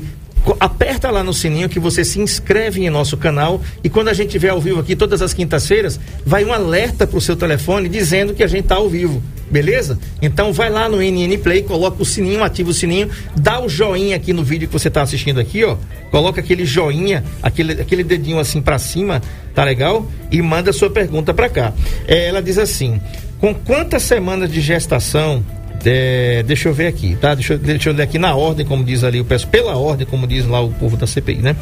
aperta 0.61 1.11
lá 1.11 1.23
no 1.23 1.33
sininho 1.33 1.69
que 1.69 1.79
você 1.79 2.05
se 2.05 2.21
inscreve 2.21 2.85
em 2.85 2.91
nosso 2.91 3.17
canal 3.17 3.61
e 3.83 3.89
quando 3.89 4.09
a 4.09 4.13
gente 4.13 4.29
estiver 4.29 4.51
ao 4.51 4.61
vivo 4.61 4.81
aqui 4.81 4.95
todas 4.95 5.21
as 5.23 5.35
quintas-feiras, 5.35 5.99
vai 6.25 6.45
um 6.45 6.53
alerta 6.53 7.07
para 7.07 7.19
o 7.19 7.21
seu 7.21 7.37
telefone 7.37 7.89
dizendo 7.89 8.35
que 8.35 8.43
a 8.43 8.47
gente 8.47 8.63
está 8.63 8.77
ao 8.77 8.89
vivo, 8.89 9.23
beleza? 9.51 9.99
Então 10.23 10.53
vai 10.53 10.71
lá 10.71 10.89
no 10.89 11.03
NN 11.03 11.39
Play, 11.39 11.63
coloca 11.63 12.03
o 12.03 12.07
sininho, 12.07 12.43
ativa 12.43 12.71
o 12.71 12.75
sininho, 12.75 13.11
dá 13.37 13.61
o 13.61 13.69
joinha 13.69 14.17
aqui 14.17 14.33
no 14.33 14.45
vídeo 14.45 14.69
que 14.69 14.73
você 14.73 14.89
está 14.89 15.03
assistindo 15.03 15.41
aqui, 15.41 15.65
ó. 15.65 15.77
Coloca 16.11 16.41
aquele 16.41 16.65
joinha, 16.65 17.25
aquele, 17.43 17.73
aquele 17.73 18.03
dedinho 18.03 18.39
assim 18.39 18.63
para 18.63 18.79
cima, 18.79 19.23
tá 19.55 19.65
legal? 19.65 20.11
E 20.31 20.41
manda 20.41 20.73
sua 20.73 20.89
pergunta 20.89 21.35
para 21.35 21.49
cá. 21.49 21.73
É, 22.07 22.29
ela 22.29 22.41
diz 22.41 22.59
assim: 22.59 23.01
com 23.39 23.55
quantas 23.55 24.03
semanas 24.03 24.51
de 24.51 24.61
gestação 24.61 25.45
É, 25.85 26.43
deixa 26.47 26.69
eu 26.69 26.75
ver 26.75 26.87
aqui, 26.89 27.17
tá? 27.21 27.35
Deixa, 27.35 27.55
eu- 27.55 27.59
deixa 27.59 27.89
eu 27.91 27.95
ler 27.95 28.03
aqui 28.03 28.19
na 28.19 28.35
ordem, 28.35 28.67
como 28.67 28.83
diz 28.85 29.05
ali, 29.05 29.19
eu 29.19 29.25
peço 29.25 29.47
pela 29.49 29.77
ordem, 29.77 30.07
como 30.07 30.27
diz 30.27 30.45
lá 30.47 30.61
o 30.61 30.71
povo 30.73 30.97
da 30.97 31.07
CPI, 31.07 31.37
né? 31.37 31.57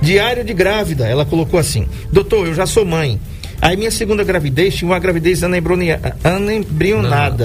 Diário 0.00 0.44
de 0.44 0.54
grávida, 0.54 1.06
ela 1.06 1.24
colocou 1.24 1.58
assim: 1.60 1.86
Doutor, 2.12 2.46
eu 2.46 2.54
já 2.54 2.66
sou 2.66 2.84
mãe. 2.84 3.20
Aí 3.60 3.76
minha 3.76 3.90
segunda 3.90 4.22
gravidez 4.22 4.76
tinha 4.76 4.88
uma 4.88 5.00
gravidez 5.00 5.42
anembrionada. 5.42 6.16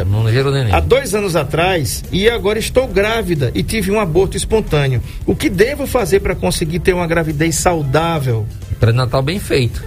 Não, 0.06 0.24
não 0.24 0.24
neném. 0.52 0.72
Há 0.74 0.80
dois 0.80 1.16
anos 1.16 1.36
atrás 1.36 2.04
e 2.12 2.30
agora 2.30 2.60
estou 2.60 2.88
grávida 2.88 3.52
e 3.56 3.64
tive 3.64 3.90
um 3.92 4.00
aborto 4.00 4.38
espontâneo. 4.38 5.02
O 5.26 5.36
que 5.36 5.50
devo 5.50 5.88
fazer 5.88 6.20
para 6.20 6.36
conseguir 6.36 6.80
ter 6.80 6.94
uma 6.94 7.08
gravidez 7.08 7.56
saudável? 7.56 8.46
Pré-natal 8.80 9.24
bem 9.24 9.40
feito. 9.40 9.84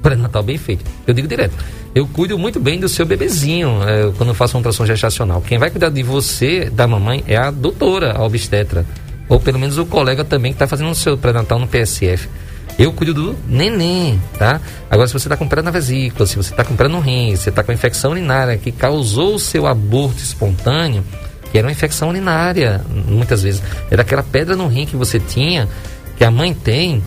Pré-natal 0.00 0.42
bem 0.42 0.58
feito. 0.58 0.84
Eu 1.06 1.12
digo 1.14 1.26
direto. 1.26 1.54
Eu 1.94 2.08
cuido 2.08 2.36
muito 2.36 2.58
bem 2.58 2.80
do 2.80 2.88
seu 2.88 3.06
bebezinho 3.06 3.80
é, 3.88 4.10
quando 4.16 4.30
eu 4.30 4.34
faço 4.34 4.56
uma 4.56 4.58
ultrassom 4.58 4.84
gestacional. 4.84 5.40
Quem 5.40 5.58
vai 5.58 5.70
cuidar 5.70 5.90
de 5.90 6.02
você, 6.02 6.68
da 6.68 6.88
mamãe, 6.88 7.22
é 7.28 7.36
a 7.36 7.52
doutora, 7.52 8.14
a 8.16 8.24
obstetra. 8.24 8.84
Ou 9.28 9.38
pelo 9.38 9.60
menos 9.60 9.78
o 9.78 9.86
colega 9.86 10.24
também 10.24 10.50
que 10.50 10.56
está 10.56 10.66
fazendo 10.66 10.90
o 10.90 10.94
seu 10.94 11.16
pré-natal 11.16 11.56
no 11.58 11.68
PSF. 11.68 12.28
Eu 12.76 12.92
cuido 12.92 13.14
do 13.14 13.36
neném, 13.48 14.20
tá? 14.36 14.60
Agora, 14.90 15.06
se 15.06 15.12
você 15.12 15.28
está 15.28 15.36
com 15.36 15.46
pedra 15.46 15.62
na 15.62 15.70
vesícula, 15.70 16.26
se 16.26 16.36
você 16.36 16.50
está 16.50 16.64
com 16.64 16.74
pedra 16.74 16.88
no 16.88 16.98
rim, 16.98 17.36
se 17.36 17.44
você 17.44 17.50
está 17.50 17.62
com 17.62 17.70
infecção 17.70 18.10
urinária 18.10 18.56
que 18.58 18.72
causou 18.72 19.36
o 19.36 19.38
seu 19.38 19.64
aborto 19.64 20.18
espontâneo, 20.18 21.04
que 21.52 21.56
era 21.56 21.68
uma 21.68 21.72
infecção 21.72 22.08
urinária, 22.08 22.84
muitas 23.06 23.44
vezes. 23.44 23.62
Era 23.88 24.02
aquela 24.02 24.24
pedra 24.24 24.56
no 24.56 24.66
rim 24.66 24.84
que 24.84 24.96
você 24.96 25.20
tinha, 25.20 25.68
que 26.16 26.24
a 26.24 26.30
mãe 26.32 26.52
tem, 26.52 27.00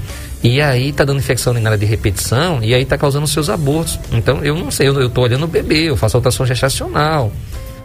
e 0.43 0.61
aí 0.61 0.91
tá 0.93 1.03
dando 1.03 1.19
infecção 1.19 1.53
urinária 1.53 1.77
de 1.77 1.85
repetição, 1.85 2.63
e 2.63 2.73
aí 2.73 2.85
tá 2.85 2.97
causando 2.97 3.27
seus 3.27 3.49
abortos. 3.49 3.99
Então, 4.11 4.43
eu 4.43 4.55
não 4.55 4.69
sei, 4.69 4.87
eu, 4.87 4.99
eu 5.01 5.09
tô 5.09 5.21
olhando 5.21 5.43
o 5.43 5.47
bebê, 5.47 5.89
eu 5.89 5.97
faço 5.97 6.15
a 6.15 6.19
ultrassom 6.19 6.45
gestacional. 6.45 7.31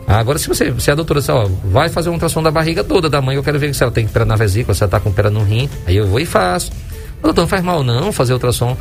Agora, 0.07 0.38
se 0.38 0.49
você, 0.49 0.75
se 0.79 0.91
a 0.91 0.95
doutora 0.95 1.21
disser, 1.21 1.35
ó, 1.35 1.49
vai 1.65 1.88
fazer 1.88 2.09
uma 2.09 2.15
ultrassom 2.15 2.43
da 2.43 2.51
barriga 2.51 2.85
toda 2.85 3.09
da 3.09 3.23
mãe, 3.23 3.37
eu 3.37 3.43
quero 3.43 3.59
ver 3.59 3.75
se 3.75 3.83
ela 3.83 3.93
tem 3.93 4.07
pedra 4.07 4.25
na 4.25 4.37
vesícula, 4.37 4.75
se 4.75 4.83
ela 4.83 4.91
tá 4.91 5.01
com 5.01 5.12
pedra 5.12 5.31
no 5.31 5.43
rim, 5.43 5.69
aí 5.87 5.97
eu 5.97 6.07
vou 6.07 6.21
e 6.21 6.27
faço. 6.27 6.73
Doutor, 7.23 7.43
não 7.43 7.49
faz 7.49 7.62
mal 7.62 7.83
não 7.83 8.12
fazer 8.12 8.33
ultrassom? 8.33 8.77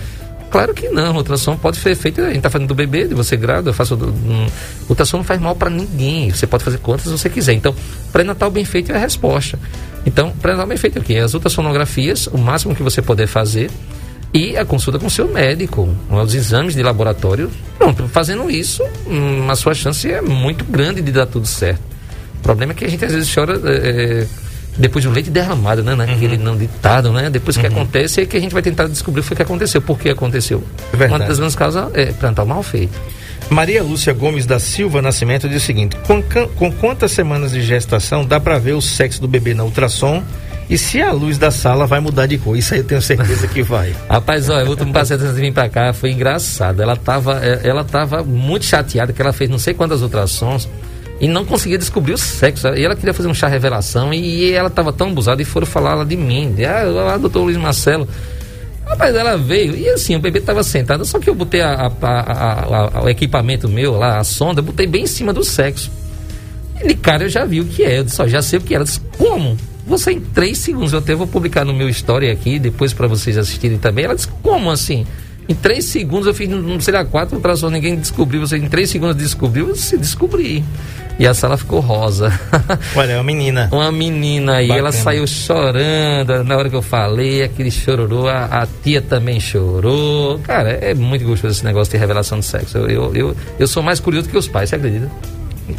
Claro 0.50 0.74
que 0.74 0.90
não, 0.90 1.16
ultrassom 1.16 1.56
pode 1.56 1.78
ser 1.78 1.96
feito, 1.96 2.20
a 2.20 2.34
gente 2.34 2.42
tá 2.42 2.50
fazendo 2.50 2.68
do 2.68 2.76
bebê, 2.76 3.08
de 3.08 3.14
você 3.14 3.38
grávida, 3.38 3.70
eu 3.70 3.74
faço. 3.74 3.96
Um, 3.96 4.48
ultrassom 4.90 5.18
não 5.18 5.24
faz 5.24 5.40
mal 5.40 5.56
para 5.56 5.70
ninguém, 5.70 6.30
você 6.30 6.46
pode 6.46 6.64
fazer 6.64 6.80
quantas 6.80 7.10
você 7.10 7.30
quiser. 7.30 7.54
Então, 7.54 7.74
pré-natal 8.12 8.52
bem 8.52 8.66
feito 8.66 8.92
é 8.92 8.96
a 8.96 9.00
resposta. 9.00 9.58
Então, 10.06 10.32
pré-natal 10.32 10.68
bem 10.68 10.78
feito 10.78 10.98
é 10.98 11.02
o 11.02 11.04
quê? 11.04 11.18
As 11.18 11.34
ultrassonografias, 11.34 12.28
o 12.28 12.38
máximo 12.38 12.76
que 12.76 12.82
você 12.82 13.02
puder 13.02 13.28
fazer, 13.28 13.70
e 14.34 14.58
a 14.58 14.64
consulta 14.64 14.98
com 14.98 15.08
o 15.08 15.10
seu 15.10 15.28
médico, 15.28 15.90
os 16.10 16.34
exames 16.34 16.74
de 16.74 16.82
laboratório. 16.82 17.52
Pronto, 17.78 18.08
fazendo 18.08 18.50
isso, 18.50 18.84
hum, 19.06 19.50
a 19.50 19.56
sua 19.56 19.74
chance 19.74 20.10
é 20.10 20.22
muito 20.22 20.64
grande 20.64 21.02
de 21.02 21.12
dar 21.12 21.26
tudo 21.26 21.46
certo. 21.46 21.82
O 22.40 22.42
problema 22.42 22.72
é 22.72 22.76
que 22.76 22.86
a 22.86 22.90
gente 22.90 23.04
às 23.04 23.12
vezes 23.12 23.34
chora 23.34 23.60
é, 23.64 24.26
depois 24.78 25.04
do 25.04 25.12
leite 25.12 25.30
derramado, 25.30 25.84
né? 25.84 25.96
Naquele 25.96 26.38
não 26.38 26.58
ditado, 26.58 27.12
né? 27.12 27.30
Depois 27.30 27.58
que 27.58 27.68
acontece 27.68 28.22
é 28.22 28.26
que 28.26 28.38
a 28.38 28.40
gente 28.40 28.54
vai 28.54 28.62
tentar 28.62 28.88
descobrir 28.88 29.22
o 29.22 29.24
que 29.24 29.36
que 29.36 29.42
aconteceu, 29.42 29.82
por 29.82 30.00
que 30.00 30.10
aconteceu. 30.10 30.64
Verdade. 30.92 31.22
Uma 31.22 31.28
das 31.28 31.38
grandes 31.38 31.56
causas 31.56 31.92
é 31.94 32.06
pré-natal 32.12 32.46
mal 32.46 32.64
feito. 32.64 32.98
Maria 33.52 33.84
Lúcia 33.84 34.14
Gomes 34.14 34.46
da 34.46 34.60
Silva 34.60 35.02
Nascimento 35.02 35.50
diz 35.50 35.62
o 35.62 35.66
seguinte: 35.66 35.98
com, 36.08 36.24
com 36.56 36.72
quantas 36.72 37.12
semanas 37.12 37.52
de 37.52 37.62
gestação 37.62 38.26
dá 38.26 38.40
para 38.40 38.58
ver 38.58 38.72
o 38.72 38.82
sexo 38.82 39.20
do 39.20 39.28
bebê 39.28 39.54
na 39.54 39.66
ultrassom? 39.66 40.24
E 40.70 40.78
se 40.78 41.02
a 41.02 41.12
luz 41.12 41.38
da 41.38 41.52
sala 41.52 41.86
vai 41.86 42.00
mudar 42.00 42.28
de 42.28 42.38
cor? 42.38 42.56
Isso 42.56 42.74
aí 42.74 42.80
eu 42.80 42.86
tenho 42.86 43.02
certeza 43.02 43.46
que 43.50 43.62
vai. 43.62 43.94
Rapaz, 44.10 44.48
olha, 44.48 44.66
o 44.66 44.70
último 44.70 44.94
paciente 44.94 45.24
antes 45.24 45.36
de 45.36 45.42
vir 45.42 45.52
pra 45.52 45.68
cá 45.68 45.92
foi 45.92 46.12
engraçado. 46.12 46.82
Ela 46.82 46.96
tava, 46.96 47.42
eh, 47.44 47.60
ela 47.66 47.84
tava 47.84 48.24
muito 48.24 48.64
chateada 48.64 49.12
que 49.12 49.22
ela 49.22 49.34
fez 49.34 49.50
não 49.50 49.60
sei 49.60 49.74
quantas 49.74 50.02
ultrassons 50.02 50.70
e 51.20 51.28
não 51.28 51.44
conseguia 51.44 51.78
descobrir 51.78 52.14
o 52.14 52.18
sexo. 52.18 52.70
E 52.70 52.86
ela 52.86 52.96
queria 52.96 53.14
fazer 53.14 53.28
um 53.28 53.34
chá 53.34 53.50
revelação 53.50 54.14
e 54.14 54.54
ela 54.54 54.70
tava 54.70 54.94
tão 54.94 55.10
abusada 55.10 55.42
e 55.42 55.46
foram 55.46 55.68
falar 55.68 56.06
de 56.06 56.16
mim. 56.16 56.54
De, 56.54 56.64
ah, 56.64 56.84
lá, 56.84 57.18
doutor 57.18 57.42
Luiz 57.44 57.58
Marcelo. 57.58 58.08
Rapaz, 58.92 59.16
ela 59.16 59.38
veio 59.38 59.76
e 59.76 59.88
assim, 59.90 60.16
o 60.16 60.20
bebê 60.20 60.42
tava 60.42 60.62
sentado, 60.64 61.06
só 61.06 61.18
que 61.18 61.30
eu 61.30 61.34
botei 61.36 61.62
a, 61.62 61.90
a- 62.02 62.98
a- 63.00 63.04
o 63.04 63.10
equipamento 63.10 63.68
meu 63.70 63.98
lá, 63.98 64.20
a 64.20 64.24
sonda, 64.24 64.62
botei 64.62 64.86
bem 64.86 65.04
em 65.04 65.08
cima 65.08 65.32
do 65.32 65.44
sexo. 65.44 65.90
E 66.84 66.88
de 66.90 66.96
cara 66.96 67.24
eu 67.24 67.30
já 67.30 67.46
vi 67.46 67.62
o 67.62 67.66
que 67.66 67.84
é, 67.84 68.00
eu 68.00 68.04
disse, 68.04 68.22
ó, 68.22 68.28
já 68.28 68.42
sei 68.42 68.60
o 68.60 68.62
que 68.62 68.74
era. 68.76 68.82
Eu 68.82 68.86
disse, 68.86 69.00
como? 69.18 69.56
Você 69.88 70.12
em 70.12 70.20
três 70.20 70.58
segundos, 70.58 70.92
eu 70.94 71.00
até 71.00 71.16
vou 71.16 71.26
publicar 71.26 71.64
no 71.64 71.74
meu 71.74 71.88
story 71.90 72.30
aqui, 72.30 72.60
depois 72.60 72.92
para 72.94 73.08
vocês 73.08 73.38
assistirem 73.38 73.78
também. 73.78 74.06
Ela 74.06 74.16
disse, 74.16 74.28
como 74.44 74.70
assim? 74.70 75.06
Em 75.48 75.56
três 75.56 75.86
segundos 75.86 76.28
eu 76.28 76.34
fiz, 76.34 76.48
não 76.50 76.80
sei 76.80 76.94
lá, 76.94 77.04
quatro 77.06 77.36
ultrassons, 77.38 77.72
ninguém 77.72 77.96
descobriu. 77.98 78.42
Você 78.42 78.58
em 78.58 78.68
três 78.70 78.90
segundos 78.90 79.16
descobriu, 79.16 79.72
disse, 79.72 79.98
descobri. 79.98 80.64
E 81.22 81.28
a 81.28 81.36
sala 81.36 81.56
ficou 81.56 81.80
rosa. 81.82 82.34
Olha, 82.98 83.12
é 83.12 83.16
uma 83.18 83.24
menina. 83.24 83.70
Uma 83.72 83.92
menina 83.92 84.56
aí, 84.56 84.72
ela 84.72 84.92
saiu 84.92 85.28
chorando 85.28 86.44
na 86.44 86.58
hora 86.58 86.68
que 86.68 86.76
eu 86.76 86.82
falei, 86.82 87.44
aquele 87.44 87.70
chororô, 87.70 88.28
a, 88.28 88.46
a 88.46 88.68
tia 88.82 89.04
também 89.04 89.40
chorou. 89.40 90.40
Cara, 90.40 90.72
é 90.72 90.96
muito 90.96 91.24
gostoso 91.24 91.54
esse 91.54 91.64
negócio 91.64 91.92
de 91.92 92.00
revelação 92.00 92.40
de 92.40 92.46
sexo. 92.46 92.80
Eu, 92.80 92.90
eu, 92.90 93.16
eu, 93.16 93.36
eu 93.60 93.68
sou 93.68 93.84
mais 93.84 94.00
curioso 94.00 94.30
que 94.30 94.36
os 94.36 94.48
pais, 94.48 94.72
você 94.72 94.78
acredita? 94.78 95.12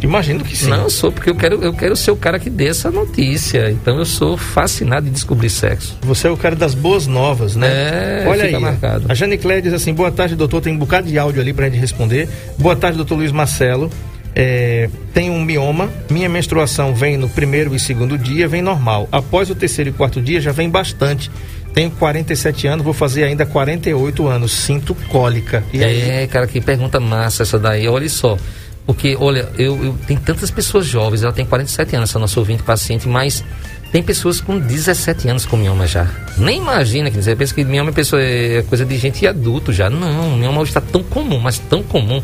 Imagino 0.00 0.44
que 0.44 0.57
sim. 0.57 0.70
Não, 0.70 0.85
eu 0.85 0.90
sou, 0.90 1.11
porque 1.11 1.31
eu 1.31 1.35
quero, 1.35 1.61
eu 1.61 1.72
quero 1.72 1.96
ser 1.96 2.12
o 2.12 2.16
cara 2.16 2.38
que 2.38 2.48
dê 2.48 2.68
essa 2.68 2.88
notícia. 2.92 3.68
Então 3.68 3.98
eu 3.98 4.05
sou 4.05 4.37
fascinado 4.37 5.09
em 5.09 5.11
descobrir 5.11 5.50
sexo. 5.50 5.98
Você 6.02 6.28
é 6.28 6.31
o 6.31 6.37
cara 6.37 6.55
das 6.55 6.72
boas 6.72 7.09
novas, 7.09 7.57
né? 7.57 7.66
É, 7.66 8.24
Olha 8.28 8.44
aí. 8.44 8.57
marcado. 8.57 9.07
A 9.09 9.14
Jane 9.14 9.37
Cléia 9.37 9.61
diz 9.61 9.72
assim: 9.72 9.92
boa 9.92 10.12
tarde, 10.12 10.37
doutor. 10.37 10.61
Tem 10.61 10.72
um 10.72 10.78
bocado 10.78 11.09
de 11.09 11.18
áudio 11.18 11.42
ali 11.42 11.52
pra 11.52 11.68
gente 11.68 11.81
responder. 11.81 12.28
Boa 12.57 12.76
tarde, 12.76 12.96
doutor 12.96 13.16
Luiz 13.16 13.33
Marcelo. 13.33 13.90
É, 14.35 14.88
tem 15.12 15.31
um 15.31 15.42
mioma. 15.42 15.90
Minha 16.11 16.29
menstruação 16.29 16.95
vem 16.95 17.16
no 17.16 17.29
primeiro 17.29 17.75
e 17.75 17.79
segundo 17.79 18.16
dia, 18.16 18.49
vem 18.49 18.62
normal. 18.62 19.09
Após 19.12 19.51
o 19.51 19.55
terceiro 19.55 19.90
e 19.90 19.92
quarto 19.92 20.21
dia, 20.21 20.40
já 20.40 20.53
vem 20.53 20.68
bastante. 20.71 21.31
Tenho 21.75 21.90
47 21.90 22.66
anos, 22.66 22.85
vou 22.85 22.92
fazer 22.92 23.25
ainda 23.25 23.47
48 23.47 24.27
anos. 24.27 24.53
Sinto 24.53 24.95
cólica. 25.09 25.64
E 25.73 25.83
aí? 25.83 26.03
É, 26.03 26.27
cara, 26.27 26.47
que 26.47 26.61
pergunta 26.61 27.01
massa 27.01 27.42
essa 27.42 27.59
daí. 27.59 27.88
Olha 27.88 28.09
só. 28.09 28.37
Porque, 28.85 29.16
olha, 29.18 29.49
eu, 29.57 29.83
eu 29.83 29.99
tem 30.07 30.16
tantas 30.16 30.51
pessoas 30.51 30.87
jovens, 30.87 31.23
ela 31.23 31.33
tem 31.33 31.47
47 31.47 31.97
anos, 31.97 32.11
essa 32.11 32.18
nossa 32.18 32.38
ouvinte 32.40 32.64
paciente, 32.64 33.09
mas 33.09 33.45
tem 33.92 34.03
pessoas 34.03 34.40
com 34.40 34.59
17 34.59 35.29
anos 35.29 35.47
com 35.47 35.57
mioma 35.57 35.87
já. 35.87 36.09
Nem 36.37 36.59
imagina, 36.59 37.11
quer 37.11 37.18
dizer, 37.18 37.37
pensa 37.37 37.55
que 37.55 37.64
mioma 37.64 37.90
é, 37.90 37.92
pessoa, 37.92 38.21
é 38.21 38.64
coisa 38.68 38.85
de 38.85 38.99
gente 38.99 39.25
adulto 39.27 39.73
já. 39.73 39.88
Não, 39.88 40.37
mioma 40.37 40.61
hoje 40.61 40.71
está 40.71 40.81
tão 40.81 41.03
comum, 41.03 41.38
mas 41.38 41.59
tão 41.59 41.83
comum. 41.83 42.21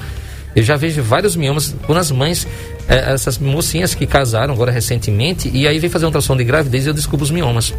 Eu 0.54 0.62
já 0.62 0.76
vejo 0.76 1.02
vários 1.02 1.36
miomas 1.36 1.74
quando 1.86 1.98
as 1.98 2.10
mães, 2.10 2.46
eh, 2.88 3.12
essas 3.12 3.38
mocinhas 3.38 3.94
que 3.94 4.06
casaram 4.06 4.54
agora 4.54 4.72
recentemente, 4.72 5.50
e 5.52 5.68
aí 5.68 5.78
vem 5.78 5.90
fazer 5.90 6.04
um 6.04 6.08
ultrassom 6.08 6.36
de 6.36 6.44
gravidez 6.44 6.86
e 6.86 6.88
eu 6.88 6.94
descubro 6.94 7.24
os 7.24 7.30
miomas. 7.30 7.74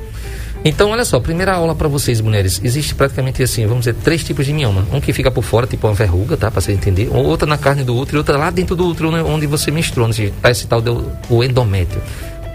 Então, 0.63 0.89
olha 0.89 1.05
só, 1.05 1.19
primeira 1.19 1.53
aula 1.53 1.73
para 1.73 1.87
vocês, 1.87 2.19
mulheres. 2.19 2.59
Existe 2.63 2.93
praticamente 2.93 3.41
assim, 3.41 3.65
vamos 3.65 3.85
dizer, 3.85 3.95
três 4.03 4.23
tipos 4.23 4.45
de 4.45 4.51
mioma. 4.51 4.85
Um 4.91 4.99
que 4.99 5.13
fica 5.13 5.31
por 5.31 5.43
fora, 5.43 5.65
tipo 5.65 5.87
uma 5.87 5.93
verruga, 5.93 6.35
tá? 6.35 6.51
Pra 6.51 6.59
você 6.59 6.73
entender. 6.73 7.09
Ou 7.11 7.25
outra 7.25 7.47
na 7.47 7.57
carne 7.57 7.83
do 7.83 7.95
útero 7.95 8.17
e 8.17 8.19
outra 8.19 8.37
lá 8.37 8.49
dentro 8.49 8.75
do 8.75 8.85
útero, 8.85 9.09
né, 9.09 9.23
onde 9.23 9.47
você 9.47 9.71
menstrua, 9.71 10.07
onde 10.07 10.31
tá 10.41 10.51
esse 10.51 10.67
tal 10.67 10.81
do 10.81 11.09
o 11.29 11.43
endométrio. 11.43 12.01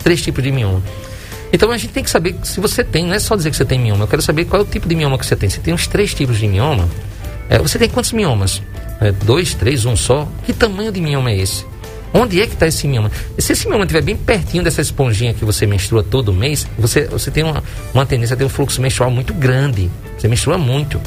Três 0.03 0.21
tipos 0.21 0.45
de 0.45 0.53
mioma. 0.53 0.83
Então 1.51 1.71
a 1.71 1.79
gente 1.79 1.93
tem 1.93 2.05
que 2.05 2.11
saber 2.11 2.35
se 2.43 2.61
você 2.61 2.85
tem, 2.85 3.07
não 3.07 3.15
é 3.15 3.19
só 3.19 3.37
dizer 3.37 3.51
que 3.51 3.57
você 3.57 3.65
tem 3.65 3.79
mioma, 3.79 4.05
eu 4.05 4.09
quero 4.09 4.21
saber 4.21 4.45
qual 4.45 4.61
é 4.61 4.65
o 4.65 4.69
tipo 4.69 4.89
de 4.89 4.95
mioma 4.95 5.17
que 5.17 5.25
você 5.25 5.37
tem. 5.37 5.49
Você 5.49 5.61
tem 5.61 5.73
uns 5.73 5.87
três 5.87 6.13
tipos 6.13 6.39
de 6.39 6.47
mioma. 6.47 6.89
É, 7.49 7.59
você 7.59 7.79
tem 7.79 7.89
quantos 7.89 8.13
miomas? 8.13 8.61
É, 9.01 9.13
dois, 9.13 9.55
três, 9.55 9.85
um 9.85 9.97
só? 9.97 10.29
Que 10.45 10.53
tamanho 10.53 10.93
de 10.93 11.01
mioma 11.01 11.31
é 11.31 11.39
esse? 11.39 11.65
Onde 12.13 12.41
é 12.41 12.47
que 12.47 12.55
está 12.55 12.69
esse 12.69 12.87
mioma? 12.87 13.11
Se 13.37 13.53
esse 13.53 13.69
mioma 13.69 13.83
estiver 13.85 14.03
bem 14.03 14.17
pertinho 14.17 14.63
dessa 14.63 14.81
esponjinha 14.81 15.35
que 15.35 15.45
você 15.45 15.67
menstrua 15.67 16.03
todo 16.03 16.33
mês, 16.33 16.65
você, 16.79 17.07
você 17.07 17.29
tem 17.29 17.43
uma, 17.43 17.63
uma 17.93 18.07
tendência 18.07 18.35
a 18.35 18.37
ter 18.37 18.45
um 18.45 18.49
fluxo 18.49 18.81
menstrual 18.81 19.11
muito 19.11 19.35
grande. 19.35 19.91
Você 20.17 20.29
menstrua 20.29 20.57
muito. 20.57 21.01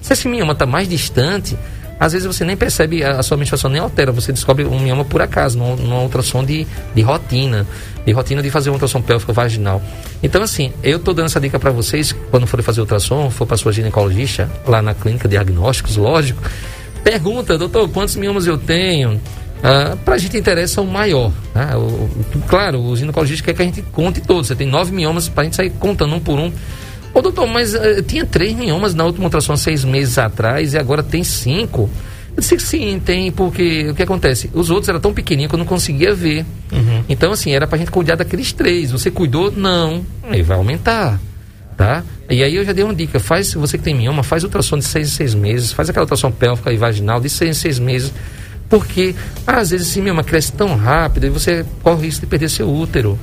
Se 0.00 0.12
esse 0.12 0.28
mioma 0.28 0.52
está 0.52 0.64
mais 0.64 0.88
distante, 0.88 1.58
às 1.98 2.12
vezes 2.12 2.26
você 2.26 2.44
nem 2.44 2.56
percebe, 2.56 3.02
a, 3.02 3.18
a 3.18 3.22
sua 3.22 3.36
menstruação 3.36 3.68
nem 3.70 3.80
altera. 3.80 4.12
Você 4.12 4.32
descobre 4.32 4.64
um 4.64 4.78
mioma 4.78 5.04
por 5.04 5.20
acaso, 5.20 5.58
numa, 5.58 5.74
numa 5.74 6.00
ultrassom 6.00 6.44
de, 6.44 6.64
de 6.94 7.02
rotina. 7.02 7.66
De 8.06 8.12
rotina 8.12 8.40
de 8.40 8.50
fazer 8.50 8.70
uma 8.70 8.74
ultrassom 8.74 9.02
pélvica 9.02 9.32
vaginal. 9.32 9.82
Então, 10.22 10.42
assim, 10.42 10.72
eu 10.82 10.98
estou 10.98 11.12
dando 11.12 11.26
essa 11.26 11.40
dica 11.40 11.58
para 11.58 11.70
vocês, 11.72 12.14
quando 12.30 12.46
forem 12.46 12.64
fazer 12.64 12.80
ultrassom, 12.80 13.30
for 13.30 13.46
para 13.46 13.56
sua 13.56 13.72
ginecologista, 13.72 14.50
lá 14.66 14.80
na 14.80 14.94
clínica 14.94 15.28
diagnósticos, 15.28 15.96
lógico, 15.96 16.42
pergunta, 17.02 17.58
doutor, 17.58 17.88
quantos 17.88 18.16
miomas 18.16 18.46
eu 18.46 18.58
tenho? 18.58 19.20
Ah, 19.62 19.96
para 20.04 20.16
a 20.16 20.18
gente 20.18 20.36
interessa 20.36 20.80
o 20.80 20.86
maior. 20.86 21.32
Tá? 21.54 21.78
O, 21.78 22.10
claro, 22.48 22.80
o 22.80 22.96
ginecologista 22.96 23.44
quer 23.44 23.54
que 23.54 23.62
a 23.62 23.64
gente 23.64 23.82
conte 23.82 24.20
todos. 24.20 24.48
Você 24.48 24.56
tem 24.56 24.66
nove 24.66 24.92
miomas 24.92 25.28
para 25.28 25.42
a 25.42 25.44
gente 25.44 25.56
sair 25.56 25.70
contando 25.70 26.14
um 26.14 26.20
por 26.20 26.38
um. 26.38 26.52
Ô 27.14 27.20
doutor, 27.20 27.46
mas 27.46 27.74
eh, 27.74 28.02
tinha 28.02 28.24
três 28.24 28.54
miomas 28.54 28.94
na 28.94 29.04
última 29.04 29.24
ultrassom 29.24 29.54
seis 29.56 29.84
meses 29.84 30.18
atrás 30.18 30.74
e 30.74 30.78
agora 30.78 31.02
tem 31.02 31.22
cinco. 31.22 31.88
Eu 32.34 32.40
disse 32.40 32.56
que 32.56 32.62
sim, 32.62 33.00
tem, 33.04 33.30
porque 33.30 33.90
o 33.90 33.94
que 33.94 34.02
acontece? 34.02 34.50
Os 34.54 34.70
outros 34.70 34.88
eram 34.88 34.98
tão 34.98 35.12
pequenininhos 35.12 35.50
que 35.50 35.54
eu 35.54 35.58
não 35.58 35.66
conseguia 35.66 36.14
ver. 36.14 36.46
Então, 37.08 37.32
assim, 37.32 37.52
era 37.52 37.66
pra 37.66 37.76
gente 37.76 37.90
cuidar 37.90 38.16
daqueles 38.16 38.52
três. 38.52 38.90
Você 38.90 39.10
cuidou? 39.10 39.52
Não. 39.52 40.04
Aí 40.30 40.40
vai 40.40 40.56
aumentar. 40.56 41.20
Tá? 41.76 42.02
E 42.32 42.42
aí 42.42 42.56
eu 42.56 42.64
já 42.64 42.72
dei 42.72 42.82
uma 42.82 42.94
dica. 42.94 43.20
Faz, 43.20 43.52
você 43.52 43.76
que 43.76 43.84
tem 43.84 43.94
mioma, 43.94 44.22
faz 44.22 44.42
ultrassom 44.42 44.78
de 44.78 44.84
seis 44.84 45.08
em 45.08 45.10
seis 45.10 45.34
meses, 45.34 45.70
faz 45.70 45.90
aquela 45.90 46.04
ultrassom 46.04 46.30
pélvica 46.30 46.72
e 46.72 46.76
vaginal 46.78 47.20
de 47.20 47.28
seis 47.28 47.50
em 47.50 47.60
seis 47.60 47.78
meses 47.78 48.10
Porque 48.70 49.14
às 49.46 49.68
vezes 49.68 49.88
esse 49.88 50.00
mioma 50.00 50.24
cresce 50.24 50.50
tão 50.50 50.74
rápido 50.74 51.26
e 51.26 51.28
você 51.28 51.62
corre 51.82 51.96
o 51.96 52.00
risco 52.00 52.22
de 52.22 52.26
perder 52.26 52.48
seu 52.48 52.74
útero. 52.74 53.18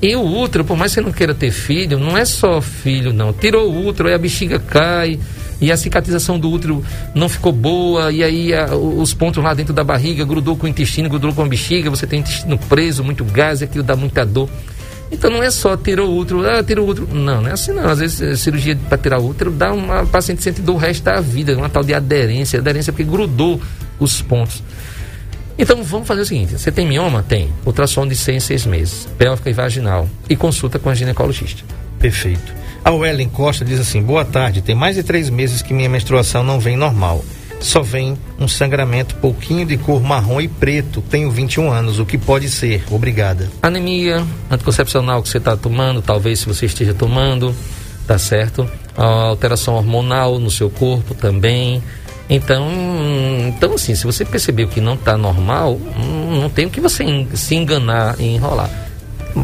E 0.00 0.16
o 0.16 0.24
útero, 0.24 0.64
por 0.64 0.78
mais 0.78 0.92
que 0.92 0.94
você 0.94 1.00
não 1.04 1.12
queira 1.12 1.34
ter 1.34 1.50
filho, 1.50 1.98
não 1.98 2.16
é 2.16 2.24
só 2.24 2.62
filho, 2.62 3.12
não. 3.12 3.34
Tirou 3.34 3.70
o 3.70 3.86
útero, 3.86 4.08
aí 4.08 4.14
a 4.14 4.18
bexiga 4.18 4.58
cai, 4.58 5.18
e 5.60 5.70
a 5.70 5.76
cicatrização 5.76 6.38
do 6.38 6.50
útero 6.50 6.82
não 7.14 7.28
ficou 7.28 7.52
boa, 7.52 8.10
e 8.10 8.22
aí 8.22 8.54
a, 8.54 8.74
os 8.74 9.12
pontos 9.12 9.42
lá 9.42 9.52
dentro 9.52 9.74
da 9.74 9.84
barriga 9.84 10.24
grudou 10.24 10.56
com 10.56 10.66
o 10.66 10.68
intestino, 10.68 11.08
grudou 11.08 11.34
com 11.34 11.42
a 11.42 11.46
bexiga, 11.46 11.90
você 11.90 12.06
tem 12.06 12.20
o 12.20 12.22
intestino 12.22 12.56
preso, 12.56 13.04
muito 13.04 13.24
gás, 13.24 13.60
e 13.60 13.64
aquilo 13.64 13.84
dá 13.84 13.96
muita 13.96 14.24
dor. 14.24 14.48
Então 15.10 15.30
não 15.30 15.42
é 15.42 15.50
só 15.50 15.76
tirou 15.76 16.10
o 16.10 16.18
útero, 16.18 16.48
ah, 16.48 16.62
tirou 16.62 16.86
o 16.86 16.90
útero. 16.90 17.08
Não, 17.12 17.40
não 17.40 17.48
é 17.48 17.52
assim 17.52 17.72
não. 17.72 17.88
Às 17.88 17.98
vezes 17.98 18.20
a 18.20 18.36
cirurgia 18.36 18.78
para 18.88 18.98
tirar 18.98 19.18
o 19.18 19.28
útero 19.28 19.50
dá 19.50 19.72
uma 19.72 20.04
paciente 20.04 20.42
sente 20.42 20.60
dor 20.60 20.74
o 20.74 20.78
resto 20.78 21.02
da 21.02 21.20
vida, 21.20 21.56
uma 21.56 21.68
tal 21.68 21.82
de 21.82 21.94
aderência, 21.94 22.58
aderência 22.58 22.92
porque 22.92 23.04
grudou 23.04 23.60
os 23.98 24.20
pontos. 24.20 24.62
Então 25.58 25.82
vamos 25.82 26.06
fazer 26.06 26.20
o 26.20 26.26
seguinte: 26.26 26.58
você 26.58 26.70
tem 26.70 26.86
mioma? 26.86 27.24
Tem. 27.26 27.50
Ultrassom 27.64 28.06
de 28.06 28.14
6 28.14 28.36
em 28.36 28.40
6 28.40 28.66
meses, 28.66 29.08
pélvica 29.16 29.50
e 29.50 29.52
vaginal. 29.52 30.08
E 30.28 30.36
consulta 30.36 30.78
com 30.78 30.90
a 30.90 30.94
ginecologista. 30.94 31.64
Perfeito. 31.98 32.54
A 32.84 32.92
Wellen 32.92 33.28
Costa 33.28 33.64
diz 33.64 33.80
assim: 33.80 34.02
Boa 34.02 34.24
tarde, 34.24 34.62
tem 34.62 34.74
mais 34.74 34.96
de 34.96 35.02
três 35.02 35.30
meses 35.30 35.62
que 35.62 35.74
minha 35.74 35.88
menstruação 35.88 36.44
não 36.44 36.60
vem 36.60 36.76
normal. 36.76 37.24
Só 37.60 37.82
vem 37.82 38.16
um 38.38 38.46
sangramento 38.46 39.16
pouquinho 39.16 39.66
de 39.66 39.76
cor 39.76 40.02
marrom 40.02 40.40
e 40.40 40.48
preto. 40.48 41.02
Tenho 41.02 41.30
21 41.30 41.70
anos. 41.70 41.98
O 41.98 42.06
que 42.06 42.16
pode 42.16 42.48
ser? 42.48 42.84
Obrigada. 42.90 43.50
Anemia 43.62 44.24
anticoncepcional 44.50 45.22
que 45.22 45.28
você 45.28 45.38
está 45.38 45.56
tomando, 45.56 46.00
talvez 46.00 46.40
se 46.40 46.46
você 46.46 46.66
esteja 46.66 46.94
tomando, 46.94 47.54
tá 48.06 48.18
certo? 48.18 48.68
A 48.96 49.04
alteração 49.04 49.74
hormonal 49.74 50.38
no 50.38 50.50
seu 50.50 50.70
corpo 50.70 51.14
também. 51.14 51.82
Então, 52.30 52.68
então 53.48 53.74
assim, 53.74 53.94
se 53.94 54.04
você 54.04 54.24
percebeu 54.24 54.68
que 54.68 54.80
não 54.80 54.94
está 54.94 55.16
normal, 55.16 55.80
não 56.40 56.48
tem 56.50 56.66
o 56.66 56.70
que 56.70 56.80
você 56.80 57.04
se 57.34 57.54
enganar 57.54 58.16
e 58.20 58.34
enrolar. 58.34 58.70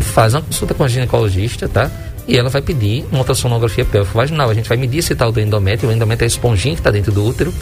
Faz 0.00 0.34
uma 0.34 0.42
consulta 0.42 0.74
com 0.74 0.84
a 0.84 0.88
ginecologista, 0.88 1.68
tá? 1.68 1.90
E 2.26 2.36
ela 2.36 2.48
vai 2.48 2.62
pedir 2.62 3.04
uma 3.10 3.18
ultrassonografia 3.18 3.84
pélvica 3.84 4.16
vaginal. 4.16 4.48
A 4.48 4.54
gente 4.54 4.68
vai 4.68 4.78
medir 4.78 4.98
esse 4.98 5.14
tal 5.14 5.30
do 5.30 5.40
endométrio. 5.40 5.90
O 5.90 5.92
endométrio 5.92 6.24
é 6.24 6.26
a 6.26 6.28
esponjinha 6.28 6.74
que 6.74 6.80
está 6.80 6.90
dentro 6.90 7.12
do 7.12 7.24
útero. 7.24 7.52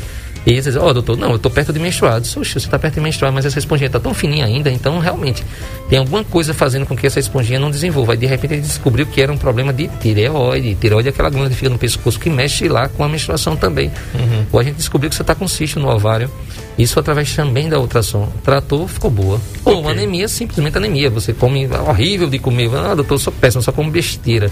E 0.44 0.60
você 0.60 0.70
diz, 0.70 0.76
ó, 0.76 0.88
oh, 0.88 0.92
doutor, 0.92 1.16
não, 1.16 1.30
eu 1.30 1.36
estou 1.36 1.50
perto 1.50 1.72
de 1.72 1.78
menstruar. 1.78 2.16
Oxe, 2.16 2.34
você 2.34 2.58
está 2.58 2.78
perto 2.78 2.94
de 2.94 3.00
menstruar, 3.00 3.32
mas 3.32 3.46
essa 3.46 3.58
esponjinha 3.58 3.86
está 3.86 4.00
tão 4.00 4.12
fininha 4.12 4.44
ainda, 4.44 4.70
então 4.70 4.98
realmente 4.98 5.44
tem 5.88 5.98
alguma 5.98 6.24
coisa 6.24 6.52
fazendo 6.52 6.84
com 6.84 6.96
que 6.96 7.06
essa 7.06 7.20
esponjinha 7.20 7.60
não 7.60 7.70
desenvolva. 7.70 8.12
Aí 8.12 8.18
de 8.18 8.26
repente 8.26 8.54
ele 8.54 8.62
descobriu 8.62 9.06
que 9.06 9.20
era 9.20 9.32
um 9.32 9.36
problema 9.36 9.72
de 9.72 9.88
tireoide. 10.00 10.74
Tireoide 10.74 11.08
é 11.08 11.10
aquela 11.10 11.28
glândula 11.30 11.50
que 11.50 11.56
fica 11.56 11.70
no 11.70 11.78
pescoço 11.78 12.18
que 12.18 12.28
mexe 12.28 12.68
lá 12.68 12.88
com 12.88 13.04
a 13.04 13.08
menstruação 13.08 13.54
também. 13.54 13.90
Uhum. 14.14 14.46
Ou 14.52 14.58
a 14.58 14.62
gente 14.64 14.76
descobriu 14.76 15.10
que 15.10 15.16
você 15.16 15.22
está 15.22 15.34
com 15.34 15.46
cisto 15.46 15.78
no 15.78 15.88
ovário. 15.88 16.30
Isso 16.76 16.98
através 16.98 17.34
também 17.36 17.68
da 17.68 17.78
ultrassom. 17.78 18.32
Tratou, 18.42 18.88
ficou 18.88 19.10
boa. 19.10 19.40
Okay. 19.60 19.72
Ou 19.72 19.80
uma 19.80 19.90
anemia, 19.90 20.26
simplesmente 20.26 20.76
anemia. 20.76 21.10
Você 21.10 21.32
come 21.32 21.68
horrível 21.68 22.28
de 22.28 22.38
comer. 22.38 22.70
Ah, 22.74 22.94
doutor, 22.94 23.14
eu 23.14 23.18
sou 23.18 23.32
péssimo, 23.32 23.62
só 23.62 23.70
como 23.70 23.90
besteira. 23.90 24.50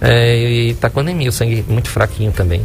É, 0.00 0.36
e 0.36 0.70
está 0.70 0.90
com 0.90 0.98
anemia, 0.98 1.28
o 1.28 1.32
sangue 1.32 1.64
muito 1.68 1.88
fraquinho 1.88 2.32
também. 2.32 2.62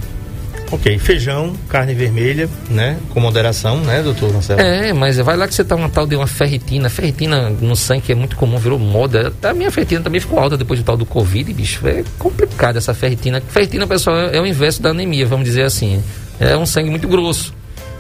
Ok, 0.71 0.99
feijão, 0.99 1.53
carne 1.69 1.93
vermelha, 1.93 2.49
né? 2.69 2.97
Com 3.09 3.19
moderação, 3.19 3.79
né, 3.81 4.01
doutor 4.03 4.33
Marcelo? 4.33 4.59
É, 4.59 4.91
mas 4.91 5.17
vai 5.17 5.37
lá 5.37 5.47
que 5.47 5.55
você 5.55 5.63
tá 5.63 5.75
uma 5.75 5.89
tal 5.89 6.05
de 6.05 6.15
uma 6.15 6.27
ferritina. 6.27 6.89
Ferritina 6.89 7.49
no 7.49 7.75
sangue 7.75 8.01
que 8.01 8.11
é 8.11 8.15
muito 8.15 8.35
comum, 8.35 8.57
virou 8.57 8.77
moda. 8.77 9.31
A 9.43 9.53
minha 9.53 9.71
ferritina 9.71 10.01
também 10.01 10.19
ficou 10.19 10.39
alta 10.39 10.57
depois 10.57 10.79
do 10.79 10.85
tal 10.85 10.97
do 10.97 11.05
Covid, 11.05 11.53
bicho. 11.53 11.87
É 11.87 12.03
complicado 12.19 12.77
essa 12.77 12.93
ferritina. 12.93 13.41
Ferritina, 13.47 13.87
pessoal, 13.87 14.17
é, 14.17 14.37
é 14.37 14.41
o 14.41 14.45
inverso 14.45 14.81
da 14.81 14.89
anemia, 14.89 15.25
vamos 15.25 15.45
dizer 15.45 15.63
assim. 15.63 16.03
É 16.39 16.57
um 16.57 16.65
sangue 16.65 16.89
muito 16.89 17.07
grosso. 17.07 17.53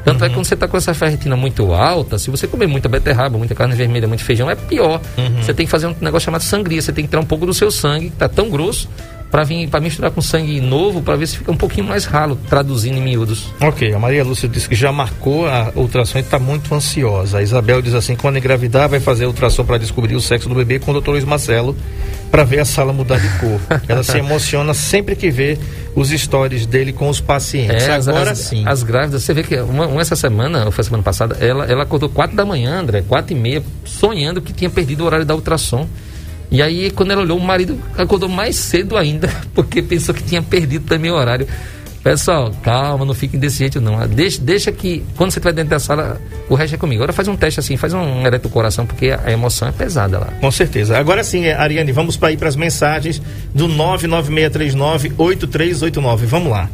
Tanto 0.03 0.21
uhum. 0.21 0.25
é 0.25 0.29
que 0.29 0.35
quando 0.35 0.45
você 0.45 0.53
está 0.53 0.67
com 0.67 0.77
essa 0.77 0.93
ferritina 0.93 1.35
muito 1.35 1.73
alta, 1.73 2.17
se 2.17 2.29
você 2.29 2.47
comer 2.47 2.67
muita 2.67 2.87
beterraba, 2.87 3.37
muita 3.37 3.53
carne 3.53 3.75
vermelha, 3.75 4.07
muito 4.07 4.23
feijão, 4.23 4.49
é 4.49 4.55
pior. 4.55 5.01
Uhum. 5.17 5.41
Você 5.41 5.53
tem 5.53 5.65
que 5.65 5.71
fazer 5.71 5.87
um 5.87 5.95
negócio 5.99 6.25
chamado 6.25 6.41
sangria. 6.41 6.81
Você 6.81 6.93
tem 6.93 7.03
que 7.03 7.09
tirar 7.09 7.21
um 7.21 7.25
pouco 7.25 7.45
do 7.45 7.53
seu 7.53 7.69
sangue, 7.69 8.07
que 8.07 8.13
está 8.13 8.29
tão 8.29 8.49
grosso, 8.49 8.89
para 9.29 9.43
vir 9.43 9.67
para 9.67 9.79
misturar 9.79 10.11
com 10.11 10.21
sangue 10.21 10.59
novo 10.61 11.01
para 11.01 11.15
ver 11.15 11.27
se 11.27 11.37
fica 11.37 11.51
um 11.51 11.57
pouquinho 11.57 11.87
mais 11.87 12.05
ralo, 12.05 12.37
traduzindo 12.49 12.97
em 12.97 13.01
miúdos. 13.01 13.51
Ok, 13.59 13.93
a 13.93 13.99
Maria 13.99 14.23
Lúcia 14.23 14.47
disse 14.47 14.67
que 14.67 14.75
já 14.75 14.91
marcou 14.91 15.47
a 15.47 15.71
ultrassom 15.75 16.17
e 16.17 16.21
está 16.21 16.39
muito 16.39 16.73
ansiosa. 16.73 17.39
A 17.39 17.43
Isabel 17.43 17.81
diz 17.81 17.93
assim: 17.93 18.15
quando 18.15 18.37
engravidar, 18.37 18.89
vai 18.89 18.99
fazer 18.99 19.25
a 19.25 19.27
ultrassom 19.27 19.65
para 19.65 19.77
descobrir 19.77 20.15
o 20.15 20.21
sexo 20.21 20.47
do 20.47 20.55
bebê 20.55 20.79
com 20.79 20.91
o 20.91 20.93
doutor 20.93 21.11
Luiz 21.11 21.25
Marcelo 21.25 21.75
para 22.31 22.43
ver 22.43 22.59
a 22.59 22.65
sala 22.65 22.93
mudar 22.93 23.19
de 23.19 23.29
cor. 23.39 23.59
Ela 23.87 24.03
se 24.03 24.17
emociona 24.17 24.73
sempre 24.73 25.15
que 25.15 25.29
vê 25.29 25.57
os 25.95 26.09
stories 26.09 26.65
dele 26.65 26.93
com 26.93 27.09
os 27.09 27.19
pacientes. 27.19 27.87
É, 27.87 27.95
Agora 27.95 28.31
as, 28.31 28.39
sim. 28.39 28.63
As 28.67 28.83
grávidas, 28.83 29.23
você 29.23 29.33
vê 29.33 29.43
que 29.43 29.59
uma, 29.61 29.87
uma, 29.87 30.01
essa 30.01 30.15
semana, 30.15 30.65
ou 30.65 30.71
foi 30.71 30.83
semana 30.83 31.03
passada, 31.03 31.37
ela, 31.39 31.65
ela 31.65 31.83
acordou 31.83 32.09
quatro 32.09 32.35
da 32.35 32.45
manhã, 32.45 32.79
André, 32.79 33.01
quatro 33.01 33.35
e 33.35 33.39
meia, 33.39 33.63
sonhando 33.83 34.41
que 34.41 34.53
tinha 34.53 34.69
perdido 34.69 35.01
o 35.01 35.05
horário 35.05 35.25
da 35.25 35.33
ultrassom. 35.33 35.87
E 36.49 36.61
aí, 36.61 36.89
quando 36.91 37.11
ela 37.11 37.21
olhou, 37.21 37.37
o 37.37 37.41
marido 37.41 37.77
acordou 37.97 38.29
mais 38.29 38.55
cedo 38.55 38.95
ainda, 38.97 39.29
porque 39.53 39.81
pensou 39.81 40.15
que 40.15 40.23
tinha 40.23 40.41
perdido 40.41 40.85
também 40.85 41.11
o 41.11 41.15
horário. 41.15 41.45
Pessoal, 42.03 42.51
calma, 42.63 43.03
não 43.03 43.13
fiquem 43.13 43.37
desse 43.37 43.57
jeito 43.57 43.81
não. 43.81 44.07
Deixa, 44.07 44.39
deixa 44.39 44.71
que, 44.71 45.03
quando 45.17 45.31
você 45.31 45.39
estiver 45.39 45.53
dentro 45.53 45.71
da 45.71 45.79
sala, 45.79 46.21
o 46.47 46.55
resto 46.55 46.75
é 46.75 46.77
comigo. 46.77 47.01
Agora 47.01 47.11
faz 47.11 47.27
um 47.27 47.35
teste 47.35 47.59
assim, 47.59 47.75
faz 47.75 47.93
um 47.93 48.25
ereto 48.25 48.47
coração, 48.47 48.85
porque 48.85 49.11
a 49.11 49.29
emoção 49.29 49.67
é 49.67 49.73
pesada 49.73 50.17
lá. 50.17 50.27
Com 50.39 50.49
certeza. 50.49 50.97
Agora 50.97 51.21
sim, 51.21 51.49
Ariane, 51.49 51.91
vamos 51.91 52.15
para 52.15 52.31
ir 52.31 52.37
para 52.37 52.47
as 52.47 52.55
mensagens 52.55 53.21
do 53.53 53.67
99639-8389. 53.67 56.19
Vamos 56.19 56.49
lá 56.49 56.69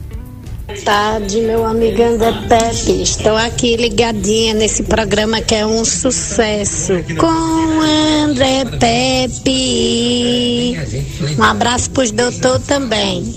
tarde, 0.84 1.42
meu 1.42 1.66
amigo 1.66 2.02
André 2.02 2.32
Pepe. 2.48 3.02
Estou 3.02 3.36
aqui 3.36 3.76
ligadinha 3.76 4.54
nesse 4.54 4.84
programa 4.84 5.42
que 5.42 5.56
é 5.56 5.66
um 5.66 5.84
sucesso. 5.84 6.94
Com 7.18 7.82
André 8.24 8.66
Pepe. 8.80 10.78
Um 11.38 11.44
abraço 11.44 11.90
para 11.92 12.04
os 12.04 12.12
doutor 12.12 12.60
também. 12.60 13.34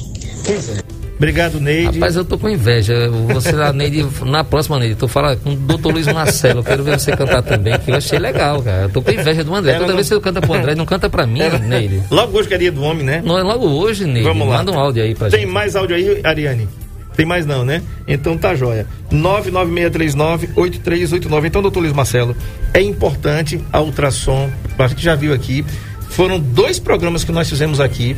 Obrigado, 1.17 1.59
Neide. 1.59 1.99
Rapaz, 1.99 2.15
eu 2.15 2.25
tô 2.27 2.39
com 2.39 2.47
inveja. 2.49 3.09
Você, 3.33 3.57
a 3.57 3.73
Neide, 3.73 4.07
na 4.25 4.45
próxima, 4.45 4.79
Neide, 4.79 4.97
tô 4.97 5.09
falando 5.09 5.41
com 5.41 5.53
o 5.53 5.57
doutor 5.57 5.95
Luiz 5.95 6.07
Marcelo. 6.07 6.61
Eu 6.61 6.65
quero 6.65 6.85
ver 6.85 7.01
você 7.01 7.11
cantar 7.17 7.43
também, 7.43 7.79
que 7.79 7.91
eu 7.91 7.97
achei 7.97 8.19
legal, 8.19 8.63
cara. 8.63 8.83
Eu 8.83 8.91
tô 8.91 9.01
com 9.01 9.11
inveja 9.11 9.43
do 9.43 9.55
André. 9.55 9.73
Toda 9.75 9.87
não... 9.89 9.95
vez 9.95 10.09
que 10.09 10.15
você 10.15 10.21
canta 10.21 10.43
pro 10.43 10.53
André, 10.53 10.75
não 10.75 10.85
canta 10.85 11.09
pra 11.09 11.27
mim, 11.27 11.41
Ela... 11.41 11.59
Neide. 11.59 12.03
Logo 12.11 12.39
hoje 12.39 12.49
que 12.49 12.55
é 12.55 12.59
dia 12.59 12.71
do 12.71 12.83
homem, 12.83 13.03
né? 13.03 13.23
Não, 13.25 13.39
é 13.39 13.43
logo 13.43 13.67
hoje, 13.67 14.05
Neide. 14.05 14.29
Vamos 14.29 14.47
lá. 14.47 14.59
Manda 14.59 14.73
um 14.73 14.79
áudio 14.79 15.03
aí 15.03 15.15
pra 15.15 15.31
Tem 15.31 15.41
gente. 15.41 15.47
Tem 15.47 15.55
mais 15.55 15.75
áudio 15.75 15.97
aí, 15.97 16.21
Ariane? 16.23 16.69
Tem 17.17 17.25
mais 17.25 17.47
não, 17.47 17.65
né? 17.65 17.83
Então 18.07 18.37
tá 18.37 18.55
joia. 18.55 18.87
99639-8389. 19.11 21.47
Então, 21.47 21.63
doutor 21.63 21.81
Luiz 21.81 21.93
Marcelo, 21.93 22.37
é 22.75 22.83
importante 22.83 23.59
a 23.73 23.81
ultrassom, 23.81 24.51
a 24.79 24.87
gente 24.87 25.03
já 25.03 25.15
viu 25.15 25.33
aqui. 25.33 25.65
Foram 26.11 26.39
dois 26.39 26.79
programas 26.79 27.25
que 27.25 27.33
nós 27.33 27.49
fizemos 27.49 27.81
aqui 27.81 28.15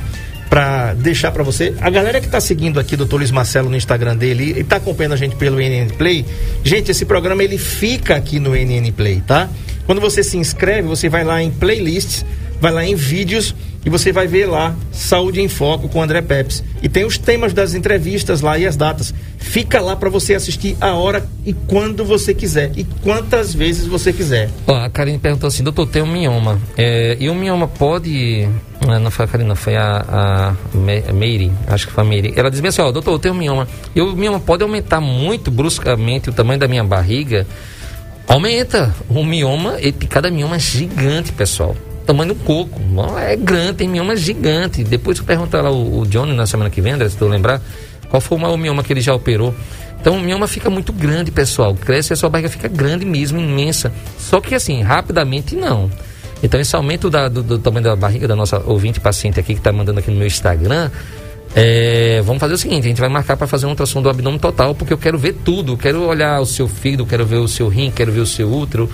para 0.49 0.95
deixar 0.95 1.31
para 1.31 1.43
você. 1.43 1.75
A 1.81 1.91
galera 1.91 2.21
que 2.21 2.27
está 2.27 2.41
seguindo 2.41 2.81
aqui, 2.81 2.97
doutor 2.97 3.19
Luiz 3.19 3.31
Marcelo, 3.31 3.71
no 3.71 3.77
Instagram 3.77 4.17
dele 4.17 4.55
e 4.57 4.61
está 4.61 4.77
acompanhando 4.77 5.13
a 5.13 5.17
gente 5.17 5.37
pelo 5.37 5.59
NN 5.59 5.91
Play, 5.97 6.25
gente, 6.65 6.91
esse 6.91 7.05
programa 7.05 7.45
ele 7.45 7.59
fica 7.59 8.17
aqui 8.17 8.41
no 8.41 8.55
NN 8.55 8.91
Play, 8.93 9.23
tá? 9.27 9.49
Quando 9.87 10.01
você 10.01 10.23
se 10.23 10.37
inscreve, 10.37 10.89
você 10.89 11.09
vai 11.09 11.25
lá 11.25 11.43
em 11.43 11.51
playlists, 11.51 12.25
vai 12.61 12.73
lá 12.73 12.85
em 12.85 12.95
vídeos 12.95 13.55
e 13.85 13.91
você 13.91 14.13
vai 14.13 14.27
ver 14.27 14.47
lá 14.47 14.75
Saúde 14.93 15.41
em 15.41 15.49
Foco 15.49 15.89
com 15.89 16.03
André 16.03 16.21
Peps. 16.21 16.63
E 16.83 16.89
tem 16.89 17.05
os 17.05 17.19
temas 17.19 17.53
das 17.53 17.75
entrevistas 17.75 18.41
lá 18.41 18.59
e 18.59 18.67
as 18.67 18.77
datas. 18.77 19.15
Fica 19.39 19.81
lá 19.81 19.97
para 19.97 20.11
você 20.11 20.35
assistir 20.35 20.77
a 20.81 20.95
hora 20.95 21.27
e 21.47 21.53
quando 21.53 22.05
você 22.05 22.35
quiser 22.35 22.73
e 22.77 22.85
quantas 23.03 23.55
vezes 23.55 23.87
você 23.87 24.13
quiser. 24.13 24.51
Ó, 24.67 24.75
a 24.75 24.91
Karine 24.91 25.19
perguntou 25.19 25.49
assim, 25.49 25.63
doutor, 25.63 25.87
tem 25.87 26.03
um 26.03 26.11
mioma. 26.11 26.61
É, 26.77 27.17
e 27.19 27.31
o 27.31 27.35
mioma 27.35 27.67
pode. 27.67 28.49
Ah, 28.87 28.99
não 28.99 29.11
foi 29.11 29.25
a 29.25 29.29
Karine, 29.29 29.49
não, 29.49 29.57
foi 29.57 29.77
a, 29.77 30.55
a 30.77 31.13
Meire, 31.13 31.51
acho 31.67 31.87
que 31.87 31.93
foi 31.93 32.05
a 32.05 32.07
Meire. 32.07 32.33
Ela 32.37 32.51
disse 32.51 32.67
assim, 32.67 32.83
ó, 32.83 32.93
doutor, 32.93 33.13
eu 33.13 33.19
tenho 33.19 33.35
um 33.35 33.39
mioma. 33.39 33.67
E 33.95 34.01
o 34.01 34.15
mioma 34.15 34.41
pode 34.41 34.63
aumentar 34.63 35.01
muito 35.01 35.51
bruscamente 35.51 36.29
o 36.29 36.33
tamanho 36.33 36.61
da 36.61 36.69
minha 36.69 36.85
barriga? 36.85 37.47
Aumenta. 38.27 38.95
O 39.09 39.25
mioma, 39.25 39.77
cada 40.11 40.31
mioma 40.31 40.57
é 40.57 40.59
gigante, 40.59 41.33
pessoal 41.33 41.75
tamanho 42.09 42.33
do 42.33 42.41
coco. 42.41 42.81
É 43.19 43.37
grande, 43.37 43.75
tem 43.75 43.89
mioma 43.89 44.17
gigante. 44.17 44.83
Depois 44.83 45.19
eu 45.19 45.25
perguntar 45.25 45.61
lá 45.61 45.71
o, 45.71 46.01
o 46.01 46.07
Johnny 46.07 46.35
na 46.35 46.47
semana 46.47 46.71
que 46.71 46.81
vem, 46.81 46.97
se 47.09 47.17
tu 47.17 47.29
lembrar, 47.29 47.61
qual 48.09 48.21
foi 48.21 48.39
o 48.39 48.41
maior 48.41 48.57
mioma 48.57 48.83
que 48.83 48.93
ele 48.93 49.03
já 49.03 49.15
operou. 49.15 49.55
Então 50.01 50.17
o 50.17 50.21
mioma 50.21 50.49
fica 50.49 50.71
muito 50.71 50.91
grande, 50.91 51.31
pessoal. 51.31 51.75
Cresce 51.75 52.13
e 52.13 52.15
a 52.15 52.17
sua 52.17 52.31
barriga 52.31 52.49
fica 52.49 52.67
grande 52.67 53.05
mesmo, 53.05 53.39
imensa. 53.39 53.93
Só 54.19 54.41
que 54.41 54.55
assim, 54.55 54.81
rapidamente 54.81 55.55
não. 55.55 55.91
Então 56.43 56.59
esse 56.59 56.75
aumento 56.75 57.11
da, 57.11 57.29
do, 57.29 57.43
do, 57.43 57.59
tamanho 57.59 57.85
da 57.85 57.97
barriga 57.97 58.27
da 58.27 58.35
nossa 58.35 58.59
ouvinte 58.65 59.01
paciente 59.01 59.39
aqui 59.39 59.53
que 59.53 59.61
está 59.61 59.73
mandando 59.73 60.01
aqui 60.01 60.11
no 60.11 60.17
meu 60.17 60.27
Instagram. 60.27 60.91
É, 61.55 62.23
vamos 62.25 62.41
fazer 62.41 62.55
o 62.55 62.59
seguinte, 62.59 62.85
a 62.85 62.89
gente 62.89 63.01
vai 63.01 63.09
marcar 63.09 63.37
para 63.37 63.47
fazer 63.47 63.67
um 63.67 63.71
ultrassom 63.71 64.01
do 64.01 64.09
abdômen 64.09 64.39
total, 64.39 64.75
porque 64.75 64.93
eu 64.93 64.99
quero 64.99 65.19
ver 65.19 65.35
tudo, 65.45 65.77
quero 65.77 66.05
olhar 66.05 66.41
o 66.41 66.47
seu 66.47 66.69
fígado, 66.69 67.07
quero 67.07 67.25
ver 67.25 67.37
o 67.37 67.49
seu 67.49 67.69
rim, 67.69 67.91
quero 67.91 68.13
ver 68.13 68.21
o 68.21 68.27
seu 68.27 68.53
útero, 68.53 68.89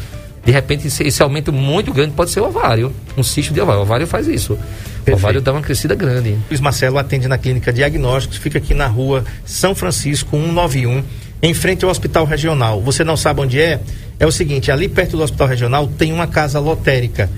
de 0.45 0.53
repente, 0.53 0.86
esse, 0.86 1.22
aumento 1.22 1.53
muito 1.53 1.92
grande 1.92 2.12
pode 2.12 2.30
ser 2.30 2.40
o 2.40 2.45
ovário, 2.47 2.92
um 3.16 3.22
cisto 3.22 3.55
de 3.55 3.61
ovário. 3.61 3.80
O 3.80 3.84
ovário 3.84 4.07
faz 4.07 4.28
isso. 4.28 4.57
Perfeito. 4.57 5.12
O 5.12 5.14
ovário 5.14 5.40
dá 5.40 5.53
uma 5.53 5.62
crescida 5.62 5.95
grande. 5.95 6.36
Luiz 6.51 6.61
Marcelo 6.61 6.99
atende 6.99 7.26
na 7.26 7.38
clínica 7.38 7.72
Diagnósticos, 7.72 8.36
fica 8.36 8.59
aqui 8.59 8.74
na 8.74 8.86
rua 8.86 9.24
São 9.45 9.74
Francisco 9.74 10.36
191, 10.36 11.03
em 11.42 11.55
frente 11.55 11.84
ao 11.84 11.90
Hospital 11.90 12.26
Regional. 12.26 12.80
Você 12.82 13.03
não 13.03 13.16
sabe 13.16 13.40
onde 13.40 13.61
é? 13.61 13.80
é 14.18 14.26
o 14.26 14.32
seguinte: 14.32 14.70
ali 14.70 14.88
perto 14.88 15.16
do 15.16 15.22
Hospital 15.22 15.49
Regional 15.49 15.86
tem 15.86 16.12
uma 16.12 16.26
casa 16.26 16.59
lotérica. 16.59 17.30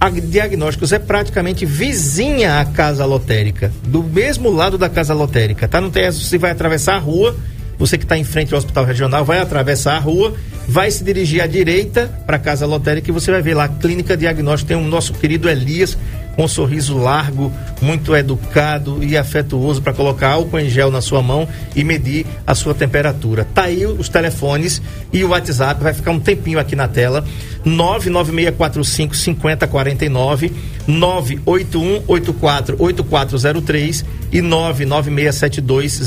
A 0.00 0.10
Diagnósticos 0.10 0.92
é 0.92 0.98
praticamente 0.98 1.64
vizinha 1.64 2.60
à 2.60 2.64
casa 2.64 3.04
lotérica, 3.06 3.72
do 3.84 4.02
mesmo 4.02 4.50
lado 4.50 4.76
da 4.76 4.88
casa 4.88 5.14
lotérica, 5.14 5.66
tá? 5.66 5.80
Não 5.80 5.90
tem 5.90 6.10
você 6.10 6.36
vai 6.36 6.50
atravessar 6.50 6.96
a 6.96 6.98
rua, 6.98 7.34
você 7.78 7.96
que 7.96 8.04
está 8.04 8.18
em 8.18 8.24
frente 8.24 8.52
ao 8.52 8.58
Hospital 8.58 8.84
Regional 8.84 9.24
vai 9.24 9.38
atravessar 9.38 9.96
a 9.96 9.98
rua, 9.98 10.34
vai 10.66 10.90
se 10.90 11.04
dirigir 11.04 11.42
à 11.42 11.46
direita 11.46 12.10
para 12.26 12.36
a 12.36 12.38
casa 12.38 12.66
lotérica 12.66 13.10
e 13.10 13.12
você 13.12 13.30
vai 13.30 13.42
ver 13.42 13.54
lá 13.54 13.64
a 13.64 13.68
Clínica 13.68 14.16
Diagnóstico. 14.16 14.68
Tem 14.68 14.76
o 14.76 14.80
nosso 14.80 15.12
querido 15.14 15.48
Elias 15.48 15.96
com 16.34 16.44
um 16.44 16.48
sorriso 16.48 16.98
largo, 16.98 17.52
muito 17.80 18.14
educado 18.14 19.02
e 19.02 19.16
afetuoso 19.16 19.80
para 19.80 19.92
colocar 19.92 20.30
álcool 20.32 20.58
em 20.58 20.68
gel 20.68 20.90
na 20.90 21.00
sua 21.00 21.22
mão 21.22 21.48
e 21.76 21.84
medir 21.84 22.26
a 22.46 22.54
sua 22.54 22.74
temperatura. 22.74 23.46
Tá 23.54 23.62
aí 23.64 23.86
os 23.86 24.08
telefones 24.08 24.82
e 25.12 25.22
o 25.22 25.28
WhatsApp, 25.28 25.82
vai 25.82 25.94
ficar 25.94 26.10
um 26.10 26.20
tempinho 26.20 26.58
aqui 26.58 26.74
na 26.74 26.88
tela. 26.88 27.24
99645 27.64 29.14
5049, 29.14 30.52
98184 30.86 32.76
8403 32.78 34.04
e 34.32 34.42
99672 34.42 36.00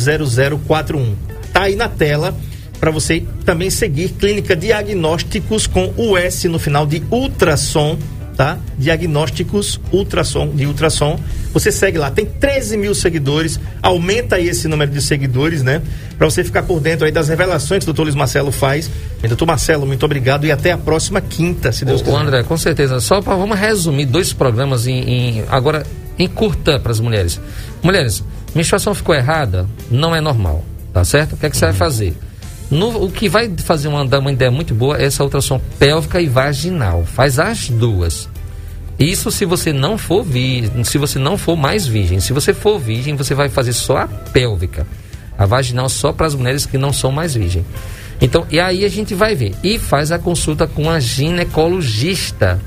0041. 0.68 1.16
Tá 1.54 1.64
aí 1.64 1.76
na 1.76 1.88
tela 1.88 2.36
para 2.80 2.92
você 2.92 3.24
também 3.46 3.70
seguir 3.70 4.10
Clínica 4.10 4.56
Diagnósticos 4.56 5.68
com 5.68 5.94
o 5.98 6.18
S 6.18 6.48
no 6.48 6.60
final 6.60 6.86
de 6.86 7.02
ultrassom 7.12 7.98
tá? 8.38 8.60
Diagnósticos 8.78 9.82
ultrassom, 9.92 10.50
de 10.50 10.68
ultrassom. 10.68 11.20
Você 11.52 11.72
segue 11.72 11.98
lá, 11.98 12.12
tem 12.12 12.26
13 12.26 12.78
mil 12.78 12.94
seguidores, 12.94 13.60
aumenta 13.82 14.36
aí 14.36 14.48
esse 14.48 14.68
número 14.68 14.92
de 14.92 15.02
seguidores, 15.02 15.64
né? 15.64 15.82
Para 16.18 16.30
você 16.30 16.44
ficar 16.44 16.62
por 16.64 16.80
dentro 16.80 17.06
aí 17.06 17.12
das 17.12 17.28
revelações 17.28 17.84
que 17.84 17.90
o 17.90 17.94
doutor 17.94 18.04
Luiz 18.04 18.16
Marcelo 18.16 18.52
faz. 18.52 18.90
Doutor 19.28 19.48
Marcelo, 19.48 19.88
muito 19.88 20.06
obrigado 20.06 20.46
e 20.46 20.52
até 20.52 20.72
a 20.72 20.78
próxima 20.78 21.20
quinta, 21.20 21.72
se 21.72 21.84
Deus 21.84 22.04
quiser. 22.04 22.16
André, 22.16 22.44
com 22.44 22.56
certeza. 22.56 23.00
Só 23.00 23.22
para 23.22 23.36
vamos 23.36 23.58
resumir 23.58 24.06
dois 24.06 24.32
programas 24.32 24.86
em, 24.86 25.00
em 25.00 25.44
agora 25.50 25.84
em 26.20 26.28
curta 26.28 26.80
para 26.80 26.92
as 26.92 27.00
mulheres. 27.00 27.42
Mulheres, 27.82 28.24
menstruação 28.54 28.94
ficou 28.94 29.16
errada, 29.16 29.68
não 29.90 30.16
é 30.16 30.22
normal, 30.22 30.64
tá 30.94 31.04
certo? 31.04 31.34
O 31.34 31.38
que 31.38 31.48
é 31.48 31.50
que 31.50 31.58
você 31.58 31.66
vai 31.66 31.72
uhum. 31.72 31.78
fazer? 31.78 32.18
No, 32.70 33.06
o 33.06 33.12
que 33.12 33.30
vai 33.30 33.50
fazer 33.58 33.88
uma, 33.88 34.04
uma 34.04 34.32
ideia 34.32 34.52
muito 34.52 34.74
boa 34.74 34.98
é 34.98 35.06
essa 35.06 35.24
ultrassom 35.24 35.60
pélvica 35.80 36.20
e 36.20 36.28
vaginal. 36.28 37.06
Faz 37.06 37.40
as 37.40 37.70
duas. 37.70 38.30
Isso 39.00 39.32
se 39.32 39.46
você 39.46 39.72
não 39.72 39.98
for 39.98 40.24
virgem, 40.24 40.84
se 40.84 40.98
você 40.98 41.20
não 41.20 41.38
for 41.38 41.56
mais 41.56 41.86
virgem. 41.86 42.20
Se 42.20 42.34
você 42.34 42.54
for 42.54 42.80
virgem, 42.80 43.16
você 43.16 43.34
vai 43.34 43.48
fazer 43.48 43.74
só 43.74 43.98
a 43.98 44.08
pélvica. 44.08 44.86
A 45.38 45.46
vaginal 45.46 45.88
só 45.88 46.12
para 46.12 46.26
as 46.26 46.36
mulheres 46.36 46.66
que 46.66 46.78
não 46.78 46.92
são 46.92 47.12
mais 47.12 47.36
virgem. 47.36 47.64
Então, 48.20 48.46
e 48.50 48.60
aí 48.60 48.84
a 48.84 48.90
gente 48.90 49.14
vai 49.14 49.36
ver. 49.36 49.54
E 49.64 49.78
faz 49.78 50.12
a 50.12 50.18
consulta 50.18 50.68
com 50.68 50.90
a 50.90 51.00
ginecologista. 51.00 52.60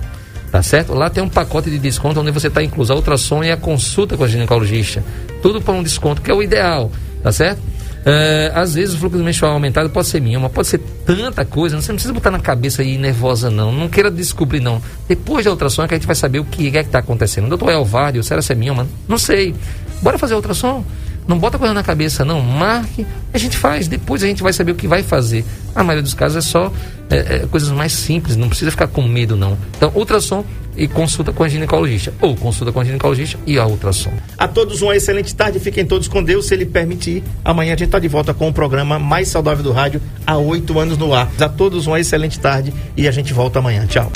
Tá 0.52 0.62
certo? 0.62 0.94
Lá 0.94 1.10
tem 1.10 1.22
um 1.22 1.28
pacote 1.28 1.68
de 1.68 1.78
desconto 1.78 2.20
onde 2.20 2.30
você 2.30 2.48
está 2.48 2.62
incluso 2.62 2.92
a 2.92 2.96
ultrassom 2.96 3.42
e 3.44 3.50
a 3.50 3.56
consulta 3.56 4.16
com 4.16 4.24
a 4.24 4.28
ginecologista. 4.28 5.02
Tudo 5.42 5.60
por 5.60 5.74
um 5.74 5.82
desconto, 5.82 6.22
que 6.22 6.30
é 6.30 6.34
o 6.34 6.42
ideal. 6.42 6.90
Tá 7.22 7.30
certo? 7.32 7.60
É, 8.04 8.50
às 8.54 8.74
vezes 8.74 8.94
o 8.94 8.98
fluxo 8.98 9.18
menstrual 9.18 9.52
aumentado 9.52 9.90
pode 9.90 10.06
ser 10.06 10.20
mioma, 10.20 10.48
pode 10.48 10.68
ser 10.68 10.78
tanta 11.04 11.44
coisa, 11.44 11.76
você 11.78 11.88
não 11.88 11.96
precisa 11.96 12.14
botar 12.14 12.30
na 12.30 12.40
cabeça 12.40 12.80
aí 12.80 12.96
nervosa 12.96 13.50
não, 13.50 13.70
não 13.70 13.88
queira 13.88 14.10
descobrir 14.10 14.60
não. 14.60 14.80
Depois 15.06 15.44
da 15.44 15.50
ultrassom 15.50 15.82
é 15.82 15.88
que 15.88 15.94
a 15.94 15.96
gente 15.98 16.06
vai 16.06 16.16
saber 16.16 16.38
o 16.38 16.44
que 16.44 16.68
é 16.68 16.70
que 16.70 16.78
está 16.78 17.00
acontecendo. 17.00 17.48
Doutor, 17.48 17.74
ovário, 17.74 18.22
será 18.22 18.40
que 18.40 18.52
é 18.52 18.54
mioma? 18.54 18.86
Não 19.06 19.18
sei. 19.18 19.54
Bora 20.02 20.16
fazer 20.16 20.34
ultrassom? 20.34 20.84
Não 21.28 21.38
bota 21.38 21.58
coisa 21.58 21.74
na 21.74 21.82
cabeça, 21.82 22.24
não. 22.24 22.40
Marque, 22.40 23.06
a 23.32 23.38
gente 23.38 23.56
faz. 23.56 23.86
Depois 23.86 24.22
a 24.22 24.26
gente 24.26 24.42
vai 24.42 24.52
saber 24.52 24.72
o 24.72 24.74
que 24.74 24.88
vai 24.88 25.02
fazer. 25.02 25.44
A 25.74 25.84
maioria 25.84 26.02
dos 26.02 26.14
casos 26.14 26.38
é 26.38 26.40
só 26.40 26.72
é, 27.10 27.16
é, 27.16 27.38
coisas 27.46 27.68
mais 27.70 27.92
simples, 27.92 28.36
não 28.36 28.48
precisa 28.48 28.70
ficar 28.70 28.88
com 28.88 29.02
medo, 29.02 29.36
não. 29.36 29.56
Então, 29.76 29.92
ultrassom 29.94 30.44
e 30.80 30.88
consulta 30.88 31.30
com 31.30 31.44
a 31.44 31.48
ginecologista. 31.48 32.12
Ou 32.22 32.34
consulta 32.34 32.72
com 32.72 32.80
a 32.80 32.84
ginecologista 32.84 33.38
e 33.46 33.58
a 33.58 33.66
ultrassom. 33.66 34.12
A 34.38 34.48
todos 34.48 34.80
uma 34.80 34.96
excelente 34.96 35.34
tarde. 35.36 35.60
Fiquem 35.60 35.84
todos 35.84 36.08
com 36.08 36.22
Deus, 36.22 36.46
se 36.46 36.54
Ele 36.54 36.64
permitir. 36.64 37.22
Amanhã 37.44 37.74
a 37.74 37.76
gente 37.76 37.88
está 37.88 37.98
de 37.98 38.08
volta 38.08 38.32
com 38.32 38.48
o 38.48 38.52
programa 38.52 38.98
mais 38.98 39.28
saudável 39.28 39.62
do 39.62 39.72
rádio, 39.72 40.00
há 40.26 40.38
oito 40.38 40.78
anos 40.78 40.96
no 40.96 41.14
ar. 41.14 41.30
A 41.38 41.48
todos 41.48 41.86
uma 41.86 42.00
excelente 42.00 42.40
tarde 42.40 42.72
e 42.96 43.06
a 43.06 43.10
gente 43.10 43.34
volta 43.34 43.58
amanhã. 43.58 43.86
Tchau. 43.86 44.10